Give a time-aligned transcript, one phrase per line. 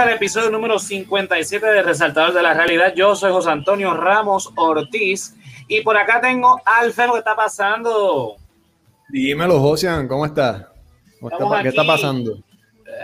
[0.00, 2.94] al episodio número 57 de Resaltador de la Realidad.
[2.96, 5.34] Yo soy José Antonio Ramos Ortiz
[5.68, 8.36] y por acá tengo al que está pasando.
[9.10, 10.64] Dímelo, Josian, ¿cómo estás?
[11.62, 12.38] ¿Qué está pasando?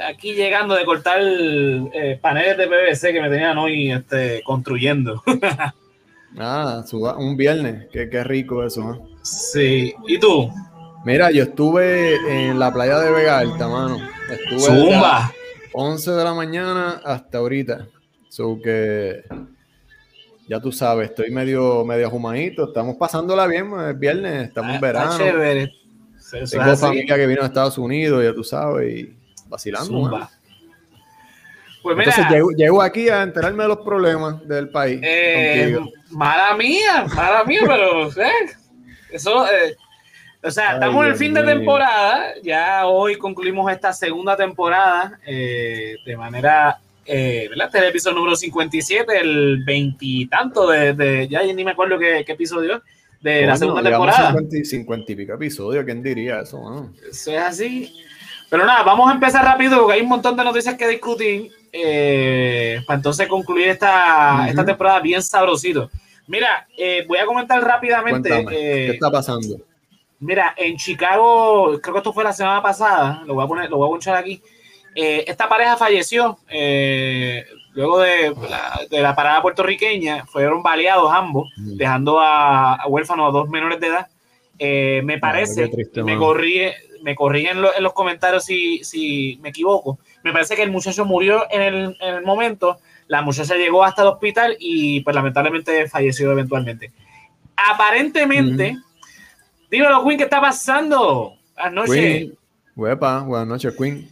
[0.08, 5.22] Aquí llegando de cortar eh, paneles de PVC que me tenían hoy este, construyendo.
[6.38, 6.82] ah,
[7.18, 8.94] un viernes, qué, qué rico eso.
[8.94, 9.16] ¿eh?
[9.22, 10.50] Sí, ¿y tú?
[11.04, 13.98] Mira, yo estuve en la playa de Vega Alta, mano.
[14.30, 15.30] Estuve Zumba.
[15.78, 17.86] 11 de la mañana hasta ahorita.
[18.30, 19.22] So que
[20.48, 22.68] ya tú sabes, estoy medio, medio humanito.
[22.68, 25.18] Estamos pasándola bien, es viernes, estamos en verano.
[25.18, 25.70] Chévere.
[26.50, 29.16] Tengo familia que vino a Estados Unidos, ya tú sabes, y
[29.48, 30.28] vacilando.
[31.82, 34.98] Pues mira, Entonces llego, aquí a enterarme de los problemas del país.
[35.02, 35.78] Eh,
[36.10, 38.30] mala mía, mala mía, pero eh,
[39.10, 39.76] eso, eh,
[40.42, 42.34] o sea, estamos en el fin de temporada.
[42.42, 47.66] Ya hoy concluimos esta segunda temporada eh, de manera, eh, ¿verdad?
[47.66, 52.22] Este es el episodio número 57, el veintitanto de, de, ya ni me acuerdo qué,
[52.24, 52.82] qué episodio
[53.20, 54.32] de la segunda temporada.
[54.32, 56.90] 50, 50 y pico episodios, ¿quién diría eso?
[57.10, 57.92] Eso es así.
[58.48, 62.80] Pero nada, vamos a empezar rápido porque hay un montón de noticias que discutir eh,
[62.86, 65.90] para entonces concluir esta, esta temporada bien sabrosito.
[66.28, 68.28] Mira, eh, voy a comentar rápidamente.
[68.38, 68.44] Eh,
[68.86, 69.60] ¿Qué está pasando?
[70.18, 73.76] Mira, en Chicago, creo que esto fue la semana pasada, lo voy a poner, lo
[73.76, 74.42] voy a ponchar aquí.
[74.94, 76.38] esta pareja falleció
[77.76, 78.34] luego de
[78.90, 84.08] la, parada puertorriqueña, fueron baleados ambos, dejando a, huérfanos a dos menores de edad.
[85.04, 85.70] me parece,
[86.02, 86.62] me corrí,
[87.02, 89.98] me corrigen en, los comentarios si, si, me equivoco.
[90.24, 92.78] Me parece que el muchacho murió en el, en el, momento,
[93.08, 96.92] la muchacha llegó hasta el hospital y pues lamentablemente falleció eventualmente.
[97.56, 98.78] Aparentemente,
[99.70, 101.34] dímelo, Queen, ¿qué está pasando?
[101.56, 102.32] Anoche.
[102.74, 104.08] buenas noches, Queen.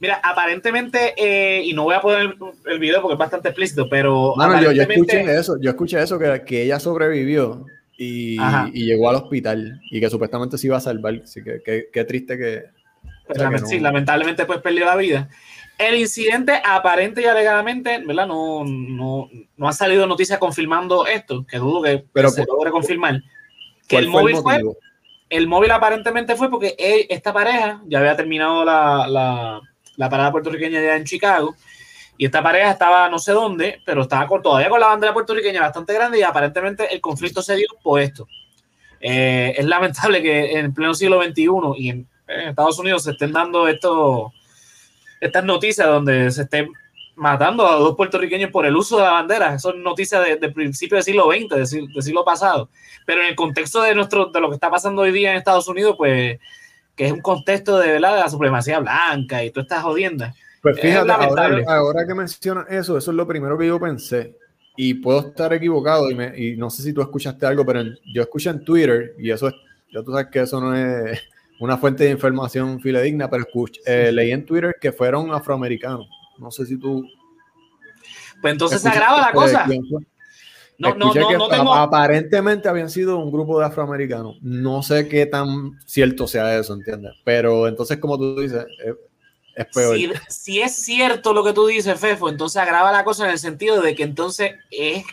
[0.00, 4.34] Mira, aparentemente, eh, y no voy a poner el video porque es bastante explícito, pero.
[4.60, 7.66] yo, yo, escuché eso, yo escuché eso, que, que ella sobrevivió
[7.96, 8.38] y,
[8.72, 11.20] llegó al hospital y que supuestamente se iba a salvar.
[11.24, 12.64] Así que qué triste que.
[13.66, 15.28] Sí, lamentablemente pues perdió la vida.
[15.78, 18.26] El incidente aparente y alegadamente, ¿verdad?
[18.26, 23.22] No, no, no ha salido noticia confirmando esto, que dudo que Pero se logre confirmar.
[23.88, 24.62] Que el móvil fue,
[25.30, 26.76] el móvil aparentemente fue porque
[27.08, 29.60] esta pareja ya había terminado la, la,
[29.96, 31.54] la parada puertorriqueña ya en Chicago
[32.18, 35.60] y esta pareja estaba no sé dónde, pero estaba con, todavía con la bandera puertorriqueña
[35.60, 38.26] bastante grande y aparentemente el conflicto se dio por esto.
[39.00, 41.46] Eh, es lamentable que en pleno siglo XXI
[41.76, 44.34] y en, Estados Unidos se estén dando esto,
[45.18, 46.70] estas noticias donde se estén
[47.18, 49.54] matando a dos puertorriqueños por el uso de la bandera.
[49.54, 52.70] Eso es noticia de, de principio del siglo XX, del, siglo pasado.
[53.04, 55.68] Pero en el contexto de, nuestro, de lo que está pasando hoy día en Estados
[55.68, 56.38] Unidos, pues
[56.96, 58.14] que es un contexto de, ¿verdad?
[58.14, 61.12] de la supremacía blanca y todas estas jodiendas pues fíjate,
[61.66, 64.36] ahora, que mencionas eso, eso es lo primero que yo pensé.
[64.76, 68.64] Y puedo estar equivocado y, no sé si tú escuchaste algo, pero yo escuché en
[68.64, 69.54] Twitter, y eso es,
[69.92, 71.20] ya tú sabes que eso no es
[71.60, 76.08] una fuente de información fidedigna, pero escuché, eh, leí en Twitter que fueron afroamericanos.
[76.38, 77.04] No sé si tú...
[78.40, 79.66] Pues entonces se agrava la cosa.
[80.78, 84.36] No, no, no, no Aparentemente habían sido un grupo de afroamericanos.
[84.42, 87.14] No sé qué tan cierto sea eso, ¿entiendes?
[87.24, 88.64] Pero entonces, como tú dices,
[90.28, 93.80] si, es cierto lo que tú dices, Fefo, entonces agrava la cosa en el sentido
[93.80, 95.04] de que entonces es,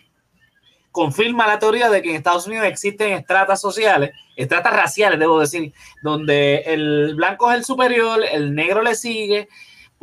[0.92, 5.74] confirma la teoría de que en Estados Unidos existen estratas sociales, estratas raciales, debo decir,
[6.04, 9.50] donde el blanco es el superior, el negro le sigue,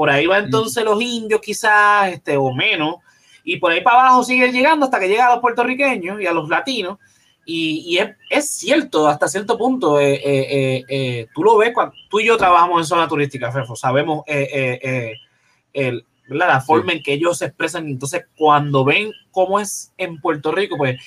[0.03, 2.97] por ahí va entonces los indios quizás, este, o menos,
[3.45, 6.33] y por ahí para abajo sigue llegando hasta que llega a los puertorriqueños y a
[6.33, 6.99] los latinos,
[7.47, 12.27] y, es, cierto, hasta cierto punto, eh, eh, eh, tú lo ves cuando tú y
[12.27, 17.87] yo trabajamos en zona turística, Fefo, sabemos el, la forma en que ellos se expresan.
[17.87, 21.01] Entonces, cuando ven cómo es en Puerto Rico, pues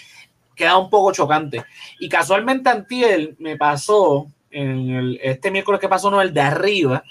[0.55, 1.65] queda un poco chocante.
[1.99, 7.03] Y casualmente, Antiel me pasó, en el, este miércoles que pasó, no, el de arriba,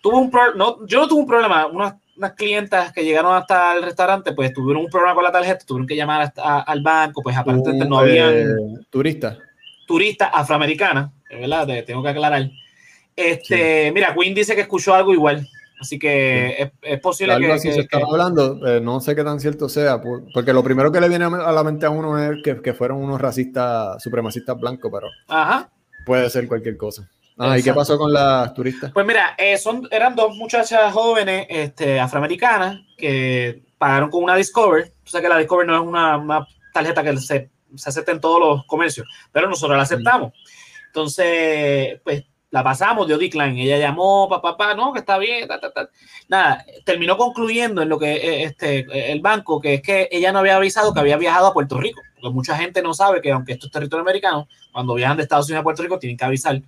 [0.00, 3.82] tuvo un no, yo no tuve un problema, unas unas clientas que llegaron hasta el
[3.82, 7.88] restaurante, pues tuvieron un problema con la tarjeta, tuvieron que llamar al banco, pues aparentemente
[7.88, 8.34] no habían...
[8.34, 9.38] Eh, turistas.
[9.86, 11.66] Turistas afroamericanas, ¿verdad?
[11.86, 12.50] tengo que aclarar.
[13.16, 15.48] Este, Mira, Quinn dice que escuchó algo igual.
[15.80, 19.70] Así que es, posible que, así se está hablando, eh, no sé qué tan cierto
[19.70, 19.98] sea,
[20.34, 22.98] porque lo primero que le viene a la mente a uno es que, que fueron
[22.98, 25.70] unos racistas, supremacistas blancos, pero Ajá.
[26.04, 27.08] puede ser cualquier cosa.
[27.42, 28.92] Ah, ¿y qué pasó con las turistas?
[28.92, 34.92] Pues mira, eh, son, eran dos muchachas jóvenes este, afroamericanas que pagaron con una Discover.
[35.02, 38.40] Tú sabes que la Discover no es una, tarjeta que se, se acepta en todos
[38.40, 40.34] los comercios, pero nosotros la aceptamos.
[40.88, 43.62] Entonces, pues la pasamos, dio decline.
[43.62, 45.48] Ella llamó, papá, papá, no, que está bien,
[46.28, 50.40] Nada, terminó concluyendo en lo que eh, este, el banco, que es que ella no
[50.40, 52.02] había avisado que había viajado a Puerto Rico.
[52.20, 55.46] Porque mucha gente no sabe que, aunque esto es territorio americano, cuando viajan de Estados
[55.46, 56.60] Unidos a Puerto Rico tienen que avisar,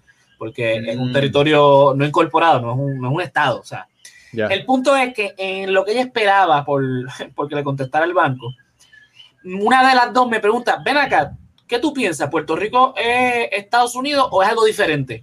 [0.43, 1.12] porque es un mm.
[1.12, 3.61] territorio no incorporado, no es un, no es un estado.
[3.61, 3.87] O sea,
[4.33, 6.83] el punto es que en lo que ella esperaba por
[7.37, 8.53] porque le contestara el banco,
[9.44, 11.37] una de las dos me pregunta, ven acá,
[11.69, 12.29] ¿qué tú piensas?
[12.29, 15.23] ¿Puerto Rico es Estados Unidos o es algo diferente?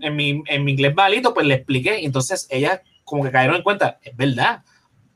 [0.00, 2.00] en mi, en mi inglés malito, pues le expliqué.
[2.00, 4.62] Y entonces ella como que cayeron en cuenta, es verdad.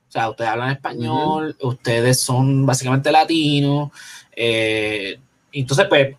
[0.09, 3.91] O sea, ustedes hablan español, ustedes son básicamente latinos.
[4.35, 5.21] Eh,
[5.53, 6.17] entonces, pues,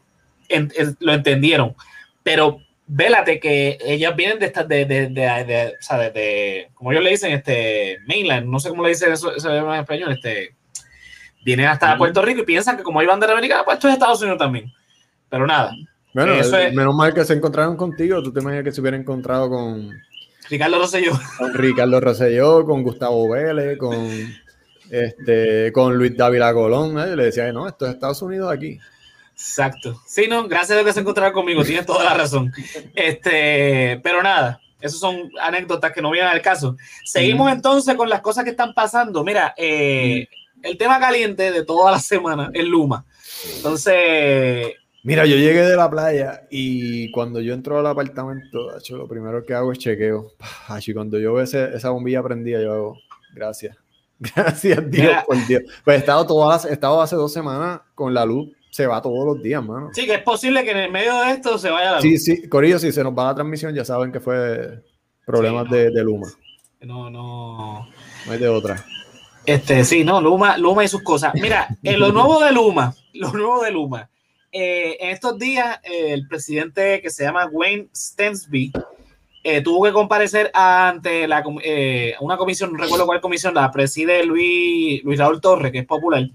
[0.99, 1.75] lo entendieron.
[2.23, 7.03] Pero vélate que ellas vienen de estas, de, de, de, o sea, de, como ellos
[7.03, 10.55] le dicen, este, mainland, no sé cómo le dicen eso, eso en español, este,
[11.45, 14.21] vienen hasta Puerto Rico y piensan que como hay bandera americana, pues esto es Estados
[14.21, 14.73] Unidos también.
[15.29, 15.71] Pero nada,
[16.13, 16.33] bueno,
[16.73, 18.21] menos mal que se encontraron contigo.
[18.23, 19.91] Tú te imaginas que se hubiera encontrado con
[20.49, 21.11] Ricardo Rosselló.
[21.37, 23.93] Con Ricardo Rosselló, con Gustavo Vélez, con
[24.89, 26.97] este, con Luis Dávila Colón.
[26.99, 27.15] ¿eh?
[27.15, 28.79] Le decía, no, esto es Estados Unidos aquí.
[29.39, 30.01] Exacto.
[30.05, 32.51] Sí, no, gracias a que se encontraron conmigo, tienes toda la razón.
[32.93, 36.75] Este, pero nada, esas son anécdotas que no vienen al caso.
[37.05, 39.23] Seguimos entonces con las cosas que están pasando.
[39.23, 40.27] Mira, eh,
[40.61, 43.05] el tema caliente de toda la semana es Luma.
[43.55, 49.45] Entonces, Mira, yo llegué de la playa y cuando yo entro al apartamento, lo primero
[49.45, 50.33] que hago es chequeo.
[50.85, 52.97] Y cuando yo veo esa bombilla prendida, yo hago,
[53.33, 53.77] gracias.
[54.35, 55.63] Gracias, Dios, por Dios.
[55.85, 59.25] Pues he estado, todas, he estado hace dos semanas con la luz, se va todos
[59.25, 59.89] los días, mano.
[59.91, 62.03] Sí, que es posible que en el medio de esto se vaya la luz.
[62.03, 64.81] Sí, sí, Corillo, si se nos va la transmisión, ya saben que fue
[65.25, 66.29] problemas de, Luma.
[66.79, 67.89] No, no.
[68.25, 68.85] No hay de otra.
[69.45, 71.33] Este, sí, no, Luma, Luma y sus cosas.
[71.33, 74.09] Mira, en lo nuevo de Luma, lo nuevo de Luma
[74.49, 78.71] eh, en estos días, eh, el presidente que se llama Wayne Stensby
[79.43, 81.43] eh, tuvo que comparecer ante la,
[82.21, 86.29] una comisión, no recuerdo cuál comisión, la preside Luis, Luis Raúl Torres, que es popular,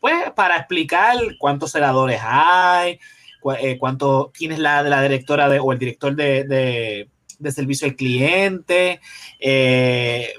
[0.00, 2.98] pues para explicar cuántos senadores hay,
[3.78, 7.08] cuánto, quién es la, de la directora de, o el director de,
[7.40, 9.00] de servicio al cliente,
[9.40, 10.34] eh,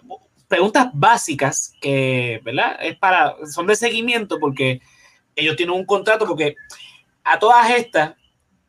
[0.48, 2.78] preguntas básicas que, ¿verdad?
[2.82, 4.82] Es para, son de seguimiento porque
[5.36, 6.56] ellos tienen un contrato porque
[7.24, 8.14] a todas estas,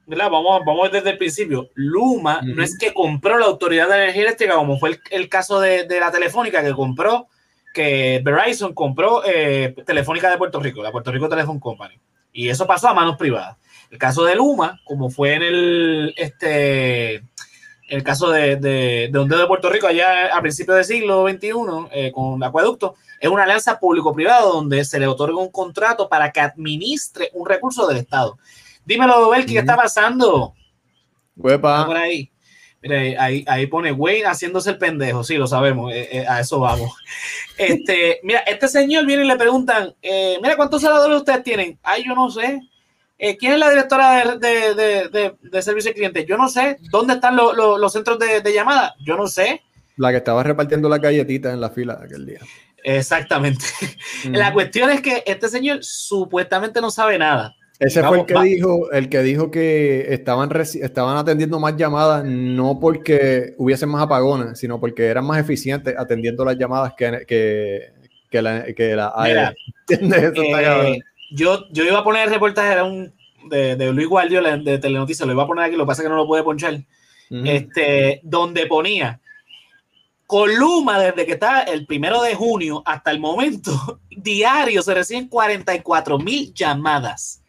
[0.07, 0.31] ¿verdad?
[0.31, 1.69] Vamos, vamos desde el principio.
[1.75, 5.87] Luma no es que compró la Autoridad de Energía Eléctrica, como fue el, caso de,
[6.01, 7.29] la Telefónica, que compró,
[7.73, 11.95] que Verizon compró eh, Telefónica de Puerto Rico, la Puerto Rico Telephone Company.
[12.33, 13.57] Y eso pasó a manos privadas.
[13.91, 17.23] El caso de Luma, como fue en el, este,
[17.89, 21.51] el caso de, de, de de Puerto Rico, allá a principios del siglo XXI,
[21.91, 26.41] eh, con acueducto, es una alianza público-privada donde se le otorga un contrato para que
[26.41, 28.39] administre un recurso del Estado.
[28.87, 30.55] Dímelo, Belki, ¿qué está pasando?
[31.37, 31.87] Huepa.
[31.87, 32.32] Por ahí.
[32.83, 36.61] Mira, ahí, ahí pone Wayne haciéndose el pendejo, sí, lo sabemos, eh, eh, a eso
[36.61, 36.93] vamos.
[37.59, 41.79] Este, mira, este señor viene y le preguntan, mira, ¿cuántos senadores ustedes tienen?
[41.83, 42.61] Ay, yo no sé.
[43.25, 46.27] Eh, ¿Quién es la directora de, servicio al cliente?
[46.27, 46.79] Yo no sé.
[46.91, 48.97] ¿Dónde están los centros de, llamada?
[49.07, 49.63] Yo no sé.
[49.97, 52.41] La que estaba repartiendo las galletitas en la fila aquel día.
[52.83, 53.65] Exactamente.
[54.25, 57.55] La cuestión es que este señor supuestamente no sabe nada.
[57.83, 62.79] Ese fue el que dijo, el que dijo que estaban, estaban atendiendo más llamadas, no
[62.79, 67.27] porque hubiesen más apagones, sino porque eran más eficientes atendiendo las llamadas que,
[68.31, 69.53] que, la, que la
[71.33, 73.13] yo, yo iba a poner el reportaje un,
[73.51, 76.07] de, de Luis Guardiola de Telenoticias, lo iba a poner aquí, lo que pasa es
[76.07, 76.79] que no lo puede ponchar,
[77.31, 79.19] este, donde ponía
[80.27, 86.19] Columa desde que está el primero de junio hasta el momento, diario se reciben 44
[86.19, 87.42] mil llamadas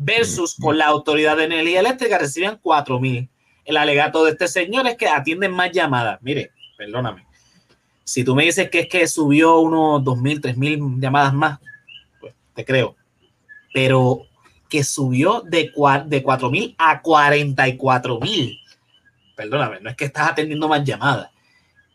[0.00, 3.28] versus con la Autoridad de Energía Eléctrica reciben 4 mil.
[3.64, 6.18] El alegato de este señor es que atienden más llamadas.
[6.22, 7.24] Mire, perdóname.
[8.02, 11.60] Si tú me dices que es que subió unos 2 mil, 3 mil llamadas más,
[12.20, 12.96] pues te creo
[13.72, 14.22] pero
[14.68, 15.72] que subió de,
[16.06, 18.58] de 4 mil a 44 mil.
[19.36, 21.30] Perdóname, no es que estás atendiendo más llamadas,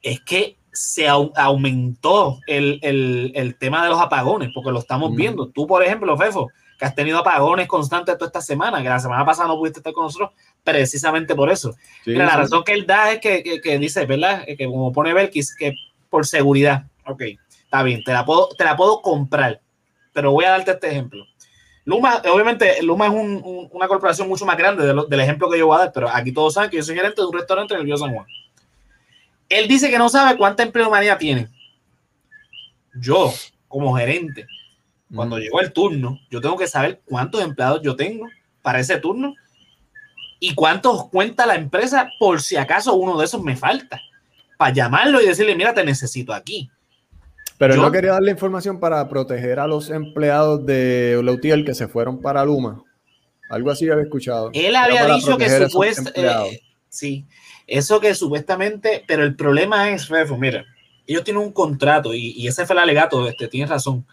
[0.01, 5.47] es que se aumentó el, tema de los apagones, porque lo estamos viendo.
[5.47, 9.25] Tú, por ejemplo, Fefo, que has tenido apagones constantes toda esta semana, que la semana
[9.25, 10.31] pasada no pudiste estar con nosotros,
[10.63, 11.75] precisamente por eso.
[12.05, 14.45] la razón que él da es que, dice, ¿verdad?
[14.45, 15.75] Que como pone Belkis, que
[16.09, 17.21] por seguridad, ok,
[17.63, 19.61] está bien, te la puedo, te la puedo comprar,
[20.13, 21.25] pero voy a darte este ejemplo
[21.85, 23.13] Luma, obviamente, Luma es
[23.71, 26.55] una corporación mucho más grande del ejemplo que yo voy a dar, pero aquí todos
[26.55, 28.25] saben que yo soy gerente de un restaurante en el Río San Juan.
[29.47, 31.47] Él dice que no sabe cuánta empleomanía tiene.
[32.95, 33.31] Yo,
[33.67, 34.47] como gerente,
[35.15, 38.27] cuando llegó el turno, yo tengo que saber cuántos empleados yo tengo
[38.61, 39.33] para ese turno
[40.39, 44.01] y cuántos cuenta la empresa por si acaso uno de esos me falta.
[44.57, 46.69] Para llamarlo y decirle, mira, te necesito aquí.
[47.57, 51.87] Pero yo, no quería darle información para proteger a los empleados de Lautiel que se
[51.87, 52.83] fueron para Luma.
[53.49, 54.49] Algo así había escuchado.
[54.53, 56.21] Él había dicho que supuestamente.
[56.21, 57.25] Eh, sí,
[57.67, 59.03] eso que supuestamente.
[59.07, 60.65] Pero el problema es, Refo, mira,
[61.07, 64.05] ellos tienen un contrato y, ese fue el alegato, este, tienes razón.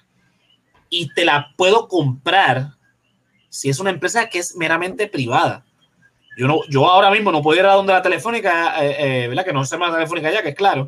[0.95, 2.73] Y te la puedo comprar
[3.49, 5.65] si es una empresa que es meramente privada.
[6.37, 9.45] Yo, no, yo ahora mismo no puedo ir a donde la telefónica, eh, eh.
[9.45, 10.87] Que no sé más la telefónica ya, que es claro.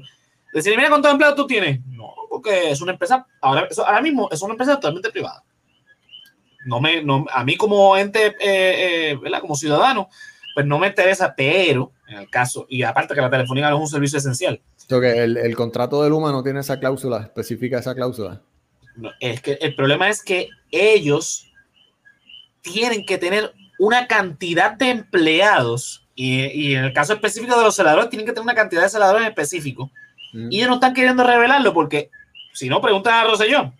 [0.52, 1.80] Decirle, mira cuántos empleados tú tienes.
[1.86, 5.42] No, porque es una empresa, ahora, ahora mismo es una empresa totalmente privada.
[6.66, 9.40] No me, no, a mí como ente, eh, eh.
[9.40, 10.10] Como ciudadano,
[10.54, 13.88] pues no me interesa, pero en el caso, y aparte que la telefonía es un
[13.88, 14.60] servicio esencial.
[14.86, 18.42] que el, el, contrato de Luma no tiene esa cláusula, especifica esa cláusula.
[19.20, 21.46] Es que el problema es que ellos
[22.62, 27.74] tienen que tener una cantidad de empleados, y, y en el caso específico de los
[27.74, 29.90] celadores, tienen que tener una cantidad de celadores en específico,
[30.32, 30.52] mm.
[30.52, 32.10] y ellos no están queriendo revelarlo porque
[32.54, 33.74] si no, pregunta a Rosellón.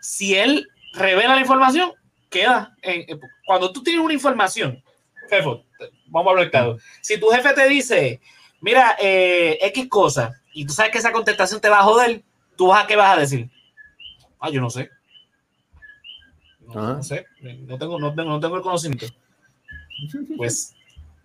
[0.00, 1.92] Si él revela la información,
[2.28, 2.76] queda.
[3.46, 4.82] cuando tú tienes una información,
[5.30, 5.64] jefe,
[6.06, 6.78] vamos a hablar claro.
[7.00, 8.20] Si tu jefe te dice,
[8.60, 12.22] mira, eh, X cosa, y tú sabes que esa contestación te va a joder,
[12.56, 13.50] ¿tú vas a qué vas a decir?
[14.40, 14.90] Ah, yo no sé.
[16.74, 19.06] No, sé, no tengo, no, tengo, no tengo el conocimiento.
[20.36, 20.74] Pues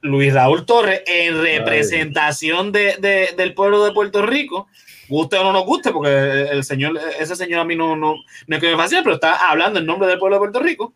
[0.02, 4.68] Luis Raúl Torres, en representación de, del pueblo de Puerto Rico,
[5.10, 8.16] guste o no nos guste, porque el señor, ese señor a mí no, no,
[8.48, 10.94] no es que me fascine, pero está hablando en nombre del pueblo de Puerto Rico.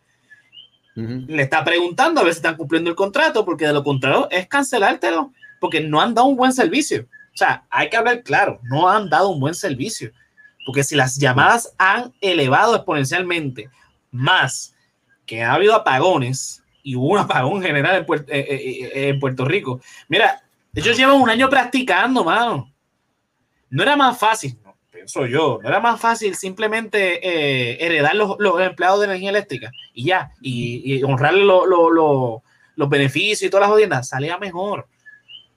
[0.95, 4.47] Le está preguntando a ver si están cumpliendo el contrato, porque de lo contrario es
[4.47, 7.01] cancelártelo, porque no han dado un buen servicio.
[7.33, 10.11] O sea, hay que hablar claro, no han dado un buen servicio.
[10.65, 13.69] Porque si las llamadas han elevado exponencialmente,
[14.11, 14.75] más
[15.25, 19.19] que ha habido apagones y hubo un apagón general en Puerto, eh, eh, eh, en
[19.19, 19.81] Puerto Rico.
[20.07, 20.41] Mira,
[20.73, 22.71] ellos llevan un año practicando, mano.
[23.69, 24.57] No era más fácil,
[25.05, 30.05] pienso yo, no era más fácil simplemente eh, heredar los, empleados de energía eléctrica y
[30.05, 34.87] ya, y, honrar los beneficios y todas las jodiendas, salía mejor.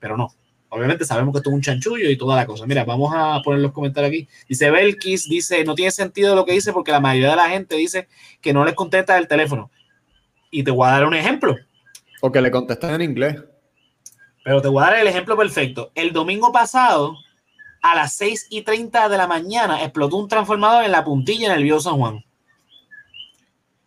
[0.01, 0.35] Pero no,
[0.71, 2.67] obviamente sabemos que esto es un chanchullo y toda la cosa.
[2.67, 4.29] Mira, vamos a poner los comentarios aquí.
[4.49, 7.77] Dice Belkis, dice, no tiene sentido lo que dice porque la mayoría de la gente
[7.77, 8.09] dice
[8.41, 9.71] que no les contesta el teléfono.
[10.51, 11.57] Y te voy a dar un ejemplo.
[12.21, 13.37] O que le contestan en inglés.
[14.45, 15.93] Pero te voy a dar el ejemplo perfecto.
[15.95, 17.17] El domingo pasado,
[17.83, 21.53] a las 6 y 30 de la mañana explotó un transformador en la puntilla en
[21.53, 22.25] el Vío San Juan.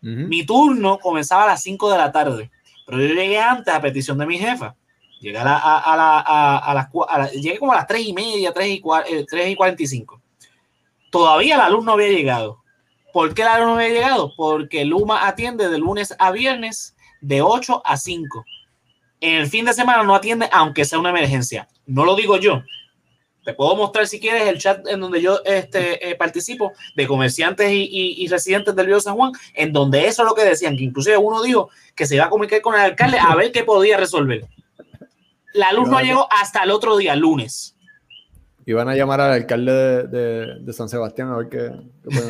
[0.03, 2.49] Mi turno comenzaba a las 5 de la tarde,
[2.87, 4.75] pero yo llegué antes a petición de mi jefa.
[5.21, 8.81] Llegué, a, la, las, llegué como a las 3 y media, 3 y,
[9.29, 10.19] 3 y 45.
[11.11, 12.63] Todavía la luz no había llegado.
[13.13, 14.33] ¿Por qué la luz no había llegado?
[14.35, 18.43] Porque Luma atiende de lunes a viernes de 8 a 5.
[19.19, 21.67] En el fin de semana no atiende aunque sea una emergencia.
[21.85, 22.63] No lo digo yo,
[23.43, 27.69] te puedo mostrar si quieres el chat en donde yo este, eh, participo de comerciantes
[27.71, 31.17] y, residentes del Río San Juan, en donde eso es lo que decían, que inclusive
[31.17, 34.47] uno dijo que se iba a comunicar con el alcalde a ver qué podía resolver.
[35.53, 37.75] La luz no llegó hasta el otro día, lunes.
[38.65, 41.71] Iban a llamar al alcalde de, San Sebastián a ver qué,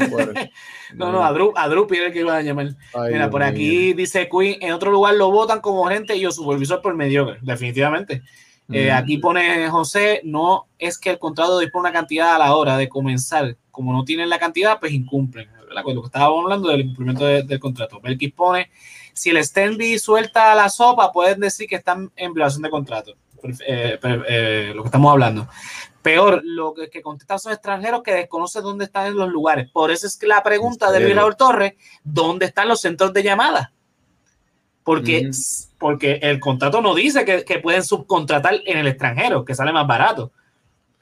[0.09, 0.49] pueden
[0.95, 2.69] no, no, a Drew, a Drew que iban a llamar.
[3.11, 6.81] Mira, por aquí dice Queen, en otro lugar lo votan como gente y yo supervisor
[6.81, 8.23] por mediocre, definitivamente.
[8.71, 12.77] Eh, aquí pone José, no es que el contrato dispone una cantidad a la hora
[12.77, 13.57] de comenzar.
[13.69, 15.49] Como no tienen la cantidad, pues incumplen.
[15.67, 15.83] ¿verdad?
[15.93, 17.99] Lo que estábamos hablando del cumplimiento del contrato.
[17.99, 18.69] Belkis pone,
[19.13, 23.15] si el Stenby suelta la sopa, pueden decir que están en violación de contrato.
[23.65, 25.47] Eh, eh, lo que estamos hablando.
[26.01, 29.69] Peor, lo que, que contestan son extranjeros que desconocen dónde están en los lugares.
[29.71, 33.23] Por eso es que la pregunta de Luis Raúl Torres, ¿dónde están los centros de
[33.23, 33.71] llamada?
[34.83, 35.29] Porque,
[35.77, 39.85] porque el contrato no dice que, que, pueden subcontratar en el extranjero, que sale más
[39.85, 40.31] barato.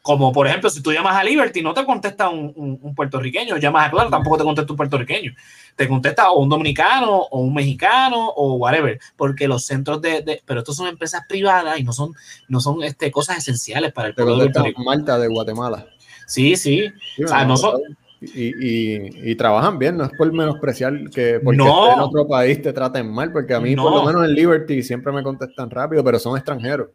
[0.09, 3.87] Como por ejemplo, si tú llamas a Liberty, no te contesta un, un, puertorriqueño, llamas
[3.87, 5.35] a Claro, tampoco te contesta un puertorriqueño.
[5.75, 8.99] Te contesta o un dominicano, o un mexicano, o whatever.
[9.15, 10.23] Porque los centros de.
[10.23, 12.15] de pero estos son empresas privadas y no son,
[12.47, 15.85] no son este, cosas esenciales para el pueblo de Malta de Guatemala.
[16.25, 16.91] Sí, sí.
[17.23, 17.79] o sea, no son,
[18.19, 23.11] y, y, trabajan bien, no es por menospreciar que porque en otro país te traten
[23.11, 26.35] mal, porque a mí por lo menos en Liberty siempre me contestan rápido, pero son
[26.35, 26.87] extranjeros.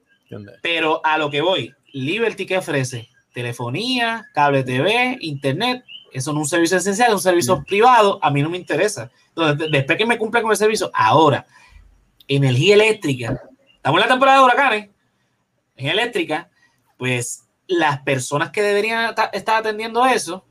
[0.62, 3.08] Pero a lo que voy, Liberty ¿qué ofrece?
[3.32, 8.30] Telefonía, cable TV, internet, Eso no es un servicio esencial, es un servicio privado, a
[8.30, 9.10] mí no me interesa.
[9.28, 11.46] Entonces, después que me cumpla con el servicio, ahora,
[12.28, 13.40] energía eléctrica,
[13.76, 14.90] estamos en la temporada de huracanes,
[15.76, 16.50] energía eléctrica,
[16.96, 20.44] pues las personas que deberían estar atendiendo eso,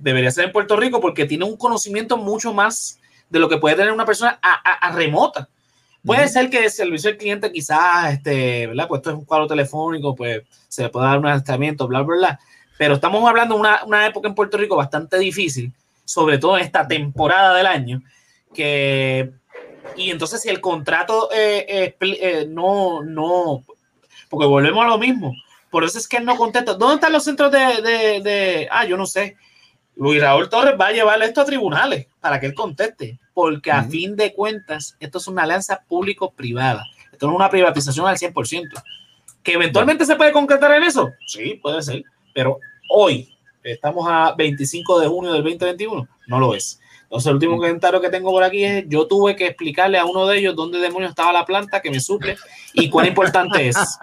[0.00, 3.76] debería ser en Puerto Rico porque tiene un conocimiento mucho más de lo que puede
[3.76, 5.48] tener una persona a, remota.
[6.04, 8.86] Puede ser que el servicio al cliente quizás, este, ¿verdad?
[8.88, 12.16] Pues esto es un cuadro telefónico, pues se le puede dar un adiestramiento, bla, bla,
[12.16, 12.40] bla.
[12.76, 15.72] Pero estamos hablando de una, una, época en Puerto Rico bastante difícil,
[16.04, 18.02] sobre todo en esta temporada del año,
[18.52, 19.30] que...
[19.96, 23.62] Y entonces si el contrato eh, eh, no, no,
[24.28, 25.34] porque volvemos a lo mismo.
[25.70, 26.74] Por eso es que él no contesta.
[26.74, 29.36] ¿Dónde están los centros de, de, de ah, yo no sé.
[29.96, 33.82] Luis Raúl Torres va a llevar esto a tribunales para que él conteste, porque a
[33.82, 36.84] fin de cuentas, esto es una alianza público-privada.
[37.12, 38.82] Esto no es una privatización al 100%.
[39.42, 41.10] ¿Que eventualmente se puede concretar en eso?
[41.26, 46.80] Sí, puede ser, pero hoy, estamos a 25 de junio del 2021, no lo es.
[47.02, 50.26] Entonces, el último comentario que tengo por aquí es: yo tuve que explicarle a uno
[50.26, 52.36] de ellos dónde demonios estaba la planta que me suple
[52.72, 53.76] y cuán importante es.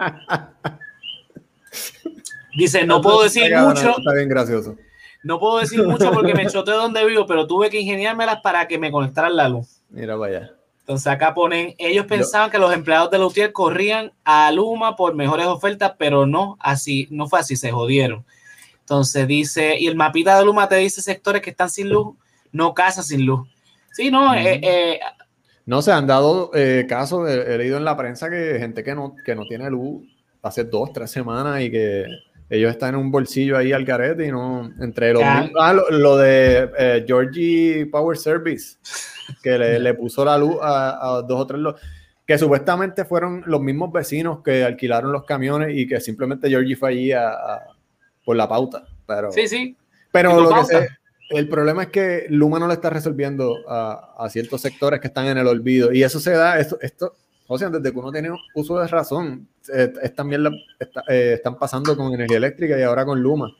[2.56, 3.98] Dice: No puedo decir mucho.
[3.98, 4.76] Está bien gracioso.
[5.22, 8.78] No puedo decir mucho porque me choteé donde vivo, pero tuve que ingeniármelas para que
[8.78, 9.82] me conectaran la luz.
[9.90, 10.52] Mira, vaya.
[10.80, 15.46] Entonces acá ponen, ellos pensaban que los empleados de Lutier corrían a Luma por mejores
[15.46, 18.24] ofertas, pero no, así, no fue así, se jodieron.
[18.80, 22.16] Entonces dice, y el mapita de Luma te dice sectores que están sin luz,
[22.50, 23.48] no casas sin luz.
[23.92, 25.00] Sí, no, eh, eh,
[25.66, 29.14] no se han dado eh, casos, he, leído en la prensa que gente que no,
[29.24, 30.02] que no tiene luz
[30.42, 32.06] hace dos, tres semanas y que
[32.52, 36.70] ellos están en un bolsillo ahí al carete y no entre los ah, lo, de
[36.78, 38.76] eh, Georgie Power Service
[39.42, 41.60] que le, puso la luz a, dos o tres
[42.26, 46.90] que supuestamente fueron los mismos vecinos que alquilaron los camiones y que simplemente Georgie fue
[46.90, 47.10] allí
[48.22, 49.74] por la pauta pero sí sí.
[50.10, 50.88] pero lo que
[51.30, 55.38] el problema es que Luma no le está resolviendo a, ciertos sectores que están en
[55.38, 57.16] el olvido y eso se da esto, esto
[57.52, 60.46] o sea, desde que uno tiene uso de razón, eh, es, también
[61.08, 63.54] eh, están pasando con energía eléctrica y ahora con Luma.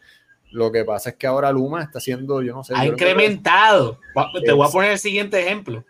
[0.51, 2.73] Lo que pasa es que ahora Luma está haciendo, yo no sé.
[2.75, 3.99] Ha incrementado.
[4.45, 5.85] Te voy a poner el siguiente ejemplo.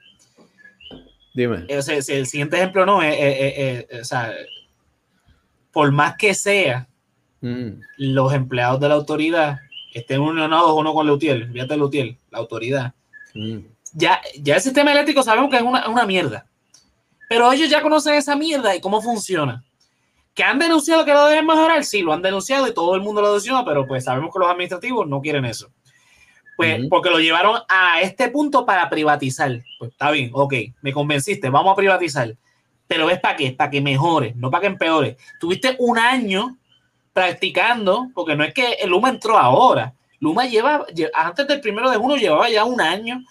[1.32, 1.64] Dime.
[1.68, 4.32] Eh, o sea, el siguiente ejemplo no es, o sea,
[5.72, 6.88] por más que sea,
[7.40, 7.70] mm.
[7.98, 9.60] los empleados de la autoridad
[9.94, 12.94] estén unionados uno con Leutiel, fíjate Leutiel, la autoridad.
[13.34, 13.58] Mm.
[13.94, 16.46] Ya, ya el sistema eléctrico sabemos que es una, una mierda.
[17.32, 19.64] Pero ellos ya conocen esa mierda y cómo funciona.
[20.34, 21.82] ¿Que han denunciado que lo deben mejorar?
[21.82, 24.50] Sí, lo han denunciado y todo el mundo lo denuncia, pero pues sabemos que los
[24.50, 25.70] administrativos no quieren eso.
[26.58, 29.50] Pues porque lo llevaron a este punto para privatizar.
[29.78, 32.36] Pues está bien, ok, me convenciste, vamos a privatizar.
[32.86, 33.52] Pero es para qué?
[33.52, 35.16] Para que mejore, no para que empeore.
[35.40, 36.58] Tuviste un año
[37.14, 39.94] practicando, porque no es que el Luma entró ahora.
[40.20, 43.22] Luma lleva, antes del primero de junio llevaba ya un año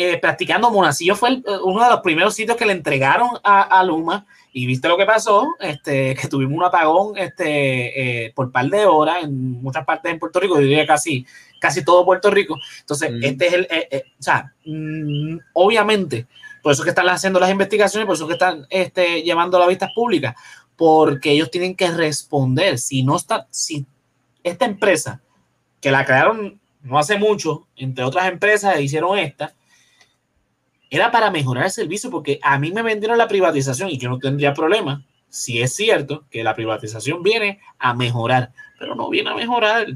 [0.00, 4.24] eh, practicando Monacillo fue eh, uno de los primeros sitios que le entregaron a, Luma
[4.52, 8.86] y viste lo que pasó, este, que tuvimos un apagón este, eh, por par de
[8.86, 11.26] horas en muchas partes de Puerto Rico, yo diría casi,
[11.58, 12.56] casi todo Puerto Rico.
[12.78, 13.68] Entonces, este es el,
[14.20, 16.28] o sea, mm, obviamente,
[16.62, 19.66] por eso que están haciendo las investigaciones, por eso que están este, llevando a la
[19.66, 20.36] vista pública,
[20.76, 22.78] porque ellos tienen que responder.
[22.78, 23.84] Si no está, si
[24.44, 25.20] esta empresa,
[25.80, 29.54] que la crearon no hace mucho, entre otras empresas, hicieron esta,
[30.90, 34.18] era para mejorar el servicio, porque a mí me vendieron la privatización y yo no
[34.18, 39.34] tendría problema si es cierto que la privatización viene a mejorar, pero no viene a
[39.34, 39.86] mejorar.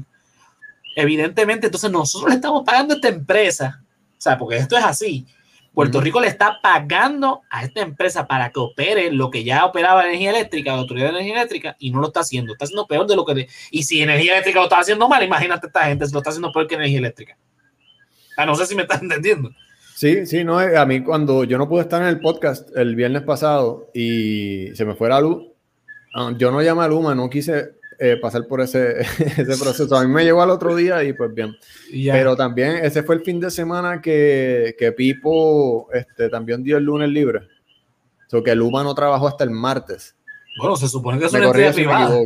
[0.95, 3.83] Evidentemente, entonces nosotros le estamos pagando a esta empresa,
[4.17, 5.25] o sea, porque esto es así.
[5.73, 10.05] Puerto Rico le está pagando a esta empresa para que opere lo que ya operaba
[10.05, 12.53] energía eléctrica, la autoridad de energía eléctrica, y no lo está haciendo.
[12.53, 13.47] Está haciendo peor de lo que.
[13.71, 16.51] y si energía eléctrica lo está haciendo mal, imagínate esta gente, se lo está haciendo
[16.51, 17.37] peor que energía eléctrica.
[18.37, 19.49] O no sé si me estás entendiendo.
[19.95, 22.95] Sí, sí, no, eh, a mí cuando yo no pude estar en el podcast el
[22.95, 25.45] viernes pasado y se me fue la luz,
[26.15, 29.95] ah, yo no llamé a Luma, no quise eh, pasar por ese, ese, proceso.
[29.95, 31.55] A mí me llegó al otro día y pues bien.
[32.11, 36.83] Pero también ese fue el fin de semana que, que Pipo este, también dio el
[36.83, 37.39] lunes libre.
[38.27, 40.15] O sea, que Luma no trabajó hasta el martes.
[40.57, 42.19] Bueno, se supone que es una entidad privada.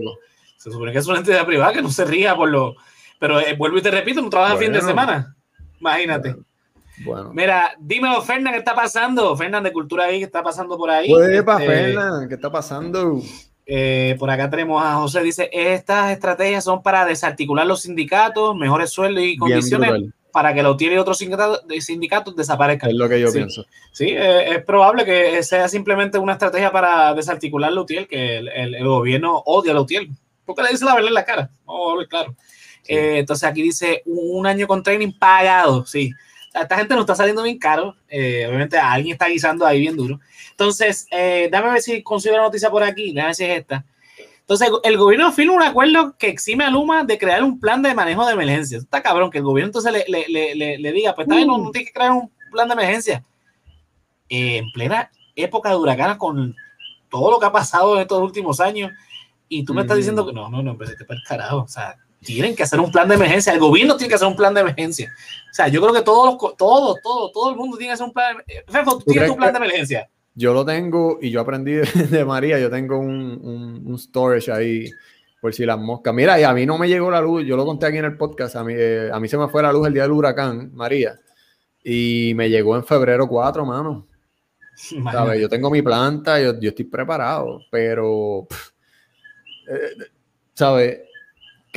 [0.57, 2.75] Se supone que es una entidad privada que no se ría por lo...
[3.19, 5.35] Pero eh, vuelvo y te repito, no trabaja el fin de semana.
[5.79, 6.29] Imagínate.
[6.29, 6.46] Bueno.
[7.33, 9.35] Mira, dímelo, Fernán, ¿qué está pasando?
[9.35, 11.09] Fernán de Cultura ahí, ¿qué está pasando por ahí?
[11.09, 13.21] Pues, este, Fernán, ¿qué está pasando?
[13.65, 18.89] Eh, por acá tenemos a José, dice, estas estrategias son para desarticular los sindicatos, mejores
[18.89, 22.91] sueldos y condiciones para que lo tiene otros sindicatos, desaparezcan.
[22.91, 23.65] Es lo que yo pienso.
[23.91, 28.85] Sí, eh, es probable que sea simplemente una estrategia para desarticular la UTIEL, que el,
[28.85, 30.11] gobierno odia la UTIEL.
[30.45, 31.49] porque le dice la verdad en la cara?
[31.65, 32.35] Vamos a ver claro.
[32.87, 36.11] Eh, entonces aquí dice un, año con training pagado, sí.
[36.61, 37.95] Esta gente no está saliendo bien caro.
[38.07, 40.19] Eh, obviamente alguien está guisando ahí bien duro.
[40.51, 43.13] Entonces, eh, dame ver si consigo la noticia por aquí.
[43.13, 43.85] Déjame ver si es esta.
[44.39, 47.93] Entonces, el gobierno firma un acuerdo que exime a Luma de crear un plan de
[47.93, 48.77] manejo de emergencia.
[48.77, 52.11] Está cabrón que el gobierno entonces le, diga, pues está no, no tiene que crear
[52.11, 53.23] un plan de emergencia.
[54.29, 56.55] en plena época de huracanes con
[57.09, 58.91] todo lo que ha pasado en estos últimos años
[59.49, 61.57] y tú me estás diciendo que no, no, no, empecé para el carajo.
[61.59, 63.53] O sea, tienen que hacer un plan de emergencia.
[63.53, 65.11] El gobierno tiene que hacer un plan de emergencia.
[65.51, 68.13] O sea, yo creo que todos, todos, todo, todo el mundo tiene que hacer un
[68.13, 68.37] plan.
[68.67, 70.09] Fefo, tú tienes tu plan de emergencia.
[70.35, 72.59] Yo lo tengo y yo aprendí de, María.
[72.59, 74.89] Yo tengo un, un, storage ahí
[75.41, 76.13] por si las moscas.
[76.13, 77.43] Mira, y a mí no me llegó la luz.
[77.45, 78.55] Yo lo conté aquí en el podcast.
[78.55, 81.19] A mí, eh, a mí se me fue la luz el día del huracán, María.
[81.83, 84.07] Y me llegó en febrero 4, mano.
[85.39, 88.47] Yo tengo mi planta, yo, yo estoy preparado, pero,
[89.67, 90.05] eh,
[90.53, 90.99] ¿sabes?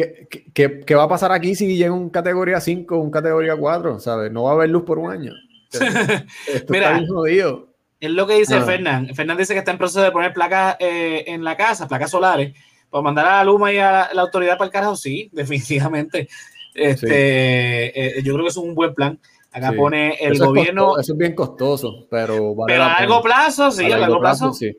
[0.00, 3.56] ¿Qué, ¿Qué, qué, va a pasar aquí si llega un categoría 5 o un categoría
[3.56, 4.00] 4?
[4.00, 4.32] ¿Sabes?
[4.32, 5.32] No va a haber luz por un año.
[5.72, 7.68] Esto Mira, está jodido.
[8.00, 8.62] Es lo que dice ah.
[8.62, 9.14] Fernán.
[9.14, 12.54] Fernán dice que está en proceso de poner placas eh, en la casa, placas solares,
[12.88, 14.96] para mandar a la Luma y a la, autoridad para el carajo.
[14.96, 16.28] Sí, definitivamente.
[16.74, 19.20] Este, eh, yo creo que es un buen plan.
[19.52, 20.96] Acá pone el gobierno.
[20.98, 24.52] eso es bien costoso, pero Pero a largo plazo, sí, a, largo, plazo.
[24.52, 24.72] sí.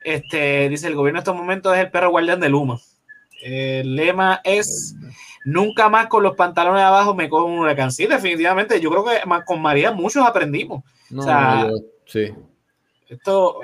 [0.00, 2.80] Este, dice el gobierno en estos momentos es el perro guardián de Luma.
[3.40, 4.96] El lema es
[5.44, 7.92] nunca más con los pantalones abajo me cojo un huracán.
[7.92, 8.80] Sí, definitivamente.
[8.80, 10.82] Yo creo que con María muchos aprendimos.
[11.16, 11.68] o sea,
[12.06, 12.32] sí.
[13.08, 13.60] Esto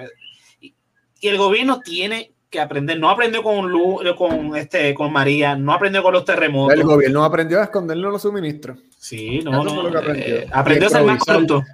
[1.25, 3.01] y el gobierno tiene que aprender.
[3.01, 3.73] No aprendió con,
[4.15, 6.77] con, este, con María, no aprendió con los terremotos.
[6.77, 8.79] El gobierno aprendió a esconderle los suministros.
[8.99, 9.89] Sí, no, no.
[9.89, 10.37] aprendió.
[10.37, 11.65] Eh, aprendió a ser más pronto.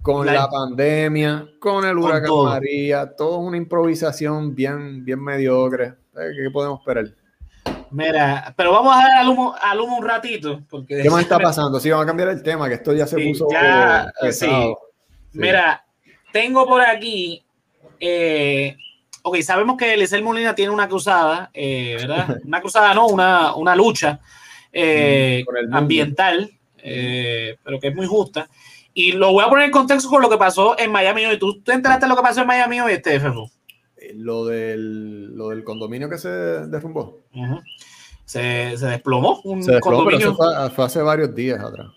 [0.00, 5.86] Con la, pandemia, con el huracán María, todo una improvisación bien, bien mediocre.
[5.86, 7.06] Eh, ¿Qué podemos esperar?
[7.90, 10.62] Mira, pero vamos a dar al humo, al humo un ratito.
[10.68, 11.80] Porque ¿Qué más está pasando?
[11.80, 13.46] Sí, vamos a cambiar el tema, que esto ya se puso.
[13.50, 14.48] Ya, sí.
[15.32, 15.84] Mira,
[16.32, 17.44] tengo por aquí
[18.00, 18.76] eh,
[19.22, 22.38] ok, sabemos que Elisel Molina tiene una cruzada, eh, ¿verdad?
[22.44, 24.20] Una cruzada, no, una, una lucha
[24.72, 28.48] eh, mm, ambiental, eh, pero que es muy justa.
[28.92, 31.38] Y lo voy a poner en contexto con lo que pasó en Miami hoy.
[31.38, 33.20] ¿Tú, tú enteraste lo que pasó en Miami hoy, este
[34.14, 37.20] Lo del, lo del condominio que se derrumbó.
[38.30, 40.36] Se, se, desplomó un se desplomó, condominio.
[40.36, 41.88] Pero eso fue, hace varios días atrás.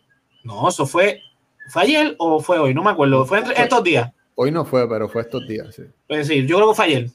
[0.44, 1.22] No, eso fue.
[1.70, 2.74] ¿Fue ayer o fue hoy?
[2.74, 3.24] No me acuerdo.
[3.24, 4.12] Fue entre estos días.
[4.34, 5.84] Hoy no fue, pero fue estos días, sí.
[6.08, 7.12] Pues sí, yo creo que fue ayer.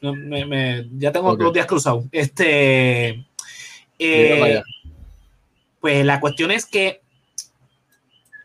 [0.98, 2.04] ya tengo los días cruzados.
[2.12, 3.26] Este.
[3.98, 4.62] Eh,
[5.80, 7.02] pues la cuestión es que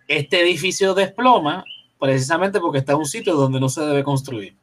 [0.08, 1.66] este edificio desploma
[2.00, 4.56] precisamente porque está en un sitio donde no se debe construir.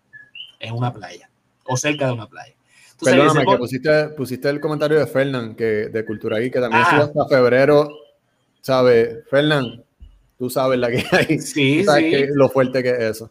[0.58, 1.30] En una playa.
[1.66, 2.54] O cerca de una playa.
[3.02, 7.02] Perdóname, que pusiste, pusiste, el comentario de Fernán, que, de Cultura Geek, que también ah.
[7.02, 7.88] hasta febrero.
[8.60, 9.24] ¿Sabes?
[9.28, 9.82] Fernán,
[10.38, 11.38] tú sabes la que hay.
[11.38, 12.26] Sí, sí.
[12.34, 13.30] lo fuerte que es eso.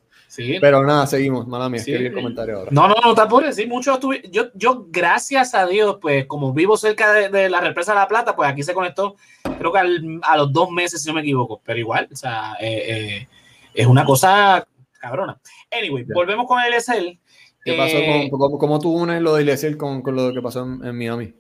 [0.62, 1.48] Pero nada, seguimos.
[1.48, 2.72] Mala mía, el comentario ahora.
[2.72, 7.12] No, no, no, te Sí, mucho yo, yo, gracias a Dios, pues como vivo cerca
[7.14, 9.16] de, la represa de La Plata, pues aquí se conectó,
[9.58, 9.80] creo que
[10.22, 11.62] a los dos meses, si no me equivoco.
[11.66, 13.28] Pero igual, o sea, eh, eh,
[13.74, 14.66] es una cosa
[15.00, 15.40] cabrona.
[15.72, 17.20] Anyway, volvemos con el ESL.
[17.64, 20.64] ¿Qué pasó con, eh, cómo, tú unes lo de Eliezer con, con, lo que pasó
[20.64, 21.34] en, Miami?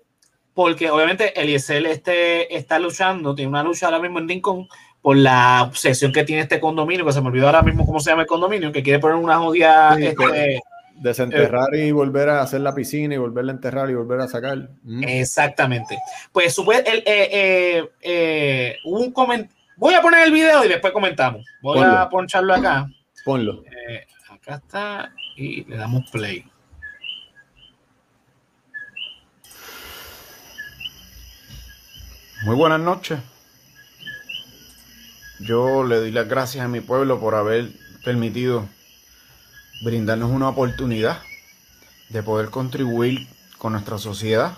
[0.53, 4.67] Porque obviamente Eliezer este, está luchando, tiene una lucha ahora mismo en Lincoln
[5.01, 8.09] por la obsesión que tiene este condominio, que se me olvidó ahora mismo cómo se
[8.09, 9.97] llama el condominio, que quiere poner una jodida...
[9.97, 10.61] Este,
[10.99, 14.69] desenterrar y volver a hacer la piscina y volverla a enterrar y volver a sacar.
[14.83, 15.03] Mm.
[15.05, 15.97] Exactamente.
[16.33, 21.45] Pues el, eh, eh, eh, un coment Voy a poner el video y después comentamos.
[21.61, 22.85] Voy a poncharlo acá.
[23.23, 23.63] Ponlo.
[24.29, 26.45] acá está y le damos play.
[32.43, 33.19] Muy buenas noches.
[35.39, 37.69] Yo le doy las gracias a mi pueblo por haber
[38.03, 38.67] permitido
[39.83, 41.21] brindarnos una oportunidad
[42.09, 44.57] de poder contribuir con nuestra sociedad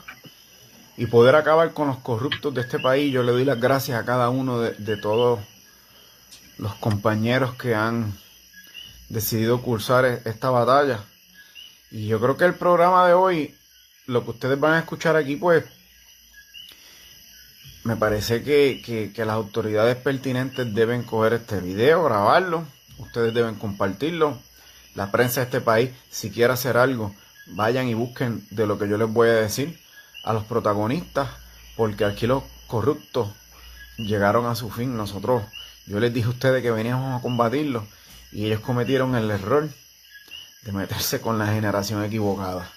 [0.98, 3.14] y poder acabar con los corruptos de este país.
[3.14, 5.40] Yo le doy las gracias a cada uno de, todos
[6.58, 8.14] los compañeros que han
[9.12, 11.04] decidido cursar e, esta batalla.
[11.92, 13.56] Y yo creo que el programa de hoy,
[14.08, 15.66] lo que ustedes van a escuchar aquí, pues
[17.84, 22.66] me parece que, las autoridades pertinentes deben coger este video, grabarlo,
[22.98, 24.40] ustedes deben compartirlo.
[24.96, 27.14] La prensa de este país, si quiere hacer algo,
[27.48, 29.80] vayan y busquen de lo que yo les voy a decir
[30.24, 31.30] a los protagonistas,
[31.76, 33.30] porque aquí los corruptos
[33.98, 34.96] llegaron a su fin.
[34.96, 35.44] Nosotros,
[35.88, 37.86] yo les dije a ustedes que veníamos a combatirlo
[38.32, 39.70] y ellos cometieron el error
[40.64, 42.70] de meterse con la generación equivocada.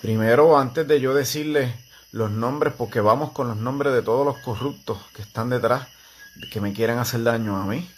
[0.00, 1.74] Primero, antes de yo decirles
[2.12, 5.88] los nombres porque vamos con los nombres de todos los corruptos que están detrás,
[6.52, 7.88] que me quieren hacer daño a mí,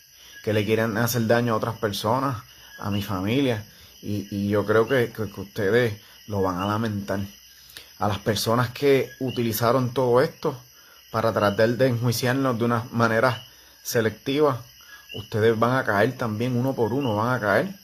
[0.42, 2.42] que le quieren hacer daño a otras personas,
[2.78, 3.64] a mi familia.
[4.02, 7.20] Y, yo creo que, que, ustedes lo van a lamentar.
[7.98, 10.56] A las personas que utilizaron todo esto
[11.10, 13.42] para tratar de enjuiciarnos de una manera
[13.82, 14.62] selectiva,
[15.16, 17.74] ustedes van a caer también uno por uno, van a caer.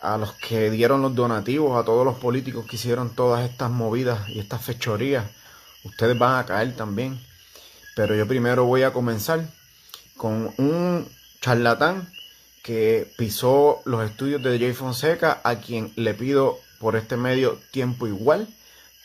[0.00, 4.28] A los que dieron los donativos, a todos los políticos que hicieron todas estas movidas
[4.28, 5.24] y estas fechorías,
[5.84, 7.18] ustedes van a caer también.
[7.94, 9.46] Pero yo primero voy a comenzar
[10.16, 11.08] con un
[11.40, 12.08] charlatán
[12.62, 18.06] que pisó los estudios de Jay Fonseca, a quien le pido por este medio tiempo
[18.06, 18.48] igual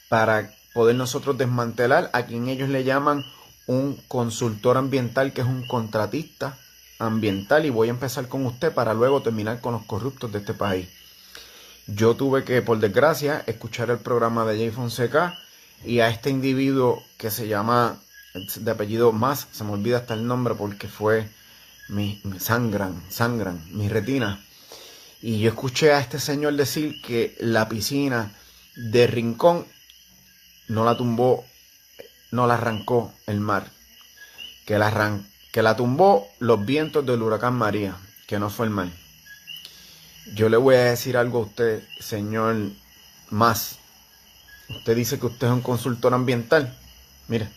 [0.10, 3.24] para poder nosotros desmantelar a quien ellos le llaman
[3.68, 6.58] un consultor ambiental, que es un contratista
[7.02, 7.66] ambiental.
[7.66, 10.88] Y voy a empezar con usted para luego terminar con los corruptos de este país.
[11.88, 15.38] Yo tuve que, por desgracia, escuchar el programa de Jay Fonseca
[15.84, 18.00] y a este individuo que se llama
[18.34, 21.28] de apellido más, se me olvida hasta el nombre porque fue
[21.90, 24.44] mi, sangran, sangran, mi retina.
[25.22, 28.32] Y yo escuché a este señor decir que la piscina
[28.76, 29.66] de Rincón
[30.68, 31.46] no la tumbó,
[32.32, 33.70] no la arrancó el mar,
[34.66, 37.96] que la, que la tumbó los vientos del huracán María,
[38.28, 38.88] que no fue el mar.
[40.34, 42.56] Yo le voy a decir algo a usted, señor
[43.30, 43.80] Más.
[44.70, 46.78] Usted dice que usted es un consultor ambiental.
[47.28, 47.50] Mire,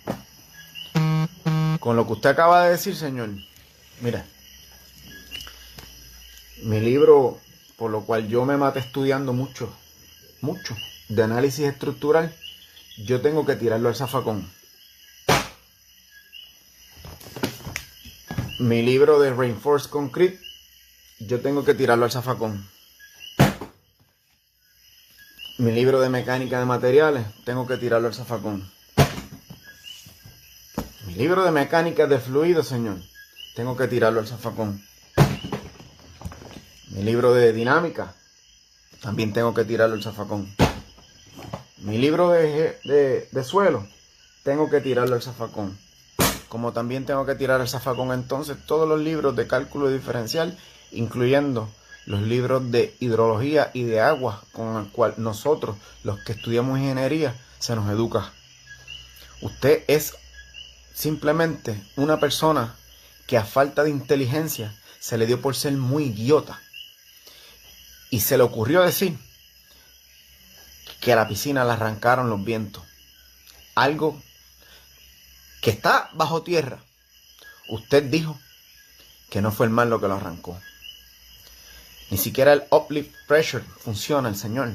[1.78, 3.30] con lo que usted acaba de decir, señor,
[4.00, 4.26] Mira,
[6.64, 7.38] mi libro,
[7.76, 9.72] por lo cual yo me maté estudiando mucho,
[10.40, 10.76] mucho,
[11.08, 12.34] de análisis estructural,
[12.98, 14.50] yo tengo que tirarlo al zafacón.
[18.64, 20.40] Mi libro de Reinforced Concrete,
[21.18, 22.66] yo tengo que tirarlo al zafacón.
[25.58, 28.72] Mi libro de mecánica de materiales, tengo que tirarlo al zafacón.
[31.06, 32.96] Mi libro de mecánica de fluidos, señor,
[33.54, 34.82] tengo que tirarlo al zafacón.
[36.88, 38.14] Mi libro de dinámica,
[39.02, 40.50] también tengo que tirarlo al zafacón.
[41.76, 42.78] Mi libro de,
[43.30, 43.86] de, suelo,
[44.42, 45.83] tengo que tirarlo al zafacón.
[46.54, 50.56] Como también tengo que tirar al zafacón entonces todos los libros de cálculo diferencial,
[50.92, 51.68] incluyendo
[52.06, 57.34] los libros de hidrología y de agua con el cual nosotros, los que estudiamos ingeniería,
[57.58, 58.32] se nos educa.
[59.42, 60.14] Usted es
[60.94, 62.76] simplemente una persona
[63.26, 66.60] que a falta de inteligencia se le dio por ser muy idiota.
[68.10, 69.18] Y se le ocurrió decir
[71.00, 72.84] que a la piscina le arrancaron los vientos.
[73.74, 74.22] Algo
[75.64, 76.78] que está bajo tierra.
[77.70, 78.38] Usted dijo
[79.30, 80.60] que no fue el mal lo que lo arrancó.
[82.10, 84.72] Ni siquiera el uplift pressure funciona, el Señor.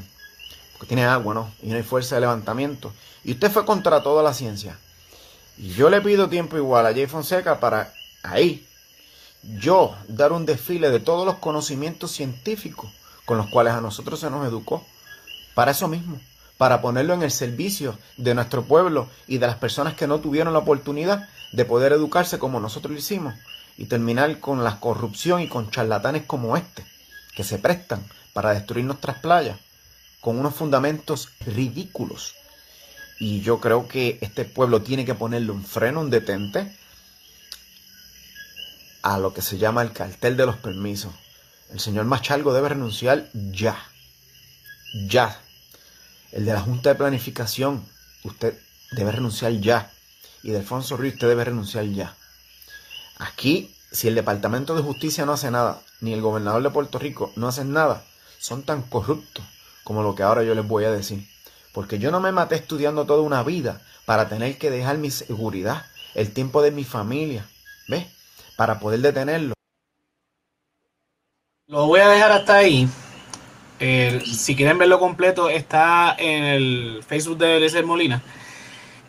[0.73, 1.53] Porque tiene agua, ¿no?
[1.61, 2.91] Y no hay fuerza de levantamiento.
[3.23, 4.79] Y usted fue contra toda la ciencia.
[5.59, 8.65] Y yo le pido tiempo igual a Jay Fonseca para ahí,
[9.43, 12.89] yo dar un desfile de todos los conocimientos científicos
[13.25, 14.83] con los cuales a nosotros se nos educó.
[15.53, 16.19] Para eso mismo,
[16.59, 20.51] para ponerlo en el servicio de nuestro pueblo y de las personas que no tuvieron
[20.51, 23.33] la oportunidad de poder educarse como nosotros lo hicimos
[23.77, 26.83] y terminar con la corrupción y con charlatanes como este,
[27.33, 29.57] que se prestan para destruir nuestras playas
[30.19, 32.35] con unos fundamentos ridículos.
[33.21, 36.75] Y yo creo que este pueblo tiene que ponerle un freno, un detente,
[39.01, 41.13] a lo que se llama el cartel de los permisos.
[41.71, 43.81] El señor Machalgo debe renunciar ya.
[45.07, 45.39] Ya.
[46.31, 47.85] El de la Junta de Planificación,
[48.23, 48.57] usted
[48.91, 49.91] debe renunciar ya.
[50.43, 52.15] Y de Alfonso Ruiz, usted debe renunciar ya.
[53.17, 57.31] Aquí, si el Departamento de Justicia no hace nada, ni el gobernador de Puerto Rico
[57.35, 58.03] no hace nada,
[58.39, 59.43] son tan corruptos
[59.83, 61.27] como lo que ahora yo les voy a decir.
[61.73, 65.85] Porque yo no me maté estudiando toda una vida para tener que dejar mi seguridad,
[66.15, 67.45] el tiempo de mi familia.
[67.87, 68.05] ¿Ves?
[68.59, 69.53] para poder detenerlo.
[71.67, 72.89] Lo voy a dejar hasta ahí.
[73.79, 78.21] Si quieren verlo completo, está en el Facebook de Eliezer Molina.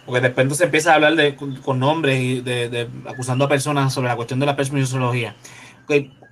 [0.07, 4.09] Porque después se empieza a hablar de, con nombres y de, acusando a personas sobre
[4.09, 5.37] la cuestión de la permisología.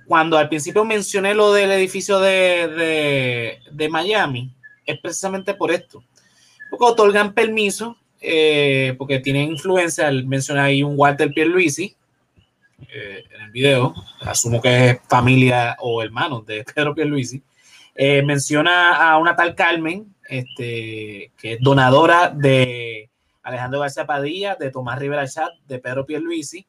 [0.07, 4.51] Cuando al principio mencioné lo del edificio de, Miami,
[4.85, 6.03] es precisamente por esto.
[6.69, 11.95] Porque otorgan permiso, eh, porque tienen influencia, menciona ahí un Walter Pierluisi,
[12.91, 17.41] eh, en el video, asumo que es familia o hermano de Pedro Pierluisi,
[18.01, 23.09] eh, menciona a una tal Carmen, este, que es donadora de
[23.43, 26.65] Alejandro García Padilla, de Tomás Rivera Chat, de Pedro Pierluisi.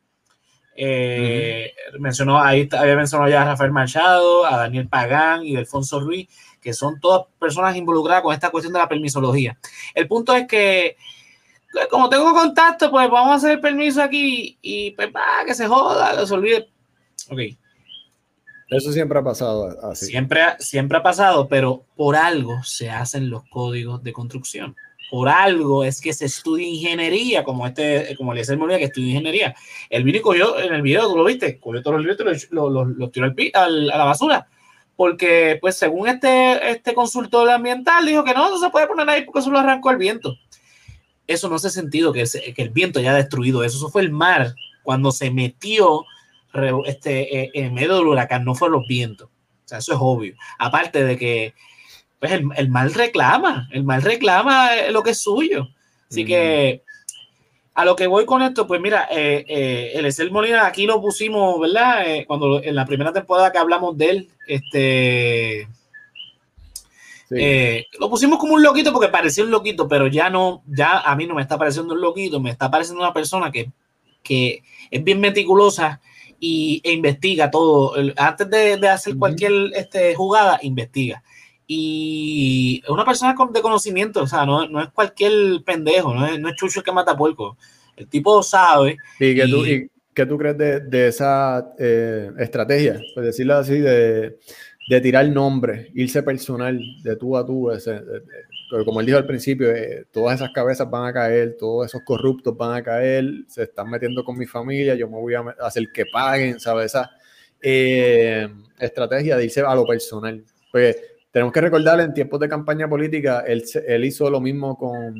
[0.75, 6.29] Eh, mencionó, ahí había mencionado ya a Rafael Machado, a Daniel Pagán y Alfonso Ruiz,
[6.61, 9.57] que son todas personas involucradas con esta cuestión de la permisología.
[9.95, 10.97] El punto es que
[11.91, 15.69] como tengo contacto, pues vamos a hacer el permiso aquí y pues va, que se
[15.69, 16.69] joda, que se olvide.
[17.31, 17.39] Ok.
[18.71, 20.07] Eso siempre ha pasado así.
[20.07, 24.77] Siempre, siempre ha pasado, pero por algo se hacen los códigos de construcción.
[25.11, 29.57] Por algo es que se estudia ingeniería, como este, como le Molina que estudia ingeniería.
[29.89, 33.11] El vino cogió en el video, tú lo viste, cogió todos los libros y los,
[33.11, 34.47] tiró al, a la basura.
[34.95, 39.23] Porque, pues, según este, este consultor ambiental, dijo que no, no se puede poner ahí
[39.23, 40.37] porque eso lo arrancó el viento.
[41.27, 43.79] Eso no hace sentido que, que el viento haya destruido eso.
[43.79, 44.55] Eso fue el mar
[44.85, 46.05] cuando se metió
[46.87, 49.29] este, eh, en medio del huracán, no fueron los vientos.
[49.29, 50.35] O sea, eso es obvio.
[50.59, 51.55] Aparte de que
[52.19, 55.69] pues el, mal reclama, el mal reclama eh, lo que es suyo.
[56.11, 56.83] Así que
[57.75, 61.01] a lo que voy con esto, pues mira, eh, eh el Excel Molina aquí lo
[61.01, 62.05] pusimos, ¿verdad?
[62.27, 65.69] cuando en la primera temporada que hablamos de él, este...
[67.99, 71.27] lo pusimos como un loquito porque parecía un loquito, pero ya no, ya a mí
[71.27, 73.71] no me está pareciendo un loquito, me está pareciendo una persona que,
[74.23, 76.01] que es bien meticulosa
[76.41, 77.95] y, e investiga todo.
[78.17, 81.23] Antes de, hacer cualquier este, jugada, investiga.
[81.67, 86.27] Y es una persona con, de conocimiento, o sea, no, no es cualquier pendejo, no
[86.27, 87.57] es, no es Chucho el que mata puerco.
[87.97, 88.97] El tipo sabe.
[89.21, 93.01] ¿Y qué tú, y qué tú crees de, de esa eh, estrategia?
[93.15, 94.39] Pues decirlo así, de,
[94.89, 98.01] de tirar nombre, irse personal de tú a tú, ese,
[98.85, 102.57] como él dijo al principio, eh, todas esas cabezas van a caer, todos esos corruptos
[102.57, 106.05] van a caer, se están metiendo con mi familia, yo me voy a hacer que
[106.07, 106.87] paguen, ¿sabes?
[106.87, 107.11] Esa
[107.61, 110.45] eh, estrategia de irse a lo personal.
[110.71, 110.97] Pues
[111.31, 115.15] tenemos que recordarle, en tiempos de campaña política, él, él hizo lo mismo con,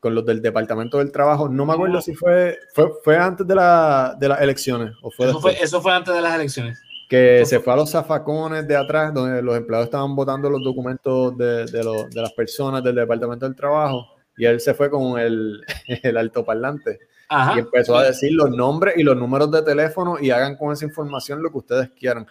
[0.00, 1.48] con, los del Departamento del Trabajo.
[1.48, 5.28] No me acuerdo si fue, fue, fue antes de, la, de las elecciones o fue
[5.28, 8.76] eso, fue eso fue antes de las elecciones que se fue a los zafacones de
[8.76, 13.46] atrás, donde los empleados estaban votando los documentos de, de, de las personas del Departamento
[13.46, 15.62] del Trabajo, y él se fue con el,
[16.02, 16.98] el altoparlante.
[17.56, 20.84] Y empezó a decir los nombres y los números de teléfono y hagan con esa
[20.84, 22.26] información lo que ustedes quieran.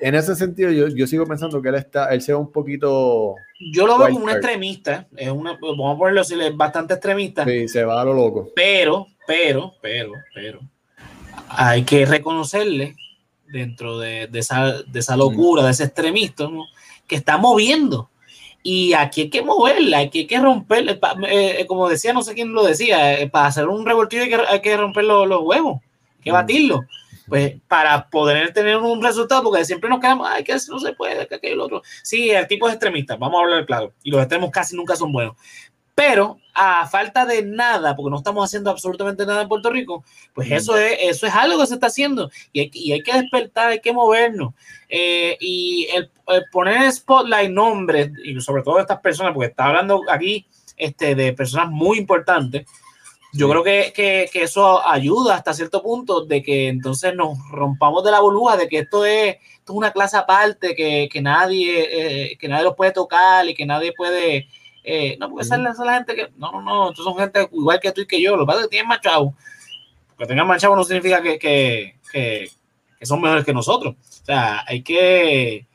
[0.00, 3.34] En ese sentido, yo, yo sigo pensando que él está, él se ve un poquito.
[3.72, 7.44] Yo lo veo como un extremista, es una, vamos a ponerlo así, es bastante extremista.
[7.44, 8.50] Sí, se va a lo loco.
[8.56, 10.60] Pero, pero, pero, pero,
[11.50, 12.96] hay que reconocerle
[13.50, 16.66] dentro de, esa, de esa, locura, de ese extremismo,
[17.06, 18.10] que está moviendo.
[18.62, 22.52] Y aquí hay que moverla, aquí hay que romper, eh, como decía, no sé quién
[22.52, 25.80] lo decía, eh, para hacer un revoltillo hay que, hay que romper los, huevos,
[26.18, 26.82] hay que batirlo.
[27.26, 31.28] Pues para poder tener un resultado, porque siempre nos quedamos, ay, que no se puede,
[31.28, 31.80] que aquello, otro.
[32.02, 35.12] Sí, el tipo es extremista, vamos a hablar claro, y los extremos casi nunca son
[35.12, 35.36] buenos.
[35.94, 40.50] Pero a falta de nada, porque no estamos haciendo absolutamente nada en Puerto Rico, pues
[40.50, 43.70] eso, es, eso es algo que se está haciendo y hay, y hay que despertar,
[43.70, 44.54] hay que movernos.
[44.88, 46.10] Eh, y el,
[46.50, 51.32] poner en spotlight nombres, y sobre todo estas personas, porque está hablando aquí este, de
[51.32, 52.66] personas muy importantes,
[53.32, 58.02] yo creo que, que, que, eso ayuda hasta cierto punto de que entonces nos rompamos
[58.02, 62.32] de la burbuja de que esto es, esto es una clase aparte, que, que nadie,
[62.32, 64.48] eh, que nadie lo puede tocar y que nadie puede
[64.82, 66.28] eh, no, porque esa es la, gente que.
[66.36, 66.90] No, no, no.
[66.90, 68.36] Estos son gente igual que tú y que yo.
[68.36, 69.34] Lo que pasa es que tienen más chavos.
[70.18, 73.94] Que tengan más chavos no significa que, que, que, son mejores que nosotros.
[73.94, 75.66] O sea, hay que.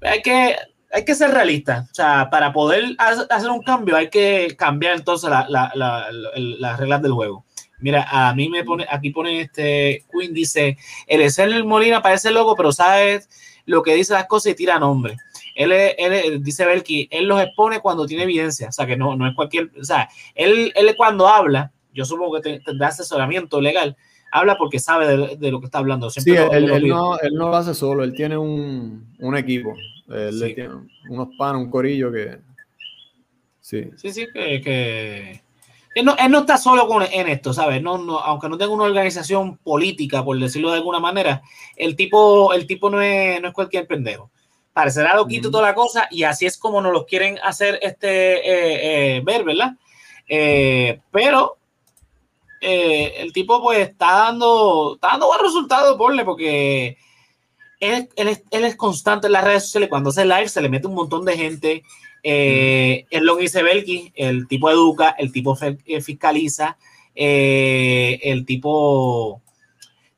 [0.00, 0.56] Hay que.
[0.94, 1.90] Hay que ser realistas.
[1.90, 7.00] O sea, para poder hacer un cambio, hay que cambiar entonces las la, la, reglas
[7.00, 7.46] del juego.
[7.78, 10.76] Mira, a mí me pone, aquí pone este Queen, dice,
[11.06, 13.28] el el Molina parece loco, pero sabes
[13.64, 15.16] lo que dice las cosas y tira nombre
[15.54, 19.28] él, él, dice Belki, él los expone cuando tiene evidencia, o sea, que no, no
[19.28, 23.96] es cualquier, o sea, él, él cuando habla, yo supongo que tendrá asesoramiento legal,
[24.30, 26.10] habla porque sabe de, lo que está hablando.
[26.10, 29.74] sí, él, no, él, no, lo hace solo, él tiene un, un equipo,
[30.08, 30.74] él tiene
[31.08, 32.38] unos panos, un corillo que...
[33.60, 34.60] Sí, sí, sí que...
[34.60, 35.42] que...
[35.94, 37.82] Él no, él no, está solo con, en esto, ¿sabes?
[37.82, 41.42] No, no, aunque no tenga una organización política, por decirlo de alguna manera,
[41.76, 44.30] el tipo, el tipo no, es, no es cualquier pendejo
[44.72, 49.16] parecerá loquito toda la cosa y así es como nos lo quieren hacer este eh,
[49.16, 49.72] eh, ver, ¿verdad?
[50.28, 51.58] Eh, pero
[52.60, 56.96] el tipo pues está dando, está dando buen resultado, porle, porque
[57.80, 61.24] él, es, constante en las redes sociales, cuando hace live se le mete un montón
[61.24, 61.82] de gente,
[62.22, 66.78] es lo que dice Belki, el tipo educa, el tipo fiscaliza,
[67.16, 69.42] el tipo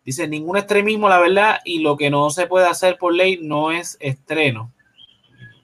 [0.05, 3.72] Dice, ningún extremismo, la verdad, y lo que no se puede hacer por ley no
[3.72, 4.70] es estreno.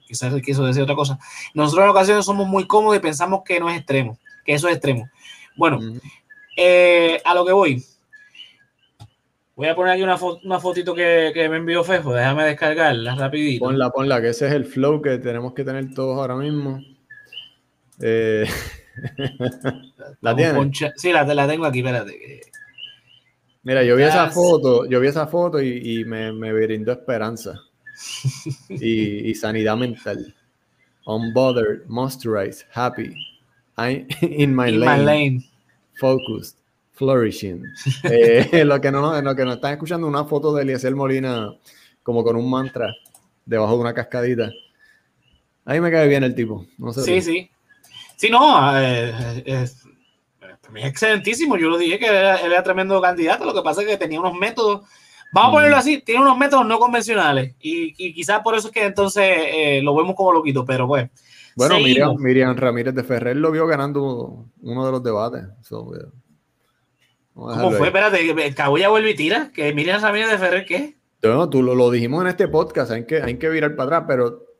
[0.07, 1.19] Quizás quiso decir otra cosa.
[1.53, 4.75] Nosotros en ocasiones somos muy cómodos y pensamos que no es extremo, que eso es
[4.75, 5.09] extremo.
[5.55, 5.79] Bueno,
[6.57, 7.83] eh, a lo que voy.
[9.55, 13.65] Voy a poner aquí una, una fotito que, me envió Fefo, déjame descargarla rapidito.
[13.65, 16.81] Ponla, ponla, que ese es el flow que tenemos que tener todos ahora mismo.
[18.01, 18.45] Eh,
[20.21, 20.93] ¿La tienes?
[20.95, 22.41] Sí, la, la, tengo aquí, espérate.
[23.63, 27.61] Mira, yo vi esa foto, yo vi esa foto y, me, me, brindó esperanza
[28.69, 30.33] y, sanidad mental.
[31.05, 33.15] Unbothered, moisturized, happy,
[33.77, 35.43] I'm in my, lane,
[35.99, 36.57] focused,
[36.93, 37.63] flourishing.
[38.03, 41.53] Eh, lo, que no, lo que nos están escuchando una foto de Eliezer Molina
[42.03, 42.95] como con un mantra
[43.45, 44.51] debajo de una cascadita.
[45.65, 46.65] Ahí me cae bien el tipo.
[46.77, 47.49] No sé sí, sí.
[48.15, 49.65] Sí, no, eh,
[50.75, 51.57] es, excelentísimo.
[51.57, 53.45] Yo lo dije que él era, tremendo candidato.
[53.45, 54.87] Lo que pasa es que tenía unos métodos,
[55.31, 55.79] vamos a ponerlo mm.
[55.79, 57.55] así, tiene unos métodos no convencionales.
[57.59, 61.09] Y, quizás por eso es que entonces eh, lo vemos como loquito, pero pues.
[61.55, 65.43] Bueno, Miriam, Miriam, Ramírez de Ferrer lo vio ganando uno de los debates.
[67.33, 67.87] ¿Cómo fue?
[67.87, 69.51] Espérate, ya vuelve y tira.
[69.53, 70.95] ¿Que Miriam Ramírez de Ferrer qué?
[71.23, 74.05] No, tú lo, lo, dijimos en este podcast, hay que, hay que virar para atrás,
[74.07, 74.50] pero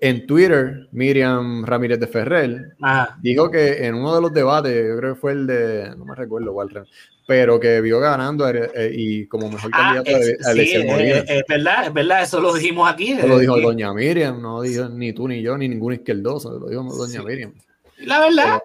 [0.00, 2.76] en Twitter, Miriam Ramírez de Ferrer
[3.20, 6.14] dijo que en uno de los debates, yo creo que fue el de, no me
[6.14, 6.86] recuerdo cuál,
[7.26, 11.44] pero que vio ganando eh, eh, y como mejor ah, candidato a sí, es, es,
[11.48, 13.12] verdad, es verdad, eso lo dijimos aquí.
[13.12, 16.68] Eso lo dijo doña Miriam, no dijo ni tú ni yo ni ningún izquierdoso, lo
[16.68, 17.52] dijo doña Miriam.
[17.98, 18.62] La verdad,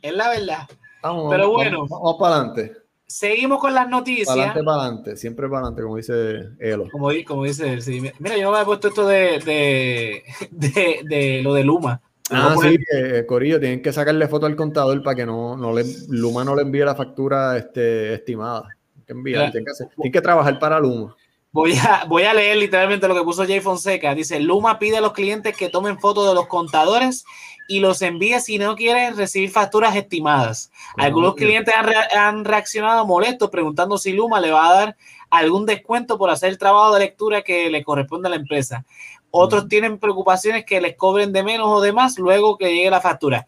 [0.00, 0.68] es la verdad.
[1.02, 2.83] Vamos, pero bueno, vamos para adelante.
[3.06, 4.26] Seguimos con las noticias.
[4.26, 6.88] Para adelante, para adelante, siempre para adelante, como dice Elo.
[6.90, 8.00] Como, como dice él, sí.
[8.18, 9.40] Mira, yo me he puesto esto de,
[10.50, 12.00] de, de, lo de Luma.
[12.30, 15.84] Ah, sí, que, Corillo, tienen que sacarle foto al contador para que no, no le,
[16.08, 18.68] Luma no le envíe la factura este, estimada.
[19.06, 19.70] que enviar, tienen,
[20.02, 21.14] que que trabajar para Luma.
[21.52, 24.14] Voy a, voy a leer literalmente lo que puso Jay Fonseca.
[24.14, 27.24] Dice, Luma pide a los clientes que tomen fotos de los contadores
[27.66, 30.70] y los envíe si no quieren recibir facturas estimadas.
[30.96, 31.74] Algunos clientes
[32.14, 34.96] han, reaccionado molestos preguntando si Luma le va a dar
[35.30, 38.84] algún descuento por hacer el trabajo de lectura que le corresponde a la empresa.
[39.30, 43.00] Otros tienen preocupaciones que les cobren de menos o de más luego que llegue la
[43.00, 43.46] factura.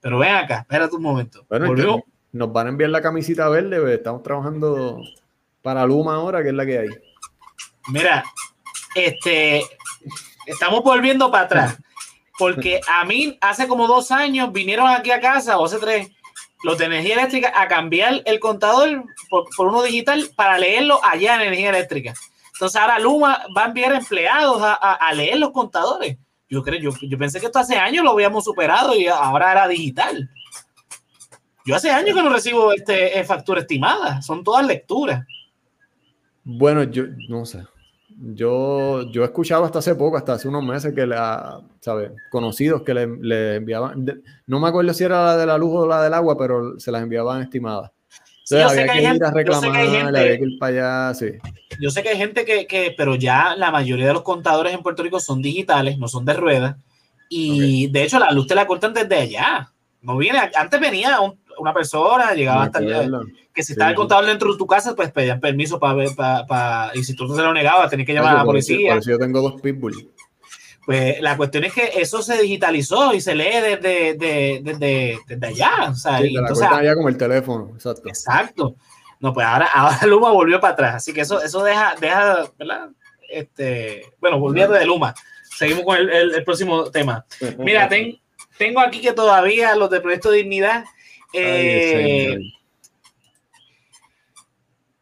[0.00, 1.44] Pero ven acá, espérate un momento.
[1.48, 1.74] Bueno,
[2.32, 5.02] nos van a enviar la camisita verde, pues, estamos trabajando
[5.62, 6.88] para Luma ahora, que es la que hay.
[7.88, 8.24] Mira,
[8.94, 9.62] este,
[10.46, 11.78] estamos volviendo para atrás.
[12.40, 16.10] Porque a mí hace como dos años vinieron aquí a casa, o hace tres,
[16.64, 21.42] los de energía eléctrica a cambiar el contador por, uno digital para leerlo allá en
[21.42, 22.14] energía eléctrica.
[22.54, 26.16] Entonces ahora Luma va a enviar empleados a, leer los contadores.
[26.48, 29.68] Yo creo, yo, yo, pensé que esto hace años lo habíamos superado y ahora era
[29.68, 30.30] digital.
[31.66, 35.26] Yo hace años que no recibo este, factura estimada, son todas lecturas.
[36.42, 37.64] Bueno, yo no sé.
[38.22, 42.12] Yo, yo he escuchado hasta hace poco, hasta hace unos meses, que la, ¿sabes?
[42.30, 44.04] Conocidos que le, enviaban,
[44.46, 46.92] no me acuerdo si era la de la luz o la del agua, pero se
[46.92, 47.90] las enviaban estimadas.
[48.50, 49.24] yo sé que hay gente,
[50.58, 51.30] para allá, sí.
[51.80, 54.82] Yo sé que hay gente que, que, pero ya la mayoría de los contadores en
[54.82, 56.76] Puerto Rico son digitales, no son de ruedas.
[57.30, 59.72] Y de hecho la luz te la cortan desde allá.
[60.02, 62.80] No viene, antes venía un, una persona, llegaba hasta
[63.52, 66.90] que si estaba el contador dentro de tu casa, pues pedían permiso para ver, para,
[66.94, 68.98] y si tú no se lo negabas, tenías que llamar a la policía.
[69.00, 70.06] yo tengo dos pitbulls.
[70.86, 75.90] Pues la cuestión es que eso se digitalizó y se lee desde, desde, desde, allá.
[75.90, 78.08] O sea, sí, entonces, allá como el teléfono, exacto.
[78.08, 78.74] Exacto.
[79.20, 80.94] No, pues ahora, ahora Luma volvió para atrás.
[80.96, 82.88] Así que eso, eso deja, deja, ¿verdad?
[83.30, 85.14] Este, bueno, volviendo de Luma.
[85.56, 87.24] Seguimos con el, el, próximo tema.
[87.58, 87.88] Mira,
[88.56, 90.84] tengo aquí que todavía los de Proyecto Dignidad
[91.32, 92.38] eh,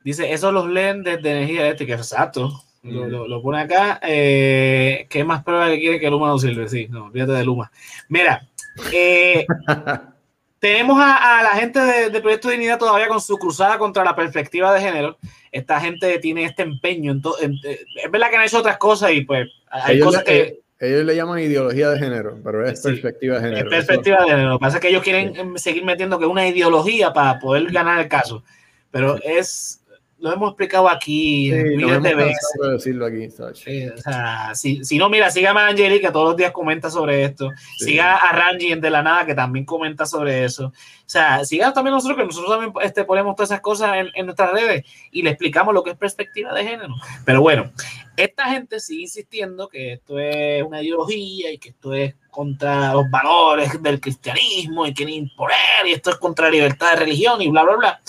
[0.02, 2.64] dice, eso los leen desde energía eléctrica, exacto.
[2.82, 4.00] Lo, pone acá.
[4.02, 6.68] Eh, ¿Qué más prueba que quiere que Luma no sirve?
[6.68, 7.70] Sí, no, olvídate de Luma.
[8.08, 8.48] Mira,
[8.92, 9.44] eh,
[10.58, 14.72] tenemos a, la gente de, de, Proyecto Dignidad todavía con su cruzada contra la perspectiva
[14.72, 15.18] de género.
[15.52, 17.12] Esta gente tiene este empeño.
[17.12, 21.16] En es verdad que han hecho otras cosas y pues hay cosas que ellos le
[21.16, 23.70] llaman ideología de género, pero es perspectiva de género.
[23.70, 24.50] Es perspectiva de género.
[24.50, 27.70] Lo que pasa es que ellos quieren seguir metiendo que es una ideología para poder
[27.72, 28.44] ganar el caso.
[28.90, 29.84] Pero es,
[30.20, 32.50] lo hemos explicado aquí miles de veces.
[32.72, 36.50] decirlo aquí, o sea, si, si, no, mira, siga a Angelica, que todos los días
[36.50, 37.50] comenta sobre esto.
[37.76, 40.66] Siga a Rangi en De la Nada, que también comenta sobre eso.
[40.66, 40.72] O
[41.10, 44.52] sea, siga también nosotros, que nosotros también este, ponemos todas esas cosas en, en nuestras
[44.52, 46.94] redes y le explicamos lo que es perspectiva de género.
[47.24, 47.70] Pero bueno,
[48.16, 53.08] esta gente sigue insistiendo que esto es una ideología y que esto es contra los
[53.10, 57.48] valores del cristianismo y quieren imponer y esto es contra la libertad de religión y
[57.48, 58.00] bla, bla, bla.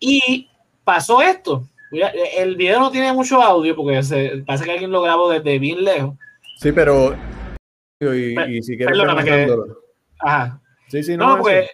[0.00, 0.48] Y
[0.88, 1.68] pasó esto.
[2.38, 5.84] El video no tiene mucho audio porque se, parece que alguien lo grabó desde bien
[5.84, 6.14] lejos.
[6.56, 7.14] Sí, pero.
[8.00, 8.98] Y, si quieres.
[9.24, 9.54] Que,
[10.20, 10.60] ajá.
[10.88, 11.36] Sí, sí, no.
[11.36, 11.70] No, pues.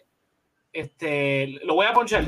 [0.73, 2.25] Este, lo voy a ponchar.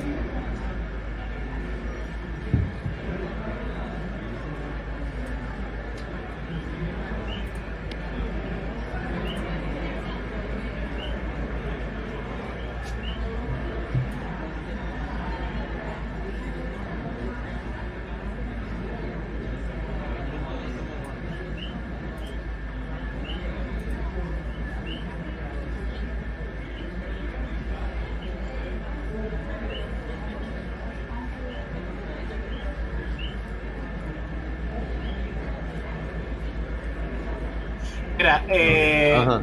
[38.48, 39.40] Eh,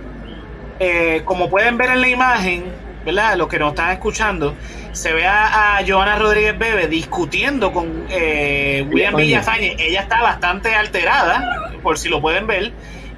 [0.80, 2.66] eh, como pueden ver en la imagen,
[3.06, 3.36] ¿verdad?
[3.36, 4.56] Los que nos están escuchando,
[4.91, 9.76] se ve a, Joana Rodríguez Bebe discutiendo con eh, William Villafañe.
[9.80, 12.72] Ella está bastante alterada, por si lo pueden ver.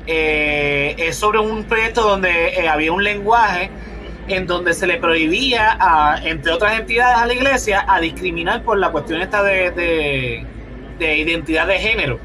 [0.05, 3.69] es sobre un proyecto donde había un lenguaje
[4.27, 8.77] en donde se le prohibía, a, entre otras entidades a la iglesia, a discriminar por
[8.77, 10.45] la cuestión esta de
[10.99, 12.19] identidad de género.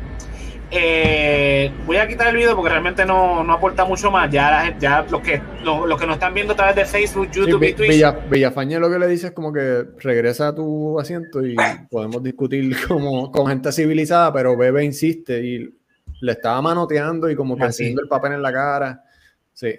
[0.72, 4.30] Eh, voy a quitar el video porque realmente no, aporta mucho más.
[4.30, 7.72] Ya, ya los que los, que nos están viendo a través de Facebook, YouTube y
[7.72, 8.04] Twitch.
[8.28, 11.56] Villafañe lo que le dice es como que regresa a tu asiento y
[11.90, 15.74] podemos discutir como con gente civilizada, pero Bebe insiste y
[16.20, 19.04] le estaba manoteando y como que haciendo el papel en la cara.
[19.52, 19.74] Sí.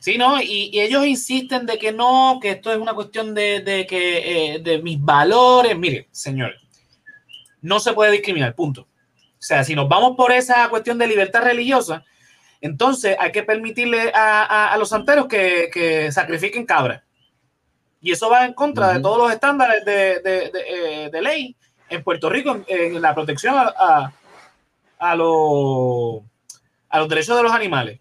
[0.00, 4.54] Sí, no, y, ellos insisten de que no, que esto es una cuestión de, que
[4.54, 5.76] eh, de mis valores.
[5.78, 6.60] Mire, señores,
[7.62, 8.86] no se puede discriminar, punto.
[9.44, 12.02] O sea, si nos vamos por esa cuestión de libertad religiosa,
[12.62, 17.02] entonces hay que permitirle a, los santeros que, sacrifiquen cabras.
[18.00, 21.54] Y eso va en contra de todos los estándares de, eh, ley
[21.90, 24.14] en Puerto Rico en, la protección a,
[24.98, 26.22] a, los,
[27.06, 28.00] derechos de los animales.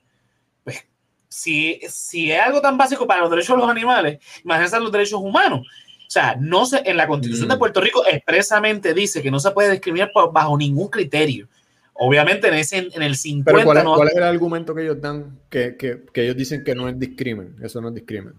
[0.64, 0.88] Pues,
[1.28, 5.20] si, si es algo tan básico para los derechos de los animales, imagínense los derechos
[5.20, 5.68] humanos.
[6.14, 7.58] O sea, no se, en la constitución de mm.
[7.58, 11.48] Puerto Rico expresamente dice que no se puede discriminar bajo ningún criterio.
[11.94, 13.52] Obviamente en, ese, en el 50...
[13.52, 16.88] Pero ¿cuál es, el argumento que ellos dan que, que, que, ellos dicen que no
[16.88, 17.56] es discrimen?
[17.64, 18.36] Eso no es discrimen.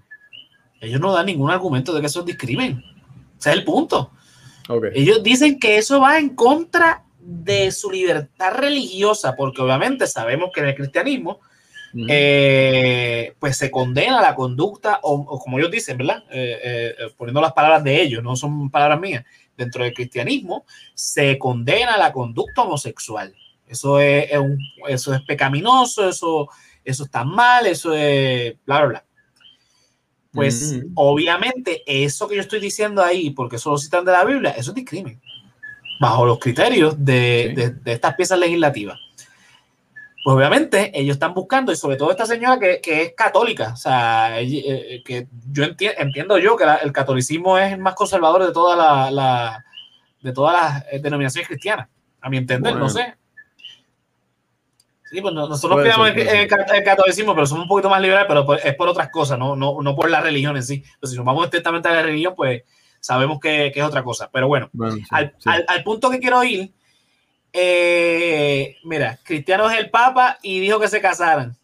[0.81, 2.81] Ellos no dan ningún argumento de que eso es discrimen.
[3.41, 4.13] Ese es el punto.
[4.93, 10.61] Ellos dicen que eso va en contra de su libertad religiosa, porque obviamente sabemos que
[10.61, 11.41] en el cristianismo
[12.09, 16.25] eh, pues se condena la conducta, o, como ellos dicen, ¿verdad?
[16.31, 19.25] Eh, eh, poniendo las palabras de ellos, no son palabras mías,
[19.57, 20.65] dentro del cristianismo
[20.95, 23.35] se condena la conducta homosexual.
[23.67, 24.29] Eso es,
[24.89, 26.49] eso es pecaminoso, eso,
[26.85, 29.05] eso está mal, eso es bla, bla, bla.
[30.33, 34.51] Pues obviamente eso que yo estoy diciendo ahí, porque eso lo citan de la Biblia,
[34.51, 35.21] eso es discrimen,
[36.01, 38.99] bajo los criterios de estas piezas legislativas
[40.25, 44.41] pues obviamente ellos están buscando, y sobre todo esta señora que, es católica, o sea,
[44.41, 49.11] eh, eh, que yo entiendo yo que el catolicismo es el más conservador de, toda
[49.11, 49.63] la,
[50.23, 51.91] de todas las eh, denominaciones cristianas,
[52.23, 53.17] a mi entender, no sé.
[55.11, 58.89] Sí, pues nosotros creamos el, catolicismo, pero somos un poquito más liberales, pero es por
[58.89, 60.83] otras cosas, no, no, por la religión en sí.
[61.01, 62.63] Pues si nos vamos estrictamente a la religión, pues
[62.99, 64.31] sabemos que, es otra cosa.
[64.33, 64.71] Pero bueno,
[65.11, 66.73] al, al punto que quiero ir
[67.57, 71.57] eh, mira, Cristiano es el Papa y dijo que se casaran.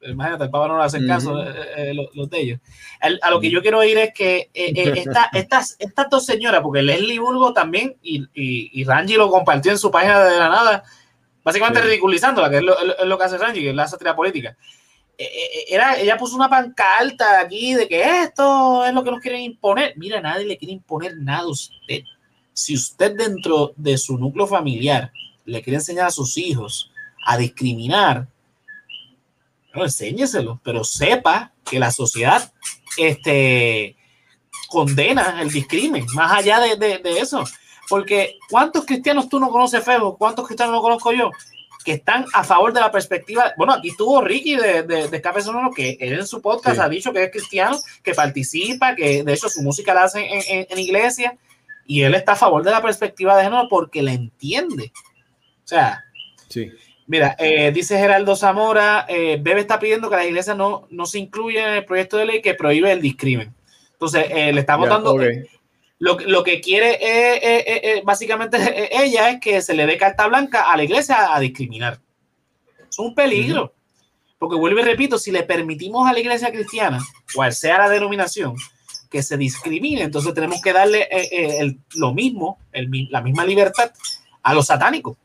[0.00, 2.60] Imagínate, el Papa no le hace caso eh, eh, los, de ellos.
[3.00, 7.52] a lo que yo quiero oír es que estas, estas dos señoras, porque Leslie Burgo
[7.52, 10.84] también y, y, Rangi lo compartió en su página de la nada,
[11.42, 14.56] básicamente ridiculizándola, que es lo, que hace Rangi, que es la sátira política.
[15.68, 19.94] Era, ella puso una pancarta aquí de que esto es lo que nos quieren imponer.
[19.96, 22.02] Mira, nadie le quiere imponer nada a usted
[22.52, 25.12] si usted dentro de su núcleo familiar
[25.44, 26.90] le quiere enseñar a sus hijos
[27.24, 28.26] a discriminar,
[29.74, 32.52] no enséñeselo, pero sepa que la sociedad
[32.98, 33.96] este,
[34.68, 37.44] condena el discrimen, más allá de, eso.
[37.88, 40.16] Porque ¿cuántos cristianos tú no conoces, Febo?
[40.16, 41.30] ¿Cuántos cristianos no conozco yo?
[41.84, 43.52] Que están a favor de la perspectiva.
[43.56, 46.88] Bueno, aquí estuvo Ricky de, de, de Café Sonoro, que él en su podcast ha
[46.88, 50.78] dicho que es cristiano, que participa, que de hecho su música la hace en, en
[50.78, 51.36] iglesia
[51.86, 54.92] y él está a favor de la perspectiva de género porque la entiende.
[55.64, 56.04] O sea,
[56.48, 56.70] sí.
[57.06, 61.18] Mira, eh, dice Geraldo Zamora, eh, Bebe está pidiendo que las iglesias no, no se
[61.18, 63.54] incluyan en el proyecto de ley que prohíbe el discrimen.
[63.92, 65.18] Entonces, eh, le estamos dando...
[65.98, 68.58] Lo, lo, que quiere básicamente
[68.90, 72.00] ella es que se le dé carta blanca a la iglesia a discriminar.
[72.90, 73.72] Es un peligro.
[74.36, 76.98] Porque vuelvo y repito, si le permitimos a la iglesia cristiana,
[77.32, 78.56] cual sea la denominación,
[79.12, 80.02] que se discrimine.
[80.02, 83.92] Entonces tenemos que darle eh, eh, lo mismo, la misma libertad
[84.42, 85.16] a los satánicos.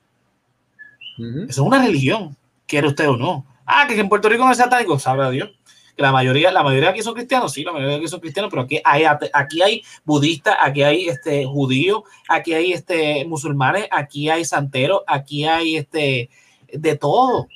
[1.17, 3.45] Eso es una religión, quiere usted o no.
[3.65, 5.49] Ah, que en Puerto Rico no es satánico, sabe Dios.
[5.95, 8.61] Que la mayoría, la mayoría aquí son cristianos, sí, la mayoría aquí son cristianos, pero
[8.63, 14.45] aquí hay, aquí hay budistas, aquí hay este, judíos, aquí hay este, musulmanes, aquí hay
[14.45, 16.29] santeros, aquí hay este,
[16.71, 17.47] de todo.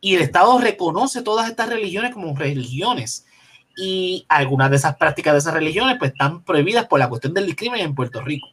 [0.00, 3.25] Y el Estado reconoce todas estas religiones como religiones
[3.76, 7.46] y algunas de esas prácticas de esas religiones pues están prohibidas por la cuestión del
[7.46, 8.48] discrimen en Puerto Rico.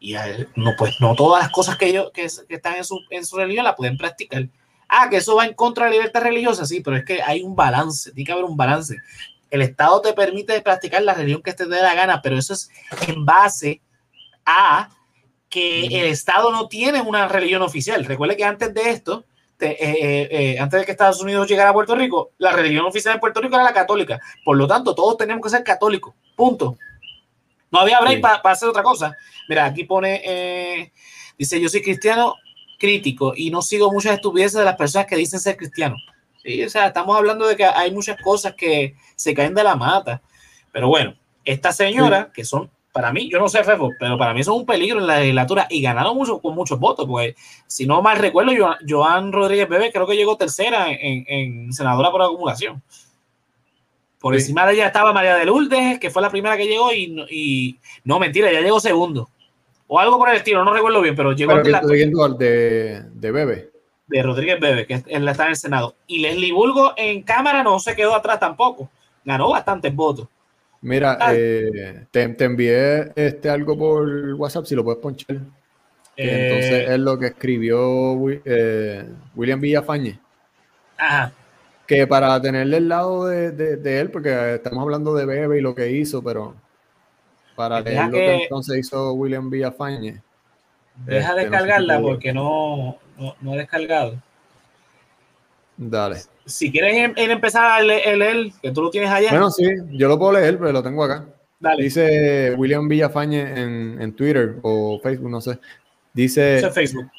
[0.00, 0.14] Y
[0.56, 3.64] no, pues no todas las cosas que ellos que, están en su, en su religión
[3.64, 4.46] la pueden practicar.
[4.88, 7.42] Ah, que eso va en contra de la libertad religiosa, sí, pero es que hay
[7.42, 8.96] un balance, tiene que haber un balance.
[9.50, 12.68] El Estado te permite practicar la religión que te dé la gana, pero eso es
[13.06, 13.80] en base
[14.44, 14.90] a
[15.48, 18.04] que el Estado no tiene una religión oficial.
[18.04, 19.24] Recuerde que antes de esto,
[19.58, 23.54] antes de que Estados Unidos llegara a Puerto Rico, la religión oficial de Puerto Rico
[23.54, 24.20] era la católica.
[24.44, 26.14] Por lo tanto, todos teníamos que ser católicos.
[26.34, 26.76] Punto.
[27.70, 29.16] No había break para hacer otra cosa.
[29.48, 30.92] Mira, aquí pone,
[31.36, 32.34] dice, yo soy cristiano
[32.78, 36.00] crítico y no sigo muchas estupideces de las personas que dicen ser cristianos.
[36.42, 39.74] Sí, o sea, estamos hablando de que hay muchas cosas que se caen de la
[39.74, 40.22] mata.
[40.70, 44.42] Pero bueno, esta señora, que son, para mí, yo no sé, Fefo, pero para mí
[44.42, 47.34] son un peligro en la legislatura y ganaron mucho, con muchos votos, porque
[47.66, 48.52] si no mal recuerdo,
[48.88, 52.82] Joan, Rodríguez Bebe creo que llegó tercera en, senadora por acumulación.
[54.18, 57.22] Por encima de ella estaba María de Lourdes, que fue la primera que llegó, y,
[57.28, 59.28] y no, mentira, ya llegó segundo.
[59.88, 63.72] O algo por el estilo, no recuerdo bien, pero llegó pero al de, de Bebe.
[64.06, 65.96] De Rodríguez Bebe, que él está en el Senado.
[66.06, 68.88] Y Leslie Bulgo en Cámara no se quedó atrás tampoco.
[69.22, 70.28] Ganó bastantes votos.
[70.86, 75.38] Mira, eh, te, envié este algo por WhatsApp, si lo puedes ponchar.
[76.16, 80.20] entonces eh, es lo que escribió eh, William Villafañe.
[80.96, 81.32] Ajá.
[81.88, 85.90] Que para tenerle el lado de, él, porque estamos hablando de Bebe y lo que
[85.90, 86.54] hizo, pero
[87.56, 90.22] para leer lo que, entonces hizo William Villafañe.
[91.04, 92.96] Deja este, descargarla porque no,
[93.40, 94.22] no, he descargado.
[95.76, 96.20] Dale.
[96.44, 99.30] Si quieres empezar a leer, que tú lo tienes allá.
[99.30, 101.26] Bueno, sí, yo lo puedo leer, pero lo tengo acá.
[101.58, 101.82] Dale.
[101.82, 105.58] Dice William Villafañe en, en Twitter o Facebook, no sé.
[106.12, 106.62] Dice.
[106.70, 107.10] Facebook.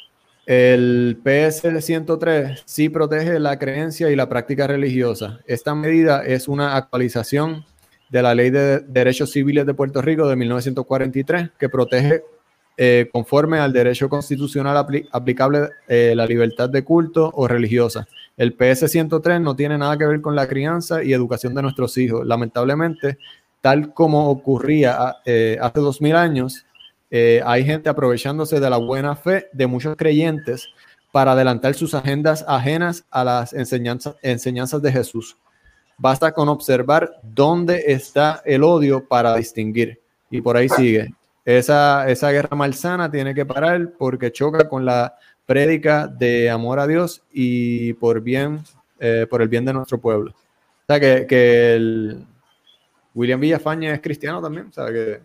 [0.47, 5.41] El PSL 103 sí protege la creencia y la práctica religiosa.
[5.45, 7.66] Esta medida es una actualización
[8.10, 12.24] de la Ley de Derechos Civiles de Puerto Rico de 1943 que protege
[12.78, 14.78] eh, conforme al derecho constitucional
[15.12, 18.08] aplicable eh, la libertad de culto o religiosa.
[18.38, 21.98] El PS 103 no tiene nada que ver con la crianza y educación de nuestros
[21.98, 22.26] hijos.
[22.26, 23.18] Lamentablemente,
[23.60, 26.64] tal como ocurría eh, hace dos mil años,
[27.10, 30.68] hay gente aprovechándose de la buena fe de muchos creyentes
[31.12, 35.38] para adelantar sus agendas ajenas a las enseñanzas, enseñanzas de Jesús.
[35.98, 40.00] Basta con observar dónde está el odio para distinguir.
[40.30, 41.12] Y por ahí sigue.
[41.44, 45.16] Esa, esa guerra malsana tiene que parar porque choca con la
[45.48, 48.60] prédica de amor a Dios y por bien,
[49.00, 50.32] eh, por el bien de nuestro pueblo.
[50.32, 52.26] O sea que, que el
[53.16, 55.22] William Villafaña es cristiano también, o sea que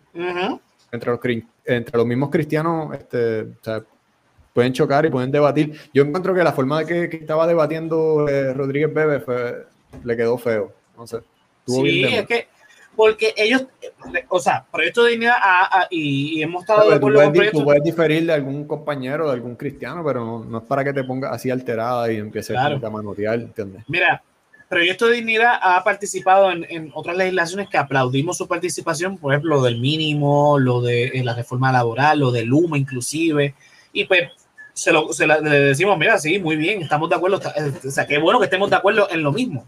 [0.91, 1.19] entre, los,
[1.65, 3.47] entre los mismos cristianos este,
[4.53, 5.77] pueden chocar y pueden debatir.
[5.93, 9.23] Yo encuentro que la forma de que, estaba debatiendo eh, Rodríguez Bebe
[10.03, 10.73] le quedó feo.
[10.97, 11.19] No sé.
[11.67, 12.47] Sí, es que
[12.95, 13.65] porque ellos,
[14.29, 15.35] o sea, Proyecto de Dignidad
[15.89, 20.03] y, hemos estado de acuerdo con Tú puedes diferir de algún compañero, de algún cristiano,
[20.05, 23.83] pero no, es para que te pongas así alterada y empieces a manotear, ¿entiendes?
[23.87, 24.21] Mira,
[24.73, 29.61] Proyecto de Dignidad ha participado en, otras legislaciones que aplaudimos su participación, por ejemplo, lo
[29.61, 33.53] del mínimo, lo de eh, la reforma laboral, lo del humo inclusive,
[33.91, 34.29] y pues
[34.73, 38.39] se, lo, le decimos, mira, sí, muy bien, estamos de acuerdo, o sea, qué bueno
[38.39, 39.67] que estemos de acuerdo en lo mismo.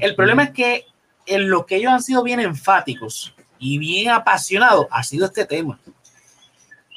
[0.00, 0.84] El problema es que
[1.26, 5.78] en lo que ellos han sido bien enfáticos y bien apasionados ha sido este tema.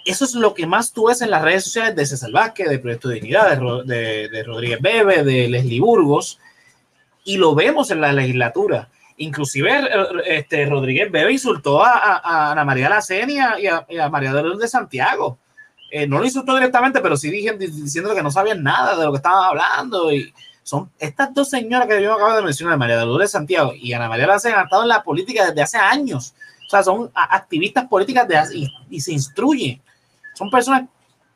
[0.06, 2.80] Eso es lo que más tú ves en las redes sociales de César Vázquez, de
[2.80, 6.40] Proyecto de Dignidad, de, Rodríguez Bebe, de Leslie Burgos,
[7.24, 8.90] y lo vemos en la legislatura.
[9.18, 9.90] Inclusive
[10.26, 15.38] este, Rodríguez Bebe insultó a, Ana María Lacenia y a, y a María de Santiago.
[15.92, 19.18] Eh, no lo insultó directamente, pero sí diciendo que no sabían nada de lo que
[19.18, 23.74] estaban hablando y, son estas dos señoras que yo acabo de mencionar, María Dolores Santiago
[23.76, 26.34] y Ana María Lacen, han estado en la política desde hace años.
[26.68, 29.82] O sea, son activistas políticas de, y, se instruyen.
[30.36, 30.84] Son personas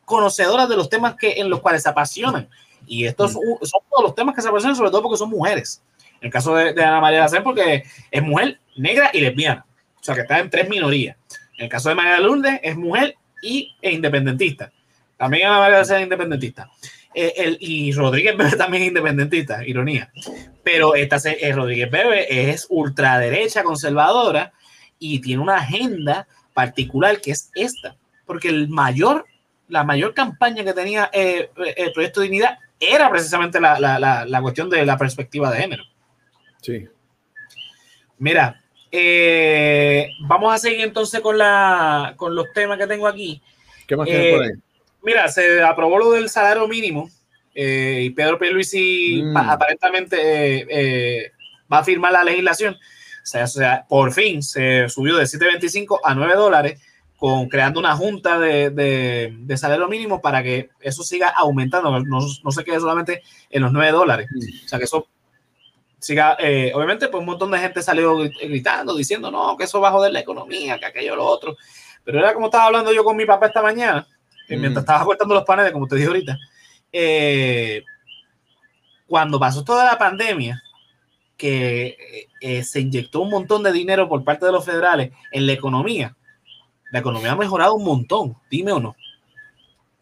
[0.05, 2.47] conocedoras de los temas que, en los cuales se apasionan.
[2.85, 3.65] Y estos mm.
[3.65, 5.81] son todos los temas que se apasionan, sobre todo porque son mujeres.
[6.21, 9.65] En el caso de, Ana María Lacen, porque es mujer negra y lesbiana.
[9.99, 11.17] O sea, que está en tres minorías.
[11.57, 14.71] En el caso de María Lourdes, es mujer y, e independentista.
[15.17, 16.69] También Ana María Lacen es independentista.
[17.13, 20.11] Eh, el, y Rodríguez Bebe también es independentista, ironía.
[20.63, 24.53] Pero esta, eh, Rodríguez Bebe es ultraderecha conservadora
[24.99, 27.95] y tiene una agenda particular que es esta.
[28.25, 29.25] Porque el mayor,
[29.67, 34.41] la mayor campaña que tenía eh, el Proyecto de Dignidad era precisamente la, la, la,
[34.41, 35.83] cuestión de la perspectiva de género.
[36.61, 36.87] Sí.
[38.17, 38.61] Mira,
[40.21, 43.41] vamos a seguir entonces con, la, con los temas que tengo aquí.
[43.87, 44.51] ¿Qué más tienes por ahí?
[45.03, 47.09] Mira, se aprobó lo del salario mínimo
[47.53, 49.37] eh, y Pedro Pierluisi mm.
[49.37, 51.31] aparentemente eh, eh,
[51.71, 52.75] va a firmar la legislación.
[52.75, 56.81] O sea, por fin se subió de 7.25 a 9 dólares,
[57.17, 62.63] con, creando una junta de, salario mínimo para que eso siga aumentando, no, no se
[62.63, 64.27] quede solamente en los 9 dólares.
[64.31, 64.65] Mm.
[64.65, 65.07] O sea, que eso
[65.99, 66.37] siga,
[66.73, 70.11] obviamente, pues un montón de gente salió gritando, diciendo, no, que eso va a joder
[70.11, 71.55] la economía, que aquello, lo otro.
[72.03, 74.05] Pero era como estaba hablando yo con mi papá esta mañana,
[74.49, 76.37] mientras estaba cortando los paneles, como te dije ahorita,
[76.91, 77.83] eh,
[79.07, 80.61] cuando pasó toda la pandemia,
[81.37, 85.47] que eh, eh, se inyectó un montón de dinero por parte de los federales en
[85.47, 86.15] la economía,
[86.91, 88.95] la economía ha mejorado un montón, dime o no.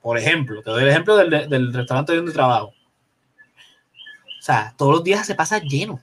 [0.02, 2.68] Por ejemplo, te doy el ejemplo del, del restaurante donde trabajo.
[2.68, 6.02] O sea, todos los días se pasa lleno.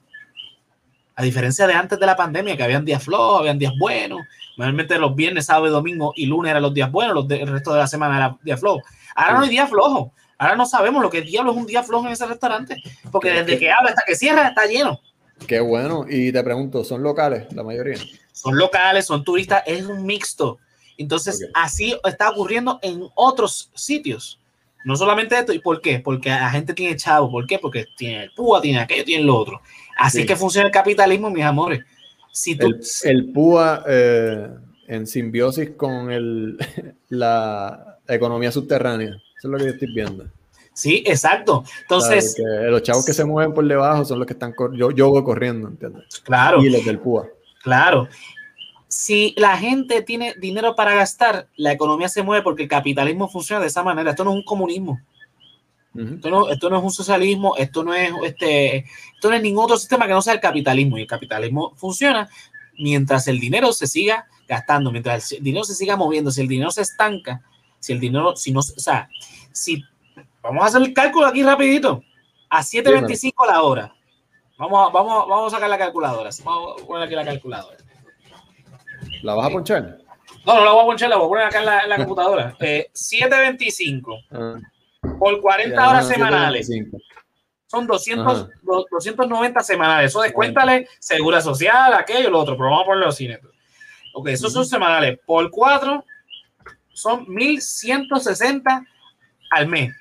[1.18, 4.20] A diferencia de antes de la pandemia, que habían días flojos, habían días buenos.
[4.56, 7.72] Normalmente los viernes, sábado y domingo y lunes eran los días buenos, los el resto
[7.72, 8.84] de la semana era días flojos.
[9.16, 10.12] Ahora no hay días flojos.
[10.38, 12.80] Ahora no sabemos lo que diablo es un día flojo en ese restaurante.
[13.10, 15.00] Porque desde que abre hasta que cierra está lleno.
[15.48, 16.06] Qué bueno.
[16.08, 17.98] Y te pregunto, ¿son locales la mayoría?
[18.30, 20.58] Son locales, son turistas, es un mixto.
[20.98, 24.38] Entonces, así está ocurriendo en otros sitios.
[24.84, 25.98] No solamente esto, ¿y por qué?
[25.98, 27.58] Porque la gente tiene chavo, ¿por qué?
[27.58, 29.60] Porque tiene el PUA, tiene aquello, tiene lo otro.
[29.98, 31.84] Así que funciona el capitalismo, mis amores.
[32.32, 34.48] Si el, el, PUA eh,
[34.86, 36.56] en simbiosis con el,
[37.10, 39.10] la economía subterránea.
[39.10, 40.24] Eso es lo que yo estoy viendo.
[40.72, 41.64] Sí, exacto.
[41.82, 42.36] Entonces.
[42.70, 44.54] los chavos que se mueven por debajo son los que están.
[44.74, 46.20] Yo, yo voy corriendo, ¿entiendes?
[46.24, 46.62] Claro.
[46.62, 47.26] Y los del PUA.
[47.62, 48.08] Claro
[48.88, 53.60] si la gente tiene dinero para gastar, la economía se mueve porque el capitalismo funciona
[53.60, 54.10] de esa manera.
[54.10, 54.98] Esto no es un comunismo.
[55.94, 58.78] Esto, no, esto, no, es un socialismo, esto no es este,
[59.14, 60.98] esto no es ningún otro sistema que no sea el capitalismo.
[60.98, 62.28] Y el capitalismo funciona
[62.78, 66.70] mientras el dinero se siga gastando, mientras el dinero se siga moviendo, si el dinero
[66.70, 67.42] se estanca,
[67.78, 69.08] si el dinero, si no, o sea,
[69.52, 69.84] si
[70.42, 72.02] vamos a hacer el cálculo aquí rapidito,
[72.48, 73.94] a 7.25 la hora.
[74.56, 76.30] Vamos a, vamos, vamos a sacar la calculadora.
[76.44, 77.76] Vamos a poner aquí la calculadora.
[79.22, 79.98] ¿La vas a ponchar?
[80.44, 82.56] No, no la voy a ponchar, la voy a poner acá en la, computadora.
[82.58, 84.56] 725 eh, ah.
[85.18, 86.70] Por 40 horas semanales.
[87.66, 88.48] Son 200,
[88.90, 90.10] 290 semanales.
[90.10, 93.50] Eso descuéntale segura social, aquello, lo otro, pero vamos a ponerlo así neto.
[94.14, 95.18] Ok, esos son semanales.
[95.26, 96.04] Por 4
[96.92, 98.86] son 1160
[99.50, 99.94] al mes.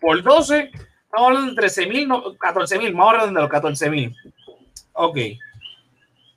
[0.00, 3.90] Por 12, estamos hablando de 13 mil, 14 mil, más o menos de los 14
[3.90, 4.14] mil.
[4.92, 5.18] Ok.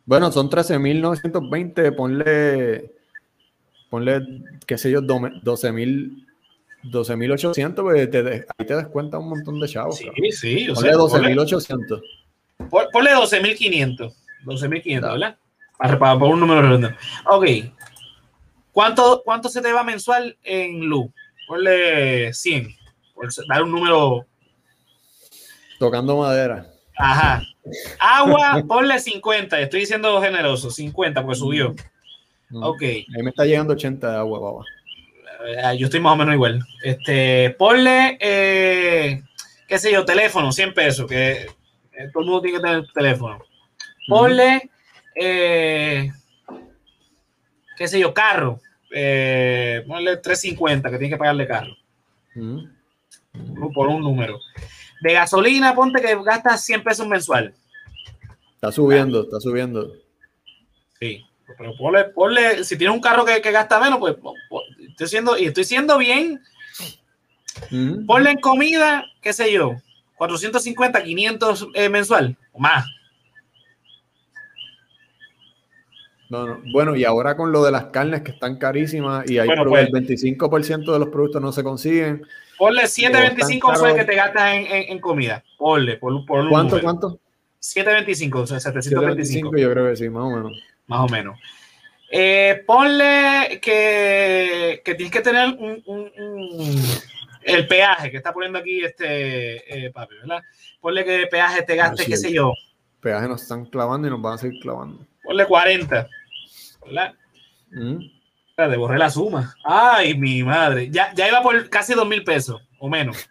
[0.05, 2.93] Bueno, son 13.920, ponle,
[3.89, 4.22] ponle,
[4.65, 6.26] qué sé yo, 12.000.
[6.91, 8.01] 12.800, pues
[8.57, 9.97] ahí te descuenta un montón de chavos.
[9.97, 10.67] Sí, sí.
[10.73, 12.01] ponle 12.800.
[12.69, 14.13] Ponle 12.500.
[14.45, 15.38] 12.500, ¿verdad?
[15.77, 16.89] Para, para, un número redondo.
[17.25, 17.45] Ok.
[18.71, 21.07] ¿Cuánto, ¿Cuánto se te va mensual en luz?
[21.47, 22.75] Ponle 100.
[23.13, 24.25] Por dar un número.
[25.79, 26.67] Tocando madera.
[26.97, 27.41] Ajá.
[27.99, 29.59] Agua, ponle 50.
[29.59, 31.75] Estoy diciendo generoso, 50, porque subió.
[32.53, 32.81] Ok.
[32.81, 34.63] Ahí me está llegando 80 de agua, baba.
[35.45, 36.65] Eh, yo estoy más o menos igual.
[36.83, 39.21] Este, ponle, eh,
[39.67, 43.39] qué sé yo, teléfono, 100 pesos, que eh, todo el mundo tiene que tener teléfono.
[44.07, 44.69] Ponle,
[45.13, 46.11] qué
[47.85, 48.59] sé yo, carro.
[48.89, 51.75] ponle 350, que tiene que pagarle carro.
[53.73, 54.39] Por un número.
[55.01, 57.53] De gasolina, ponte que gastas 100 pesos mensual.
[58.55, 59.93] Está subiendo, está subiendo.
[60.99, 61.23] Sí,
[61.57, 61.73] pero
[62.13, 64.15] ponle, si tienes un carro que, gasta menos, pues
[64.98, 66.41] estoy siendo, y estoy siendo bien.
[68.08, 69.76] Ponle en comida, qué sé yo,
[70.16, 72.86] 450, 500 eh, mensual o más.
[76.74, 79.93] Bueno, y ahora con lo de las carnes que están carísimas y hay pues, el
[79.93, 82.26] 25% de los productos no se consiguen.
[82.58, 85.43] Ponle 7.25 fue que te gastas en, comida.
[85.58, 87.20] Ponle, por, por ¿Cuánto, cuánto?
[87.62, 89.58] 7.25, o sea, 725.
[89.58, 90.64] yo creo que sí, más o menos.
[90.88, 91.39] Más o menos.
[92.10, 95.84] Eh, ponle que, que, tienes que tener un,
[97.43, 100.41] el peaje que está poniendo aquí este eh, papi, ¿verdad?
[100.80, 102.53] Ponle que el peaje te gaste, qué sé yo.
[103.01, 105.05] Peaje nos están clavando y nos van a seguir clavando.
[105.24, 106.08] Ponle 40,
[106.86, 107.14] ¿verdad?
[107.72, 107.99] Mm.
[108.58, 109.53] De borré la suma.
[109.64, 110.89] Ay, mi madre.
[110.89, 113.30] Ya, ya iba por casi dos mil pesos o menos.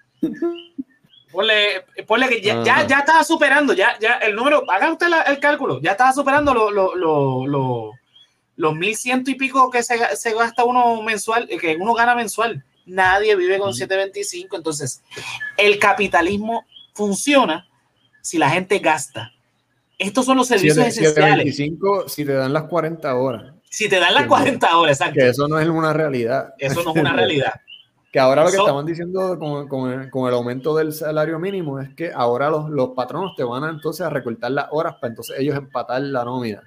[1.33, 5.39] Ponle, ponle que ya, ya, ya, estaba superando, ya, ya el número, haga usted el
[5.39, 6.95] cálculo, ya estaba superando lo, lo,
[7.47, 7.93] lo,
[8.57, 12.15] los mil ciento y pico que se, se, gasta uno mensual, eh, que uno gana
[12.15, 12.65] mensual.
[12.87, 14.57] Nadie vive con 725.
[14.57, 15.03] Entonces,
[15.57, 17.69] el capitalismo funciona
[18.23, 19.33] si la gente gasta.
[19.99, 21.55] Estos son los servicios esenciales.
[21.55, 23.53] 725 si te dan las 40 horas.
[23.69, 25.21] Si te dan las 40 horas, exacto.
[25.21, 26.55] Que eso no es una realidad.
[26.59, 27.55] Eso no es una realidad.
[28.13, 29.91] que ahora lo que estaban diciendo con, con,
[30.29, 34.07] el, aumento del salario mínimo es que ahora los, los, patronos te van a entonces
[34.07, 36.63] a recortar las horas para entonces ellos empatar la nómina.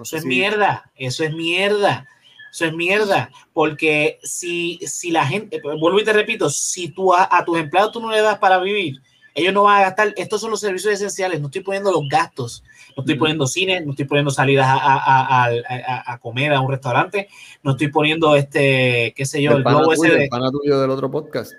[0.00, 2.06] Eso es mierda, eso es mierda.
[2.52, 7.26] Eso es mierda, porque si, si la gente, vuelvo y te repito, si tú a,
[7.34, 9.00] a tus empleados tú no le das para vivir,
[9.34, 12.62] ellos no van a gastar, estos son los servicios esenciales, no estoy poniendo los gastos,
[12.96, 17.28] no estoy poniendo cine, no estoy poniendo salidas a, comer a un restaurante,
[17.62, 20.24] no estoy poniendo este, qué sé yo, el, globo ese de...
[20.24, 21.52] El pana tuyo del otro podcast.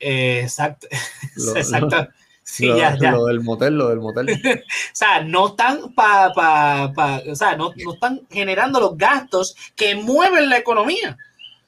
[0.00, 0.88] exacto,
[1.56, 2.08] exacto,
[2.42, 3.12] Sí, ya, ya.
[3.12, 4.28] Lo del motel, lo del motel.
[4.64, 9.56] o sea, no están pa, pa, pa, o sea, no, no, están generando los gastos
[9.76, 11.16] que mueven la economía.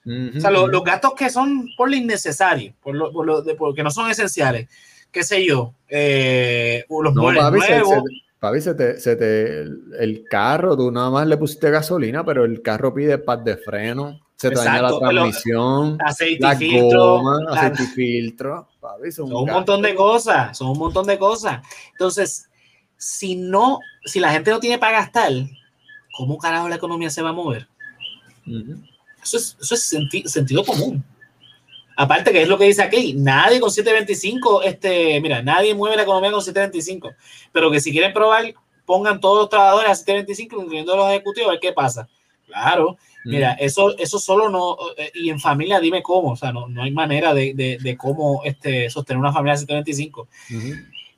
[0.04, 3.82] o sea, los, gastos que son por lo innecesario, por lo, por lo de, porque
[3.82, 4.68] no son esenciales.
[5.10, 8.02] Qué sé yo, eh, los no, papi, nuevos.
[8.40, 12.60] Se, se te, se te, el, carro, tú nada más le pusiste gasolina, pero el
[12.62, 17.82] carro pide paz de freno, se te daña la transmisión, aceite la filtro, goma, aceite
[17.82, 18.71] y filtro
[19.10, 21.62] son, un, montón de cosas, son un montón de cosas.
[21.92, 22.48] Entonces,
[22.96, 25.32] si no, si la gente no tiene para gastar,
[26.16, 27.68] ¿cómo carajo la economía se va a mover?
[29.22, 31.04] Eso es, eso es sentido común.
[31.96, 36.02] Aparte que es lo que dice aquí, nadie con 725, este, mira, nadie mueve la
[36.02, 37.12] economía con 725,
[37.52, 38.54] pero que si quieren probar,
[38.86, 42.08] pongan todos los trabajadores a 725, incluyendo los ejecutivos, a ver qué pasa.
[42.46, 46.68] Claro, Mira, eso, eso solo no, eh, y en familia dime cómo, o sea, no,
[46.68, 50.28] no hay manera de, de, de, cómo este, sostener una familia de 125.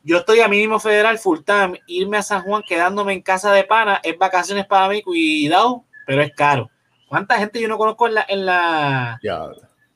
[0.03, 3.65] Yo estoy a mínimo federal full time, irme a San Juan quedándome en casa de
[3.65, 6.71] pana es vacaciones para mí, cuidado, pero es caro.
[7.09, 9.19] ¿Cuánta gente yo no conozco en la, en la,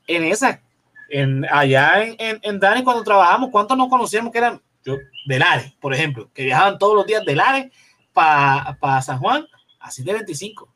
[0.07, 0.61] en esa,
[1.09, 4.97] en, allá en, en, Dani cuando trabajamos, cuántos nos conocíamos que eran, yo,
[5.27, 7.71] de Lares, por ejemplo, que viajaban todos los días de Lares
[8.13, 9.45] para pa San Juan,
[9.79, 10.69] así de 25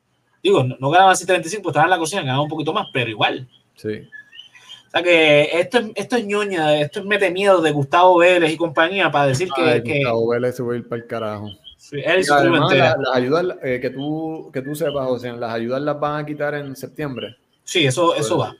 [0.44, 2.88] Digo, no, no ganaba así 35, pues estaba en la cocina, ganaba un poquito más,
[2.92, 3.48] pero igual.
[3.76, 4.06] Sí.
[4.86, 8.52] O sea que esto es, esto es ñoña, esto es mete miedo de Gustavo Vélez
[8.52, 11.48] y compañía para decir que, Gustavo Vélez se va a ir para el carajo.
[11.78, 15.80] Sí, él y además, las ayudas eh, que, tú, que tú sepas, José, las ayudas
[15.80, 17.36] las van a quitar en septiembre.
[17.64, 18.54] Sí, eso, eso va.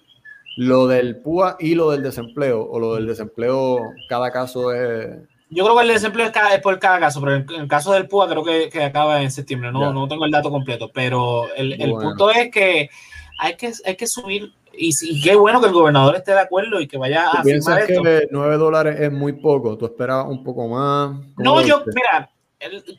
[0.56, 3.78] Lo del PUA y lo del desempleo, o lo del desempleo,
[4.08, 5.18] cada caso es
[5.54, 8.28] yo creo que el desempleo es, por cada caso, pero en, el caso del PUA
[8.28, 9.70] creo que, que acaba en septiembre.
[9.70, 12.90] No, no tengo el dato completo, pero el, el punto es que
[13.38, 14.52] hay que, hay que subir.
[14.76, 17.82] Y, y, qué bueno que el gobernador esté de acuerdo y que vaya a firmar
[17.82, 18.02] esto.
[18.02, 19.78] que 9 dólares es muy poco?
[19.78, 21.16] ¿Tú esperabas un poco más?
[21.36, 22.28] No, yo, mira,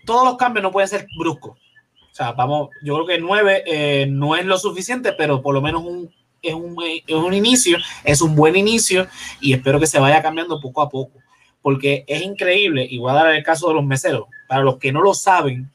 [0.05, 1.59] todos los cambios no pueden ser bruscos.
[2.09, 5.61] O sea, vamos, yo creo que 9 eh, no es lo suficiente, pero por lo
[5.61, 6.09] menos un,
[6.41, 9.07] es, un, es un inicio, es un buen inicio
[9.41, 11.24] y espero que se vaya cambiando poco a poco
[11.65, 14.91] porque es increíble, y voy a dar el caso de los meseros, para los que
[14.91, 15.71] no lo saben,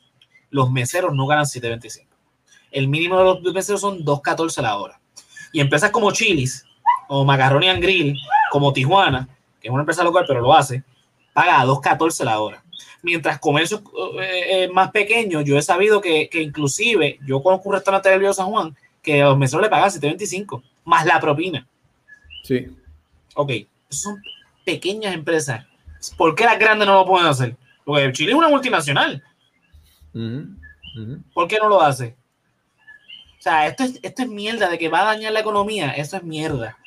[0.48, 2.06] los meseros no ganan 7.25.
[2.70, 5.00] El mínimo de los meseros son 2.14 la hora.
[5.52, 6.64] Y empresas como Chili's,
[7.08, 8.16] o Macaroni and Grill,
[8.52, 9.28] como Tijuana,
[9.60, 10.84] que es una empresa local, pero lo hace,
[11.32, 12.62] paga a 2.14 la hora.
[13.02, 13.82] Mientras comercios
[14.20, 18.20] eh, eh, más pequeños, yo he sabido que, que, inclusive, yo conozco un restaurante del
[18.20, 21.66] Río San Juan, que a los meseros le pagan 7.25, más la propina.
[22.44, 22.68] Sí.
[23.34, 23.50] Ok,
[23.88, 24.22] son
[24.64, 25.66] pequeñas empresas
[26.16, 27.56] ¿Por qué las grandes no lo pueden hacer?
[27.84, 29.22] Porque Chile es una multinacional.
[31.34, 32.16] ¿Por qué no lo hace?
[33.38, 35.90] O sea, esto es, esto es mierda de que va a dañar la economía.
[35.92, 36.78] Esto es mierda.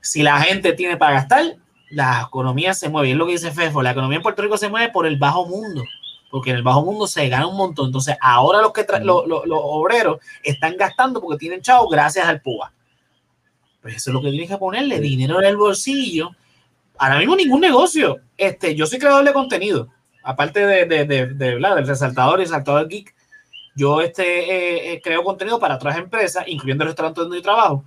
[0.00, 1.56] Si la gente tiene para gastar,
[1.90, 3.08] la economía se mueve.
[3.08, 3.82] Y es lo que dice Fefo.
[3.82, 5.82] La economía en Puerto Rico se mueve por el bajo mundo.
[6.30, 7.86] Porque en el bajo mundo se gana un montón.
[7.86, 12.72] Entonces, ahora los, que los, obreros están gastando porque tienen chavo gracias al PUA.
[13.82, 16.32] Pues eso es lo que tienes que ponerle, dinero en el bolsillo
[17.00, 18.20] ahora mismo ningún negocio.
[18.36, 19.88] Este, yo soy creador de contenido,
[20.22, 23.14] aparte de, de, de, de del resaltador y resaltador geek.
[23.74, 27.84] Yo este, eh, eh, creo contenido para otras empresas, incluyendo el restaurante donde yo trabajo.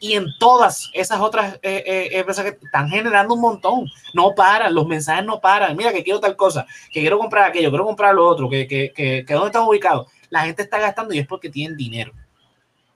[0.00, 3.86] Y en todas esas otras eh, empresas que están generando un montón.
[4.14, 5.76] No paran, los mensajes no paran.
[5.76, 8.92] Mira que quiero tal cosa, que quiero comprar aquello, quiero comprar lo otro, que, que,
[8.94, 10.10] que, que dónde están ubicados.
[10.30, 12.12] La gente está gastando y es porque tienen dinero.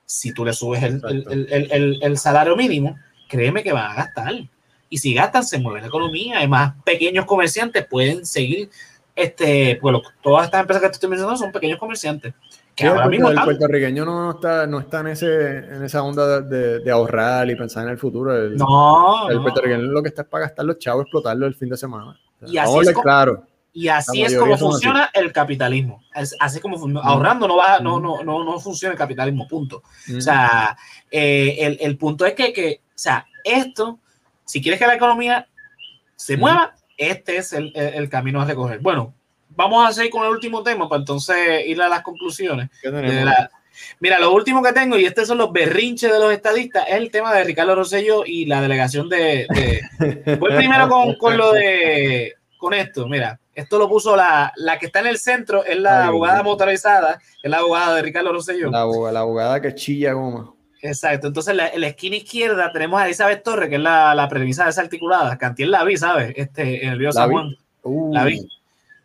[0.07, 2.97] Si tú le subes el, el, el, el salario mínimo,
[3.29, 4.35] créeme que van a gastar
[4.89, 6.39] y si gastan se mueve la economía.
[6.39, 8.70] Además, pequeños comerciantes pueden seguir,
[9.14, 12.34] este, pues todas estas empresas que te estoy mencionando son pequeños comerciantes.
[12.74, 16.78] Que ahora mismo el puertorriqueño no está, no está en, ese, en esa onda de,
[16.78, 18.36] de ahorrar y pensar en el futuro.
[18.36, 19.28] El, no.
[19.28, 22.16] El puertorriqueño lo que está es para gastar los chavos, explotarlo el fin de semana.
[22.47, 23.45] y así es como, claro.
[23.72, 26.03] Y así es como funciona el capitalismo.
[26.39, 29.82] así como ahorrando no, va, no, no, no, no funciona el capitalismo, punto.
[30.16, 30.76] O sea,
[31.11, 33.99] eh, el, el, punto es que, que, o sea, esto
[34.49, 35.47] si quieres que la economía
[36.17, 38.81] se mueva, este es el, el, camino a recoger.
[38.81, 39.15] Bueno,
[39.51, 42.71] vamos a seguir con el último tema para entonces ir a las conclusiones.
[44.01, 47.11] mira, lo último que tengo, y estos son los berrinches de los estadistas, es el
[47.11, 49.47] tema de Ricardo Rosello y la delegación de...
[50.41, 52.35] Voy primero con, con, lo de...
[52.57, 56.07] Con esto, mira, esto lo puso la, la que está en el centro, es la
[56.07, 58.71] abogada motorizada, es la abogada de Ricardo Rosselló.
[58.71, 60.58] La, la abogada que chilla como...
[60.81, 64.66] Exacto, entonces en la, esquina izquierda tenemos a Elizabeth Torres, que es la, la premisa
[64.66, 65.37] desarticulada.
[65.37, 66.33] Cantiel la vi, ¿sabes?
[66.37, 67.57] Este, en el río San Juan.
[67.83, 68.47] Uh, la vi.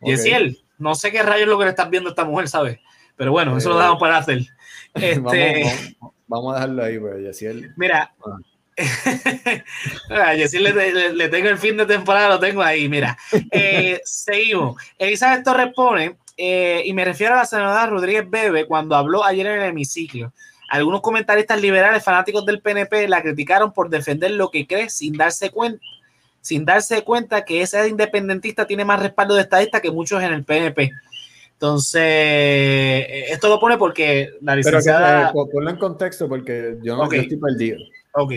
[0.01, 2.25] Y es él, no sé qué rayos es lo que le estás viendo a esta
[2.25, 2.79] mujer, ¿sabes?
[3.15, 4.39] Pero bueno, eso lo eh, dejamos para hacer.
[4.93, 5.95] Este,
[6.27, 7.73] vamos, a dejarlo ahí, pues, Yesiel.
[7.77, 8.37] Mira, ah.
[10.37, 13.17] Yo sí le, tengo el fin de temporada, lo tengo ahí, mira.
[13.51, 14.81] Eh, seguimos.
[14.97, 19.45] Elizabeth Torres pone, eh, y me refiero a la senadora Rodríguez Bebe cuando habló ayer
[19.47, 20.33] en el hemiciclo.
[20.73, 25.51] Algunos comentaristas liberales fanáticos del PNP la criticaron por defender lo que cree sin darse
[25.51, 25.79] cuenta,
[26.41, 30.43] sin darse cuenta que ese independentista tiene más respaldo de estadista que muchos en el
[30.43, 30.89] PNP.
[31.51, 35.31] Entonces, eh, esto lo pone porque la licenciada.
[35.31, 37.77] Pero ponlo en contexto porque yo no estoy perdido.
[38.13, 38.31] Ok,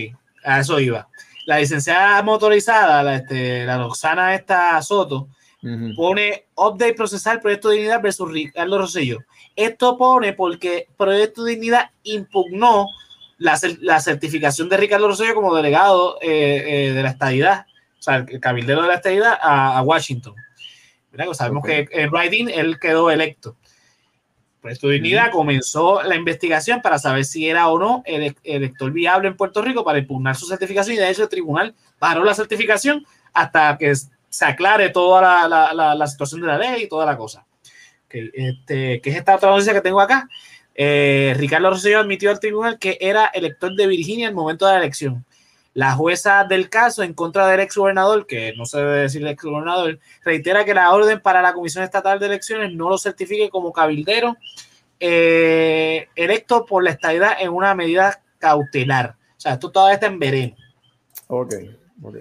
[0.45, 1.09] a eso iba.
[1.47, 5.29] La licenciada motorizada, la, este, la Roxana esta Soto,
[5.97, 9.21] pone update procesar Proyecto de Dignidad versus Ricardo Rosselló.
[9.57, 12.87] Esto pone porque Proyecto Dignidad impugnó
[13.39, 17.67] la, la certificación de Ricardo Rosselló como delegado eh, eh, de la estadidad,
[17.99, 20.35] o sea, el cabildero de la estadidad a, Washington.
[21.33, 23.57] sabemos que en Writing él quedó electo.
[24.61, 29.37] Proyecto Dignidad comenzó la investigación para saber si era o no el elector viable en
[29.37, 33.79] Puerto Rico para impugnar su certificación y de hecho el tribunal paró la certificación hasta
[33.79, 37.46] que se aclare toda la, situación de la ley y toda la cosa.
[38.35, 40.29] Este, que es esta otra noticia que tengo acá.
[40.75, 44.73] Eh, Ricardo Rosselló admitió al tribunal que era elector de Virginia en el momento de
[44.73, 45.25] la elección.
[45.73, 49.43] La jueza del caso en contra del ex gobernador, que no se debe decir ex
[49.43, 53.73] gobernador, reitera que la orden para la Comisión Estatal de Elecciones no lo certifique como
[53.73, 54.37] cabildero
[55.01, 59.17] eh, electo por la estadidad en una medida cautelar.
[59.37, 60.59] O sea, esto todavía está en veremos.
[61.29, 61.55] Ok,
[62.03, 62.17] ok.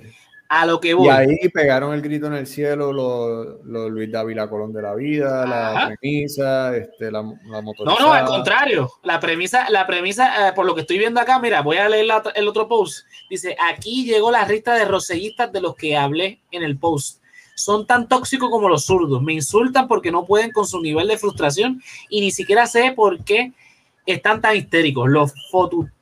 [0.48, 1.08] A lo que voy.
[1.08, 5.46] Y ahí pegaron el grito en el cielo los, Luis Dávila Colón de la vida,
[5.46, 8.92] la premisa, este, la, la No, no, al contrario.
[9.04, 12.06] La premisa, la premisa, eh, por lo que estoy viendo acá, mira, voy a leer
[12.36, 13.08] el otro post.
[13.30, 17.22] Dice, aquí llegó la lista de rosellistas de los que hablé en el post.
[17.56, 19.22] Son tan tóxicos como los zurdos.
[19.22, 23.24] Me insultan porque no pueden con su nivel de frustración y ni siquiera sé por
[23.24, 23.54] qué
[24.06, 25.10] están tan histéricos.
[25.10, 25.34] Los,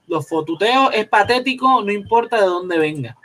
[0.07, 3.17] los fotuteos es patético, no importa de dónde venga.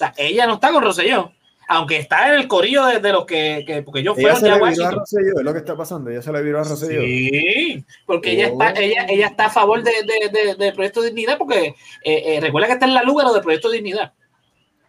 [0.00, 1.30] O sea, ella no está con Rosselló,
[1.68, 4.98] aunque está en el corillo de, los que, porque yo fui a Washington.
[4.98, 7.02] A es lo que está pasando, ella se le viró a Rosselló.
[7.02, 8.80] Sí, porque ella, está, oh.
[8.80, 12.68] ella, ella está a favor del de, de, Proyecto de Dignidad, porque eh, eh, recuerda
[12.68, 14.14] que está en la luz del Proyecto de Dignidad.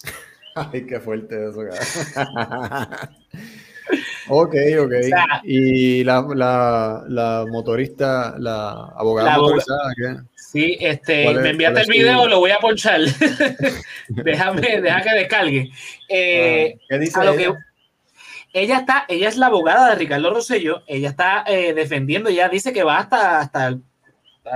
[0.55, 1.59] Ay, qué fuerte eso,
[4.29, 4.93] Ok, ok.
[5.43, 10.30] y la, la, la, motorista, la abogada motorizada, ¿qué?
[10.51, 12.99] Sí, este, me enviaste el video, lo voy a ponchar.
[14.09, 15.71] Déjame, deja que descargue.
[16.09, 17.57] Eh, ¿Qué dice ella?
[18.51, 22.73] ella está, ella es la abogada de Ricardo Rosello, ella está eh, defendiendo, ella dice
[22.73, 23.81] que va hasta, hasta el,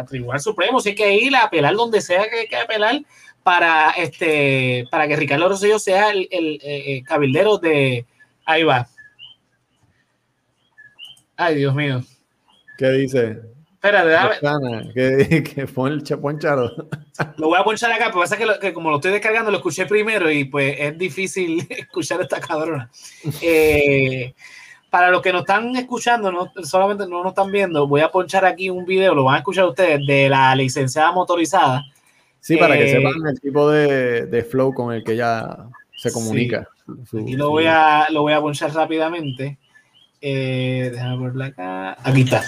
[0.10, 3.02] Tribunal Supremo, si hay que ir a apelar donde sea que hay que apelar
[3.44, 8.06] para este para que Ricardo Rosello sea el, el eh, cabildero de
[8.46, 8.90] ahí va.
[11.38, 12.02] Ay, Dios mío.
[12.78, 13.55] ¿Qué dice?
[13.86, 14.92] Espérate, dame.
[14.94, 16.72] Que, que pon el chaponchado.
[17.38, 19.86] Lo voy a ponchar acá, pero pasa que, que, como lo estoy descargando, lo escuché
[19.86, 22.90] primero y pues es difícil escuchar esta cabrona.
[23.42, 24.34] Eh,
[24.90, 28.46] para los que nos están escuchando, no, solamente no nos están viendo, voy a ponchar
[28.46, 31.84] aquí un video, lo van a escuchar ustedes, de la licenciada motorizada.
[32.40, 36.12] Sí, para que eh, sepan el tipo de, de, flow con el que ella se
[36.12, 36.68] comunica.
[37.14, 39.58] y lo voy a lo voy a ponchar rápidamente.
[40.22, 41.98] Eh, déjame verla acá.
[42.04, 42.44] Aquí está.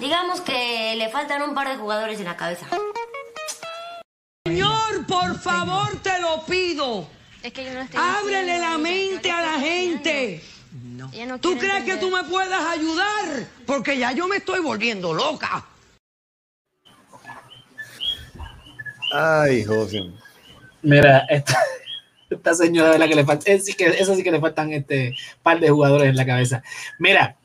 [0.00, 2.66] Digamos que le faltan un par de jugadores en la cabeza.
[4.46, 7.08] Señor, por favor, te lo pido.
[7.42, 10.42] Es que yo no estoy Ábrele la mente a la gente.
[10.72, 11.10] No.
[11.38, 13.46] ¿Tú crees que tú me puedas ayudar?
[13.66, 15.64] Porque ya yo me estoy volviendo loca.
[19.12, 20.10] Ay, José.
[20.82, 21.58] Mira, esta,
[22.28, 24.72] esta señora de la que le falta, eso sí que, eso sí que le faltan
[24.72, 26.62] este par de jugadores en la cabeza.
[26.98, 27.36] Mira,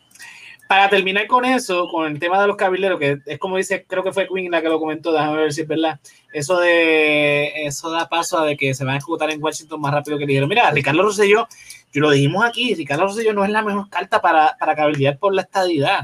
[0.70, 4.04] para terminar con eso, con el tema de los cabilderos, que es como dice, creo
[4.04, 6.00] que fue Queen la que lo comentó, déjame ver si es verdad.
[6.32, 9.92] Eso de eso da paso a de que se van a ejecutar en Washington más
[9.92, 10.48] rápido que dijeron.
[10.48, 11.48] Mira, Ricardo Rosselló,
[11.92, 15.34] yo lo dijimos aquí, Ricardo Rosselló no es la mejor carta para, para cabildear por
[15.34, 16.02] la estadidad.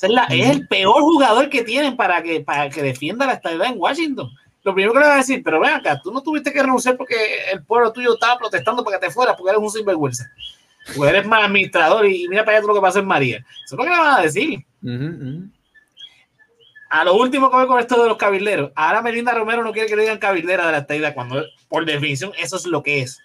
[0.00, 3.78] es, es, el peor jugador que tienen para que, para que defienda la estadidad en
[3.78, 4.30] Washington.
[4.62, 6.96] Lo primero que le voy a decir, pero ven acá, tú no tuviste que renunciar
[6.96, 10.30] porque el pueblo tuyo estaba protestando para que te fueras, porque eres un sinvergüenza.
[10.96, 13.44] Pues eres más administrador y mira para allá todo lo que pasó en María.
[13.64, 14.64] Eso es lo que le van a decir.
[16.90, 18.72] A lo último que voy con esto de los cabilderos.
[18.74, 22.32] Ahora Melinda Romero no quiere que le digan cabildera de la estadía cuando por definición
[22.40, 23.20] eso es lo que es.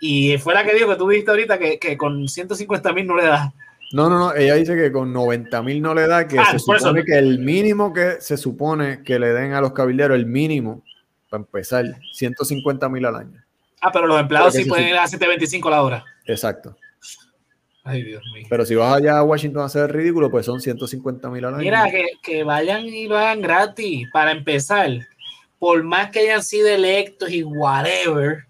[0.00, 3.16] Y fue la que dijo que tú dijiste ahorita que, que con 150 mil no
[3.16, 3.52] le da.
[3.92, 6.58] No, no, no, ella dice que con 90 mil no le da, que ah, se
[6.58, 10.82] supone que el mínimo que se supone que le den a los cabilderos, el mínimo,
[11.30, 13.44] para empezar, 150 mil al año.
[13.80, 16.04] Ah, pero los empleados sí pueden ir a 7.25 la hora.
[16.26, 16.76] Exacto.
[17.86, 18.46] Ay, Dios mío.
[18.48, 21.62] Pero si vas allá a Washington a hacer ridículo, pues son 150 mil al año.
[21.62, 21.86] Mira,
[22.22, 24.08] que, vayan y lo hagan gratis.
[24.10, 24.90] Para empezar,
[25.58, 28.46] por más que hayan sido electos y whatever,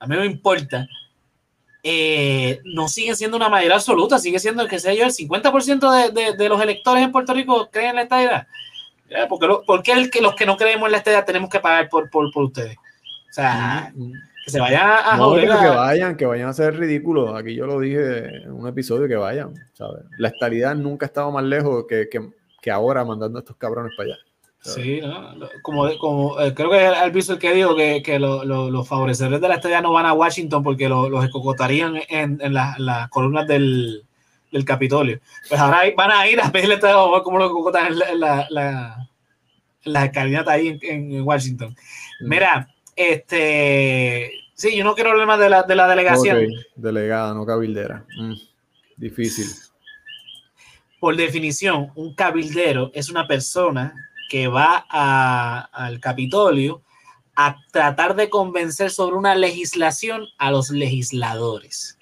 [0.00, 0.88] a mí no me importa.
[1.84, 6.36] Eh, no sigue siendo una mayoría absoluta, sigue siendo, que sé yo, el 50% de,
[6.36, 8.46] de, los electores en Puerto Rico creen en la estadidad.
[9.28, 11.88] Porque, lo, porque el que, los que no creemos en la estadidad tenemos que pagar
[11.88, 12.76] por, por, por ustedes?
[12.76, 14.12] O sea, mm.
[14.44, 15.48] Que se vayan a joder.
[15.48, 17.34] Que vayan, que vayan a ser ridículos.
[17.38, 20.04] Aquí yo lo dije en un episodio que vayan, ¿sabes?
[20.18, 22.30] La estabilidad nunca ha estado más lejos que, que,
[22.60, 24.18] que ahora mandando a estos cabrones para allá.
[24.62, 25.48] Sí, ¿no?
[25.62, 29.48] como, como eh, creo que el visto el que dijo que, que los favorecedores de
[29.48, 34.04] la estadía no van a Washington porque los escocotarían en, en las columnas del,
[34.52, 35.18] del, Capitolio.
[35.48, 39.08] Pues ahora van a ir a pedirle a ver cómo lo escocotan en la, la,
[39.82, 41.74] la, escalinata ahí en, en Washington.
[42.20, 46.48] Mira, este, sí, yo no quiero hablar más de la, de la delegación.
[46.76, 48.04] Delegada, no cabildera.
[48.18, 48.34] Mm,
[48.96, 49.46] difícil.
[51.00, 53.94] Por definición, un cabildero es una persona
[54.30, 54.86] que va
[55.72, 56.82] al Capitolio
[57.34, 61.98] a tratar de convencer sobre una legislación a los legisladores.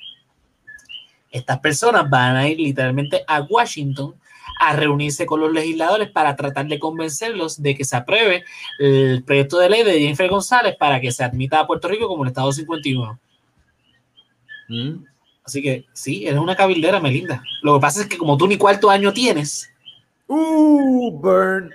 [1.30, 4.20] Estas personas van a ir literalmente a Washington
[4.61, 8.45] a reunirse con los legisladores para tratar de convencerlos de que se apruebe
[8.79, 12.25] el proyecto de ley de Jennifer González para que se admita a Puerto Rico como
[12.25, 13.19] el Estado 51.
[14.69, 15.05] Mm.
[15.43, 17.43] Así que sí, eres una cabildera, Melinda.
[17.63, 19.73] Lo que pasa es que como tú ni cuarto año tienes.
[20.27, 21.71] Uh, burn.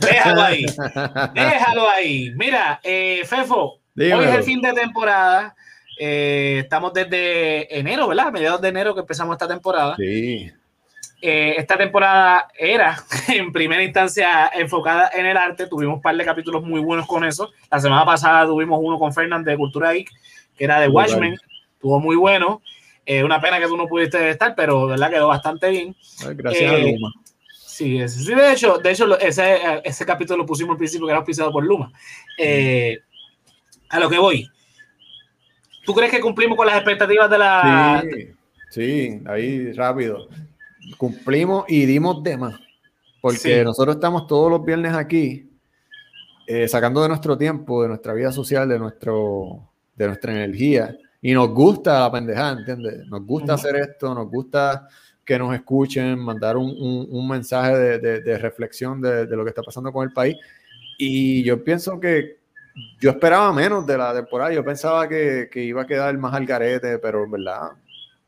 [0.00, 0.64] Déjalo ahí.
[1.34, 2.32] Déjalo ahí.
[2.36, 5.54] Mira, eh, Fefo, hoy es el fin de temporada.
[6.00, 8.32] Eh, estamos desde enero, ¿verdad?
[8.32, 9.94] Mediados de enero que empezamos esta temporada.
[9.96, 10.50] Sí.
[11.20, 15.66] Eh, esta temporada era en primera instancia enfocada en el arte.
[15.66, 17.50] Tuvimos un par de capítulos muy buenos con eso.
[17.70, 20.10] La semana pasada tuvimos uno con Fernández de Cultura Geek,
[20.56, 21.36] que era de Watchmen.
[21.74, 22.62] Estuvo muy bueno.
[23.04, 25.96] Eh, una pena que tú no pudiste estar, pero verdad quedó bastante bien.
[26.34, 27.12] gracias a eh, Luma.
[27.50, 31.18] Sí, sí, de hecho, de hecho ese, ese capítulo lo pusimos al principio que era
[31.18, 31.92] auspiciado por Luma.
[33.88, 34.48] a lo que voy.
[35.84, 38.04] ¿Tú crees que cumplimos con las expectativas de la...
[38.04, 38.28] Sí,
[38.70, 40.28] sí ahí rápido
[40.96, 42.60] cumplimos y dimos de más.
[43.20, 45.50] Porque nosotros estamos todos los viernes aquí,
[46.46, 50.96] eh, sacando de nuestro tiempo, de nuestra vida social, de, nuestro, de nuestra energía.
[51.20, 53.06] Y nos gusta la pendejada, ¿entiendes?
[53.08, 54.88] Nos gusta hacer esto, nos gusta
[55.24, 59.92] que nos escuchen, mandar un, un, mensaje de, de, reflexión de, lo que está pasando
[59.92, 60.36] con el país.
[60.96, 62.38] Y yo pienso que
[62.98, 64.52] yo esperaba menos de la temporada.
[64.54, 67.72] Yo pensaba que, que iba a quedar más al garete, pero en verdad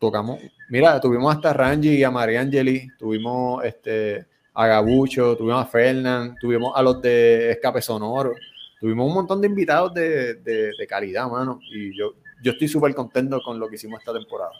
[0.00, 0.40] tocamos,
[0.70, 6.72] mira, tuvimos hasta Rangi y a Mariangeli, tuvimos este, a Gabucho, tuvimos a Fernán, tuvimos
[6.74, 8.32] a los de Escape Sonoro,
[8.80, 12.94] tuvimos un montón de invitados de, de, de calidad, mano, y yo, yo estoy súper
[12.94, 14.52] contento con lo que hicimos esta temporada.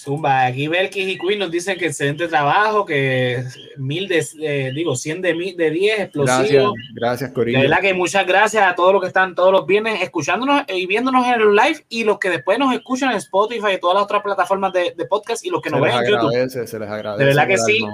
[0.00, 3.44] Zumba, aquí Belkis y Queen nos dicen que excelente trabajo, que
[3.76, 6.38] mil de, eh, digo, 100 de, de 10, explosivo.
[6.40, 7.58] Gracias, gracias, Corina.
[7.58, 10.86] De verdad que muchas gracias a todos los que están todos los viernes escuchándonos y
[10.86, 14.04] viéndonos en el live y los que después nos escuchan en Spotify y todas las
[14.04, 16.48] otras plataformas de, de podcast y los que nos ven en YouTube.
[16.48, 17.22] Se les agradece.
[17.22, 17.84] De verdad que sí.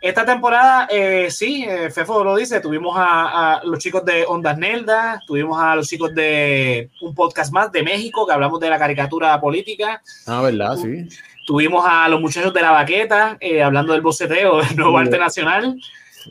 [0.00, 4.58] Esta temporada, eh, sí, eh, Fefo lo dice, tuvimos a, a, los chicos de Ondas
[4.58, 8.80] Nelda, tuvimos a los chicos de un podcast más de México que hablamos de la
[8.80, 10.02] caricatura política.
[10.26, 11.08] Ah, verdad, sí.
[11.44, 15.76] Tuvimos a los muchachos de la baqueta eh, hablando del boceteo del nuevo arte nacional.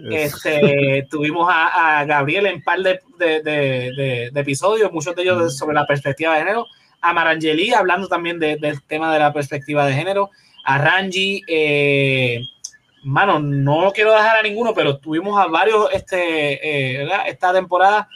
[0.10, 5.86] Este, tuvimos a, Gabriel en par de, de, de, episodios, muchos de ellos sobre la
[5.86, 6.66] perspectiva de género.
[7.02, 10.30] A Marangeli hablando también del tema de la perspectiva de género.
[10.64, 12.42] A Rangi, eh,
[13.04, 18.08] mano, no quiero dejar a ninguno, pero tuvimos a varios este, eh, esta temporada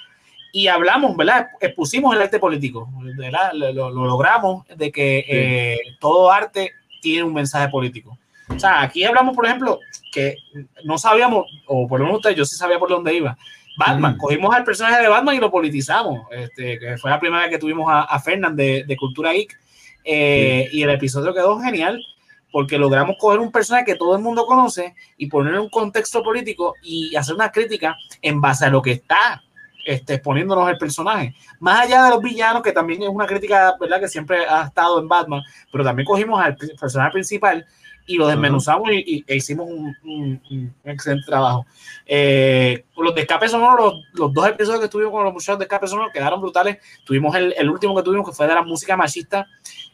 [0.53, 1.47] y hablamos, ¿verdad?
[1.59, 3.51] Expusimos el arte político, ¿verdad?
[3.53, 6.71] Lo, logramos de que todo arte
[7.05, 8.17] tiene un mensaje político.
[8.49, 9.79] O sea, aquí hablamos, por ejemplo,
[10.11, 10.37] que
[10.83, 13.37] no sabíamos, o por lo menos usted, yo sí sabía por dónde iba.
[13.77, 14.17] Batman, mm.
[14.17, 16.27] cogimos al personaje de Batman y lo politizamos.
[16.31, 19.55] Este, que fue la primera vez que tuvimos a, a Fernand de, de, Cultura Geek.
[20.03, 22.03] Eh, y el episodio quedó genial
[22.51, 26.73] porque logramos coger un personaje que todo el mundo conoce y ponerle un contexto político
[26.81, 29.43] y hacer una crítica en base a lo que está
[29.85, 31.35] este, exponiéndonos el personaje.
[31.59, 33.99] Más allá de los villanos, que también es una crítica, ¿verdad?
[33.99, 35.41] Que siempre ha estado en Batman,
[35.71, 37.65] pero también cogimos al personaje principal
[38.05, 41.65] y lo desmenuzamos y, e hicimos un, excelente trabajo.
[42.05, 45.87] Eh, los de escape sonoros, los, dos episodios que tuvimos con los muchachos de escape
[45.87, 46.77] sonoro quedaron brutales.
[47.03, 49.47] Tuvimos el, el, último que tuvimos que fue de la música machista.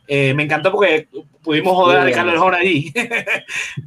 [0.08, 1.08] Eh, me encantó porque
[1.42, 2.92] pudimos joder a Carlos Jón allí.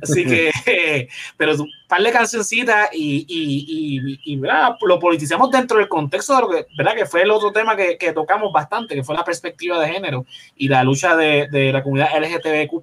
[0.03, 4.41] Así que, pero un par de cancioncitas y, y, y,
[4.87, 6.95] lo politizamos dentro del contexto de lo que, ¿verdad?
[6.95, 10.25] que fue el otro tema que, que tocamos bastante, que fue la perspectiva de género
[10.57, 12.81] y la lucha de, de la comunidad LGTBQ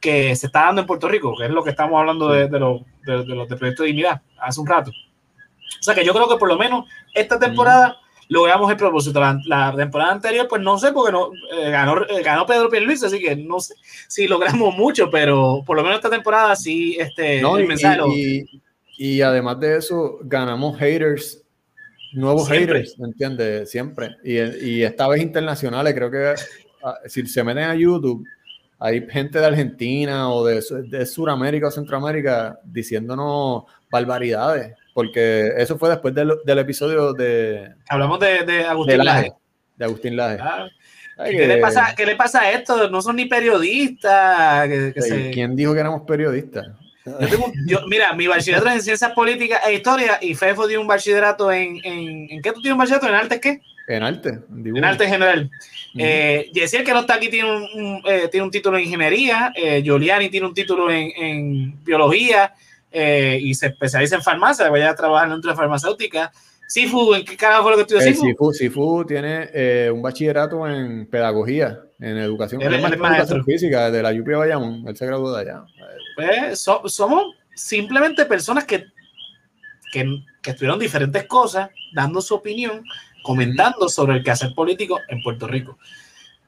[0.00, 2.58] que se está dando en Puerto Rico, que es lo que estamos hablando de, de,
[2.58, 4.90] los de, los de Proyecto de Dignidad hace un rato.
[4.90, 7.96] O sea que yo creo que por lo menos esta temporada
[8.28, 9.20] logramos el propósito.
[9.46, 13.20] La, temporada anterior, pues no sé, porque no, eh, ganó, eh, ganó Pedro Pierluis, así
[13.20, 13.74] que no sé
[14.08, 18.62] si logramos mucho, pero por lo menos esta temporada sí, este, no, y,
[18.98, 21.42] y, además de eso, ganamos haters,
[22.12, 23.70] nuevos haters, ¿me entiendes?
[23.70, 24.16] Siempre.
[24.24, 26.34] Y, y esta vez internacionales, creo que
[26.82, 28.24] ah, si se meten a YouTube,
[28.78, 35.90] hay gente de Argentina o de, de Sudamérica o Centroamérica diciéndonos barbaridades, porque eso fue
[35.90, 37.72] después del, del episodio de...
[37.88, 39.32] Hablamos de, de Agustín Laje.
[39.76, 40.38] De Agustín Laje.
[40.40, 40.66] Ah,
[41.24, 42.90] ¿Qué, le pasa, ¿Qué le pasa a esto?
[42.90, 44.68] No son ni periodistas.
[45.32, 46.66] ¿Quién dijo que éramos periodistas?
[47.06, 50.80] Yo tengo, yo, mira, mi bachillerato es en ciencias políticas e historia y Fefo dio
[50.80, 52.42] un bachillerato en, en, en.
[52.42, 53.08] ¿Qué tú tienes un bachillerato?
[53.08, 53.60] ¿En artes qué?
[53.86, 54.40] En arte.
[54.50, 55.04] En arte
[56.00, 56.40] en general.
[56.44, 59.52] Eh, Yesiel, que no está aquí, tiene un, eh, tiene un título en ingeniería.
[59.54, 62.54] Eh, Giuliani tiene un título en, en biología
[62.90, 64.68] eh, y se especializa en farmacia.
[64.70, 66.32] Vaya a trabajar en la industria farmacéutica.
[66.68, 68.26] Sifu, ¿en qué carajo fue lo que estudió Sifu?
[68.26, 74.02] Sifu, Sifu tiene eh, un bachillerato en pedagogía, en educación, él, él educación física, de
[74.02, 74.84] la UP Bayamón.
[74.86, 75.64] Él se graduó de allá.
[76.16, 78.84] Pues somos simplemente personas que,
[79.92, 82.82] que, que estudiaron diferentes cosas, dando su opinión
[83.26, 85.76] comentando sobre el quehacer político en Puerto Rico.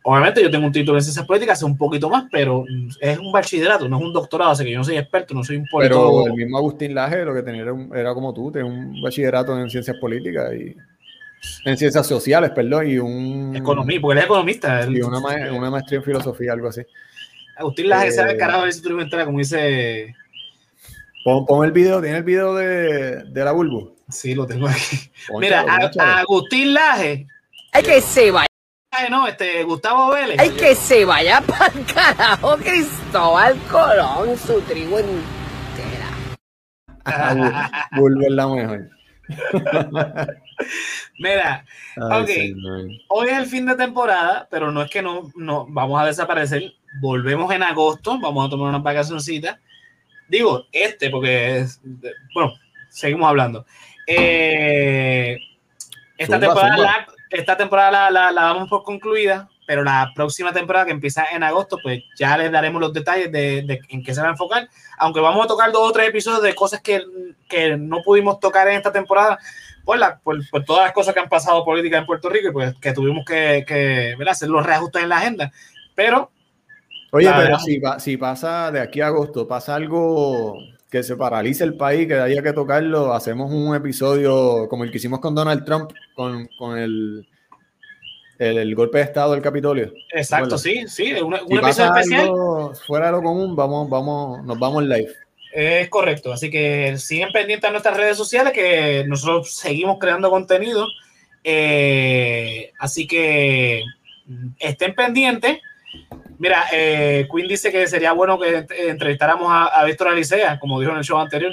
[0.04, 2.64] Obviamente yo tengo un título en ciencias políticas, un poquito más, pero
[3.00, 5.56] es un bachillerato, no es un doctorado, así que yo no soy experto, no soy
[5.56, 6.22] un politólogo.
[6.22, 7.64] Pero el mismo Agustín Laje lo que tenía
[7.94, 10.76] era, como tú, tenía un bachillerato en ciencias políticas y
[11.64, 13.54] en ciencias sociales, perdón, y un...
[13.56, 14.86] Economía, porque él es economista.
[14.88, 15.18] Y una,
[15.52, 16.82] una, maestría en filosofía, algo así.
[17.56, 20.14] Agustín Laje eh, sabe carajo ver si tú como dice...
[21.28, 23.94] Pon, pon, el video, tiene el video de, de la Bulbo.
[24.08, 24.96] Sí, lo tengo aquí.
[25.38, 25.62] Mira,
[25.98, 27.26] a, Agustín Laje.
[27.72, 28.48] Hay que se vaya.
[29.10, 30.40] No, este, Gustavo Vélez.
[30.40, 36.08] Hay que se vaya para carajo Cristóbal Colón, su tribu entera.
[37.92, 38.88] Bulbo es la mejor.
[41.18, 41.66] Mira,
[41.98, 42.30] ok,
[43.08, 46.72] hoy es el fin de temporada, pero no es que no, no vamos a desaparecer.
[47.02, 49.60] Volvemos en agosto, vamos a tomar una vacacioncita.
[50.28, 51.80] Digo, este, porque, es,
[52.34, 52.54] bueno,
[52.90, 53.64] seguimos hablando.
[54.06, 55.38] Eh,
[56.16, 61.42] esta, temporada, esta temporada la, damos por concluida, pero la próxima temporada que empieza en
[61.42, 64.68] agosto, pues ya les daremos los detalles de, en qué se va a enfocar.
[64.98, 67.02] Aunque vamos a tocar dos o tres episodios de cosas que,
[67.48, 69.38] que no pudimos tocar en esta temporada
[69.84, 72.74] por, la, por, todas las cosas que han pasado políticas en Puerto Rico y pues
[72.80, 75.52] que tuvimos que, que hacer los reajustes en la agenda.
[75.94, 76.30] Pero.
[77.10, 80.58] Oye, pero si, si pasa de aquí a agosto, pasa algo
[80.90, 84.96] que se paralice el país, que haya que tocarlo, hacemos un episodio como el que
[84.98, 87.26] hicimos con Donald Trump, con, con el,
[88.38, 89.92] el, golpe de Estado del Capitolio.
[90.12, 92.30] Exacto, sí, sí, un, episodio especial.
[92.86, 95.12] fuera de lo común, vamos, vamos, nos vamos live.
[95.52, 100.86] Es correcto, así que siguen pendientes a nuestras redes sociales, que nosotros seguimos creando contenido.
[101.44, 103.82] Eh, así que
[104.58, 105.58] estén pendientes.
[106.38, 110.98] Mira, eh, Quinn dice que sería bueno que entrevistáramos a, Víctor Alicea, como dijo en
[110.98, 111.52] el show anterior.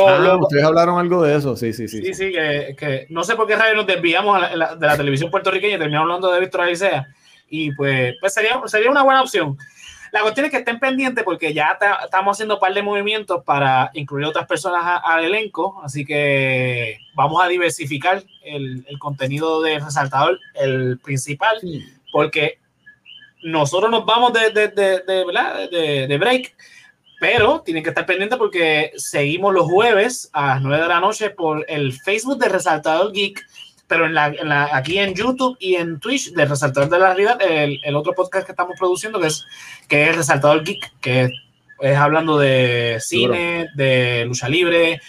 [0.00, 2.02] Ah, ustedes hablaron algo de eso, sí, sí, sí.
[2.02, 5.78] Sí, sí, que, no sé por qué radio nos desviamos de la televisión puertorriqueña y
[5.78, 7.08] terminamos hablando de Víctor Alicea.
[7.48, 9.56] Y pues, pues sería, sería una buena opción.
[10.12, 13.90] La cuestión es que estén pendientes porque ya estamos haciendo un par de movimientos para
[13.94, 20.98] incluir otras personas al elenco, así que vamos a diversificar el, contenido de resaltador, el
[20.98, 21.60] principal,
[22.10, 22.58] porque
[23.42, 26.54] nosotros nos vamos de, de, de, de, break,
[27.20, 31.30] pero tienen que estar pendientes porque seguimos los jueves a las 9 de la noche
[31.30, 33.44] por el Facebook de Resaltador Geek,
[33.86, 37.80] pero en la, aquí en YouTube y en Twitch de Resaltador de la Realidad, el,
[37.82, 39.46] el, otro podcast que estamos produciendo, que es,
[39.88, 41.30] que es Resaltador Geek, que
[41.80, 45.00] es, hablando de cine, de lucha libre,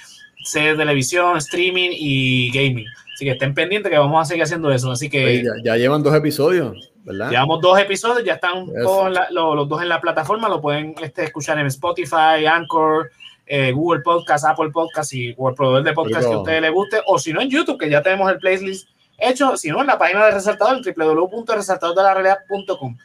[0.44, 2.86] series de televisión, streaming y gaming.
[3.14, 4.92] Así que estén pendientes que vamos a seguir haciendo eso.
[4.92, 5.44] Así que.
[5.64, 7.30] ya, llevan dos episodios, ¿verdad?
[7.30, 10.48] Llevamos dos episodios, ya están todos los, dos en la plataforma.
[10.50, 13.12] Lo pueden este, escuchar en Spotify, Anchor,
[13.46, 16.72] eh, Google Podcast, Apple Podcast y o el proveedor de podcast que a ustedes les
[16.72, 17.02] guste.
[17.08, 19.58] O si no, en YouTube, que ya tenemos el playlist hecho.
[19.58, 22.98] Si no, en la página de Resaltador, www.resaltadordelarealidad.com.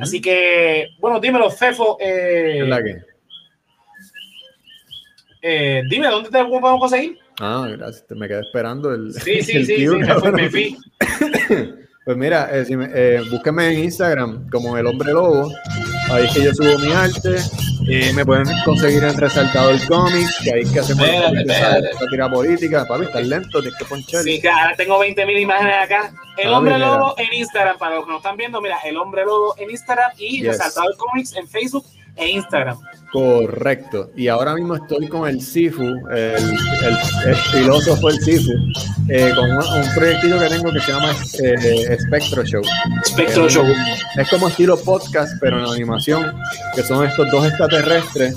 [0.00, 1.96] Así que, bueno, dímelo, Fefo.
[2.00, 3.02] Eh, ¿La qué?
[5.42, 7.18] Eh, dime, ¿dónde te podemos conseguir?
[7.40, 9.14] Ah, gracias, me quedé esperando el.
[9.14, 10.76] Sí, sí, sí, me, fui.
[12.10, 15.48] Pues mira, eh, si eh, búsquenme en Instagram como el hombre lobo.
[16.10, 17.36] Ahí es que yo subo mi arte.
[17.82, 22.84] Y me pueden conseguir en Resaltador Comics, que ahí es que hacemos la tira política.
[22.84, 24.24] Papi, estás lento, tienes que ponchar.
[24.24, 26.12] Sí, ahora tengo 20.000 imágenes acá.
[26.36, 29.54] El hombre lobo en Instagram, para los que nos están viendo, mira, el hombre lobo
[29.56, 31.84] en Instagram y Resaltador Comics en Facebook
[32.16, 32.78] e Instagram.
[33.12, 34.10] Correcto.
[34.16, 36.56] Y ahora mismo estoy con el Sifu, el,
[37.26, 38.52] el, filósofo el Sifu,
[39.08, 41.12] eh, con un, proyectito que tengo que se llama
[41.42, 42.62] eh, Spectro Show.
[43.04, 43.66] Spectro Show.
[44.16, 46.36] Es como estilo podcast, pero en animación,
[46.76, 48.36] que son estos dos extraterrestres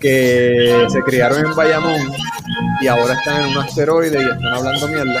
[0.00, 2.00] que se criaron en Bayamón
[2.80, 5.20] y ahora están en un asteroide y están hablando mierda.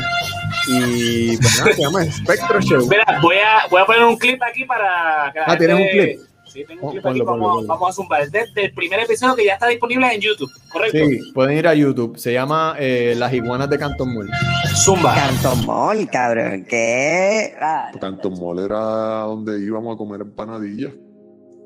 [0.68, 2.88] Y pues nada, se llama Spectro Show.
[2.88, 5.32] Mira, voy a, voy a poner un clip aquí para...
[5.46, 6.31] ah, ¿tienes un clip?
[6.52, 8.30] Sí, tengo un clip aquí, vamos, a zumbar.
[8.30, 10.98] Desde el primer episodio que ya está disponible en YouTube, ¿correcto?
[10.98, 12.18] Sí, pueden ir a YouTube.
[12.18, 14.28] Se llama eh, Las iguanas de Canton Mall.
[14.76, 15.14] Zumba.
[15.14, 16.66] Canton Mall, cabrón.
[16.68, 17.54] ¿Qué?
[17.58, 17.90] Ah.
[17.98, 18.78] Canton Mall era
[19.22, 20.92] donde íbamos a comer empanadillas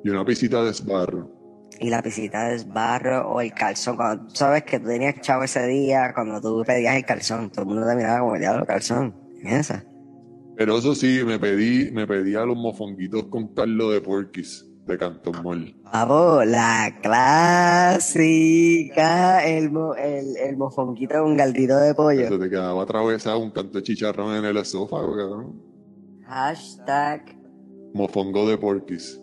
[0.05, 1.33] y una pisita de esbarro.
[1.81, 3.97] Y la pisita de esbarro o el calzón.
[3.97, 7.67] Cuando sabes que tú tenías chavo ese día, cuando tú pedías el calzón, todo el
[7.67, 9.17] mundo te miraba como diablo calzón.
[9.43, 9.85] esa?
[10.57, 15.43] Pero eso sí, me pedí, me pedía los mofonguitos con Carlos de Porquis de Canton
[15.43, 15.75] Mall.
[15.93, 18.25] Vamos, la clásica,
[19.45, 22.27] el, el, el mofonquito con galdito de pollo.
[22.27, 25.61] Eso te quedaba atravesado un canto de chicharrón en el esófago, cabrón.
[26.27, 27.37] Hashtag.
[27.95, 29.21] Mofongo de porquis.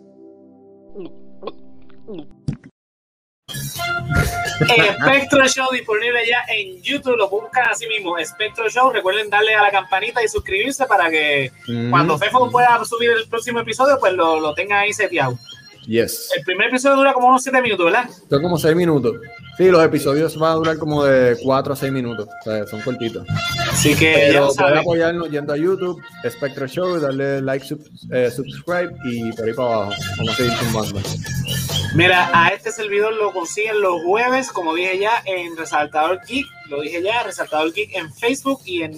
[4.56, 8.90] Spectro Show disponible ya en YouTube, lo buscan así mismo, Spectro Show.
[8.90, 11.50] Recuerden darle a la campanita y suscribirse para que
[11.90, 15.38] cuando Fefo pueda subir el próximo episodio, pues lo, lo tenga ahí seteado.
[15.86, 16.30] Yes.
[16.36, 18.08] El primer episodio dura como unos 7 minutos, ¿verdad?
[18.28, 19.16] Son como 6 minutos.
[19.56, 22.28] Sí, los episodios van a durar como de 4 a 6 minutos.
[22.28, 23.26] O sea, son cortitos.
[23.70, 27.66] Así que Pero pueden apoyarnos yendo a YouTube, Spectro Show, darle like,
[28.10, 29.92] eh, subscribe y por ahí para abajo.
[30.18, 31.00] Vamos a seguir tumbando.
[31.94, 36.46] Mira, a este servidor lo consiguen los jueves, como dije ya, en Resaltador Geek.
[36.68, 38.92] Lo dije ya, Resaltador Geek en Facebook y en,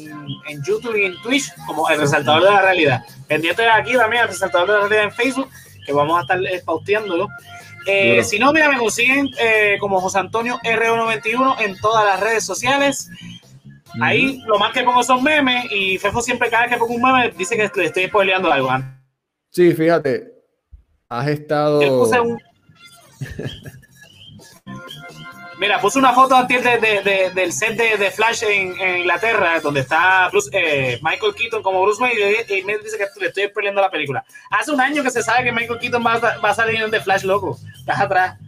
[0.49, 3.03] en YouTube y en Twitch, como el Resaltador de la Realidad.
[3.29, 5.49] Pendiente de aquí también, el Resaltador de la Realidad en Facebook
[5.87, 7.29] que vamos a estar pauteándolo.
[7.87, 12.45] Eh, si no, mira, me consiguen eh, como José Antonio RO91 en todas las redes
[12.45, 13.09] sociales.
[14.01, 17.03] Ahí lo más que pongo son memes y Fefo siempre cada vez que pongo un
[17.03, 18.71] meme dice que le estoy spoileando algo.
[18.71, 19.01] ¿ah?
[19.51, 20.35] Sí, fíjate,
[21.09, 21.81] has estado...
[25.59, 30.99] Mira, puse una foto antes de, del set de, Flash en, Inglaterra, donde está eh,
[31.03, 34.25] Michael Keaton como Bruce Wayne, y, me dice que le estoy perdiendo la película.
[34.51, 37.01] Hace un año que se sabe que Michael Keaton va, va a salir en The
[37.01, 37.59] Flash, loco.
[37.75, 38.39] Estás atrás.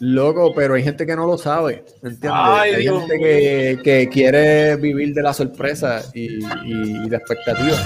[0.00, 2.30] Loco, pero hay gente que no lo sabe, ¿entiendes?
[2.32, 7.80] hay gente que, que, quiere vivir de la sorpresa y, y de expectativas.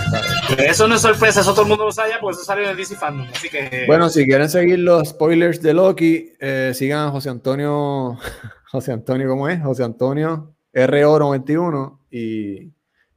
[0.59, 2.77] Eso no es sorpresa, eso todo el mundo lo sabe porque eso salió en el
[2.77, 3.29] DC Fandom.
[3.33, 3.85] Así que...
[3.87, 8.19] Bueno, si quieren seguir los spoilers de Loki, eh, sigan a José Antonio,
[8.71, 9.63] José Antonio, ¿cómo es?
[9.63, 12.73] José Antonio RO91 y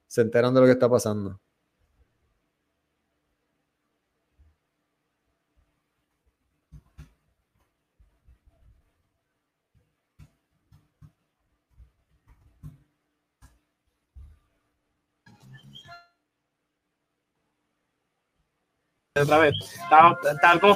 [0.07, 1.39] se enteran de lo que está pasando.
[19.21, 19.53] Otra vez.
[19.83, 20.17] Estamos,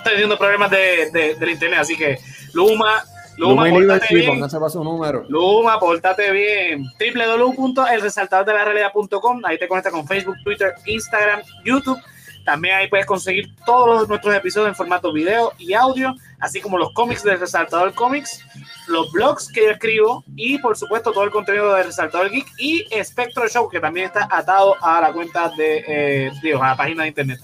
[0.03, 2.19] teniendo problemas de, de, del internet, así que
[2.53, 3.03] Luma,
[3.35, 4.39] Luma, Luma bien.
[4.75, 5.25] número.
[5.27, 6.85] Luma, pórtate bien.
[6.99, 11.99] www.elresaltadordelarealidad.com Ahí te conectas con Facebook, Twitter, Instagram, YouTube.
[12.45, 16.93] También ahí puedes conseguir todos nuestros episodios en formato video y audio, así como los
[16.93, 18.45] cómics del Resaltador Comics,
[18.87, 22.85] los blogs que yo escribo y, por supuesto, todo el contenido del Resaltador Geek y
[23.03, 27.09] Spectro Show, que también está atado a la cuenta de, eh, a la página de
[27.09, 27.39] internet.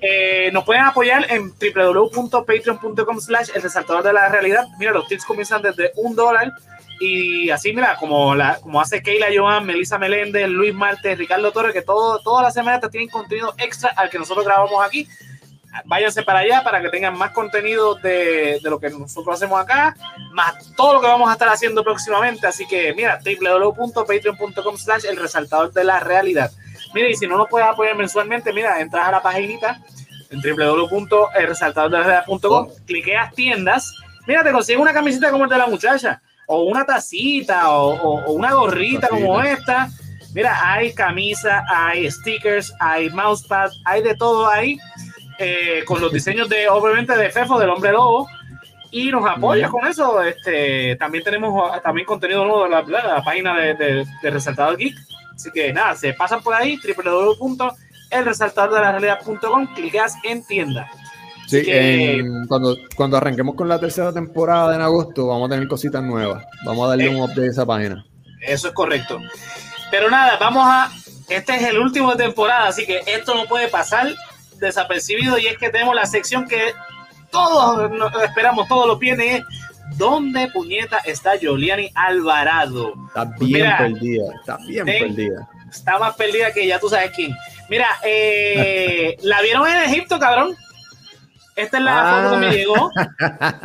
[0.00, 4.66] Eh, nos pueden apoyar en www.patreon.com slash el resaltador de la realidad.
[4.78, 6.52] Mira, los tips comienzan desde un dólar.
[7.00, 8.32] Y así, mira, como,
[8.80, 13.08] hace Keila Joan, Melissa Meléndez, Luis Marte, Ricardo Torres, que todo, todas las semanas tienen
[13.08, 15.08] contenido extra al que nosotros grabamos aquí.
[15.86, 19.96] Váyanse para allá para que tengan más contenido de, de lo que nosotros hacemos acá,
[20.32, 22.46] más todo lo que vamos a estar haciendo próximamente.
[22.46, 26.52] Así que, mira, www.patreon.com slash el resaltador de la realidad.
[26.94, 29.80] Mira, y si no nos puedes apoyar mensualmente, mira, entras a la paginita
[30.30, 33.92] en www.resaltadorderealidad.com, cliqueas tiendas,
[34.26, 38.52] mira, te consigues una camiseta como el de la muchacha, o una tacita, o, una
[38.52, 39.88] gorrita como esta.
[40.34, 44.78] Mira, hay camisa, hay stickers, hay mousepad, hay de todo ahí.
[45.38, 48.28] eh, con los diseños de, obviamente, de Fefo, del hombre lobo,
[48.90, 50.22] y nos apoya con eso.
[50.22, 54.94] Este, también tenemos también contenido nuevo en la, página de, de, de, Resaltador Geek.
[55.34, 60.90] Así que nada, se pasan por ahí, www.elresaltadordelarealidad.com, clicas en tienda.
[61.46, 61.64] Sí,
[62.48, 66.42] cuando, cuando arranquemos con la tercera temporada en agosto, vamos a tener cositas nuevas.
[66.64, 68.06] Vamos a darle un update a esa página.
[68.40, 69.20] Eso es correcto.
[69.90, 70.90] Pero nada, vamos a.
[71.28, 74.08] Este es el último de temporada, así que esto no puede pasar
[74.58, 75.36] desapercibido.
[75.38, 76.72] Y es que tenemos la sección que
[77.30, 77.90] todos
[78.22, 79.42] esperamos, todos los viernes.
[79.96, 82.94] ¿Dónde puñeta está Giuliani Alvarado?
[83.08, 85.48] Está bien perdida, está bien perdida.
[85.70, 87.34] Está más perdida que ya tú sabes quién.
[87.68, 90.56] Mira, eh, ¿la vieron en Egipto, cabrón?
[91.54, 92.52] Esta es la foto que me ah.
[92.52, 92.90] llegó.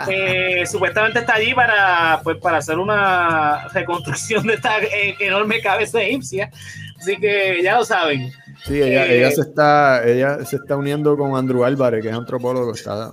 [0.09, 6.01] Eh, supuestamente está allí para, pues, para hacer una reconstrucción de esta eh, enorme cabeza
[6.01, 6.49] egipcia.
[6.97, 8.31] Así que ya lo saben.
[8.65, 12.15] Sí, ella, eh, ella, se está, ella se está uniendo con Andrew Álvarez, que es
[12.15, 13.11] antropólogo, está,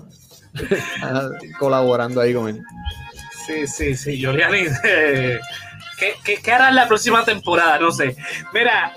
[1.59, 2.63] colaborando ahí con él.
[3.47, 4.65] Sí, sí, sí, Giuliani.
[4.83, 7.79] ¿Qué, qué, qué hará en la próxima temporada?
[7.79, 8.17] No sé.
[8.53, 8.93] Mira,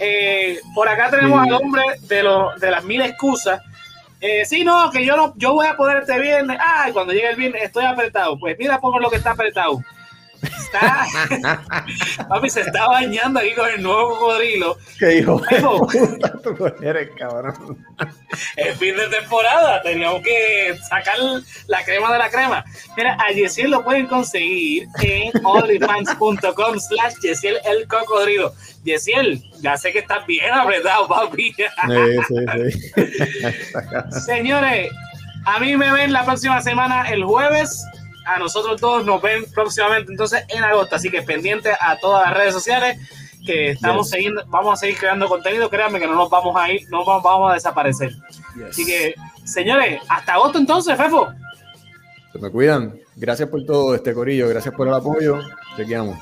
[0.73, 3.61] por acá tenemos al hombre de, lo, de las mil excusas
[4.19, 6.57] eh, sí, no, que yo no, yo voy a poder este viernes.
[6.59, 8.37] Ay, cuando llegue el viernes estoy apretado.
[8.39, 9.83] Pues mira, pongo lo que está apretado.
[10.41, 11.07] Está,
[12.29, 14.77] papi se está bañando aquí con el nuevo cocodrilo.
[14.99, 15.41] ¿Qué hijo?
[16.81, 17.85] Eres cabrón.
[18.55, 21.15] Es fin de temporada, teníamos que sacar
[21.67, 22.65] la crema de la crema.
[22.95, 28.53] Mira, a Yesiel lo pueden conseguir en onlyfans.com slash Yesiel el cocodrilo.
[28.83, 31.53] Yesiel, ya sé que estás bien apretado, papi.
[31.53, 31.63] Sí,
[32.27, 32.35] sí,
[32.93, 34.19] sí.
[34.25, 34.91] Señores,
[35.45, 37.85] a mí me ven la próxima semana el jueves
[38.27, 42.37] a nosotros todos nos ven próximamente entonces en agosto, así que pendiente a todas las
[42.37, 42.97] redes sociales
[43.45, 46.81] que estamos siguiendo, vamos a seguir creando contenido, créanme que no nos vamos a ir,
[46.89, 48.11] no vamos, a desaparecer.
[48.69, 51.29] Así que, señores, hasta agosto entonces, Fefo.
[52.33, 52.99] Se me cuidan.
[53.15, 55.39] Gracias por todo este corillo, gracias por el apoyo.
[55.77, 56.19] Chequeamos.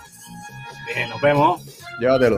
[0.86, 1.62] Bien, nos vemos.
[2.00, 2.38] Llévatelo.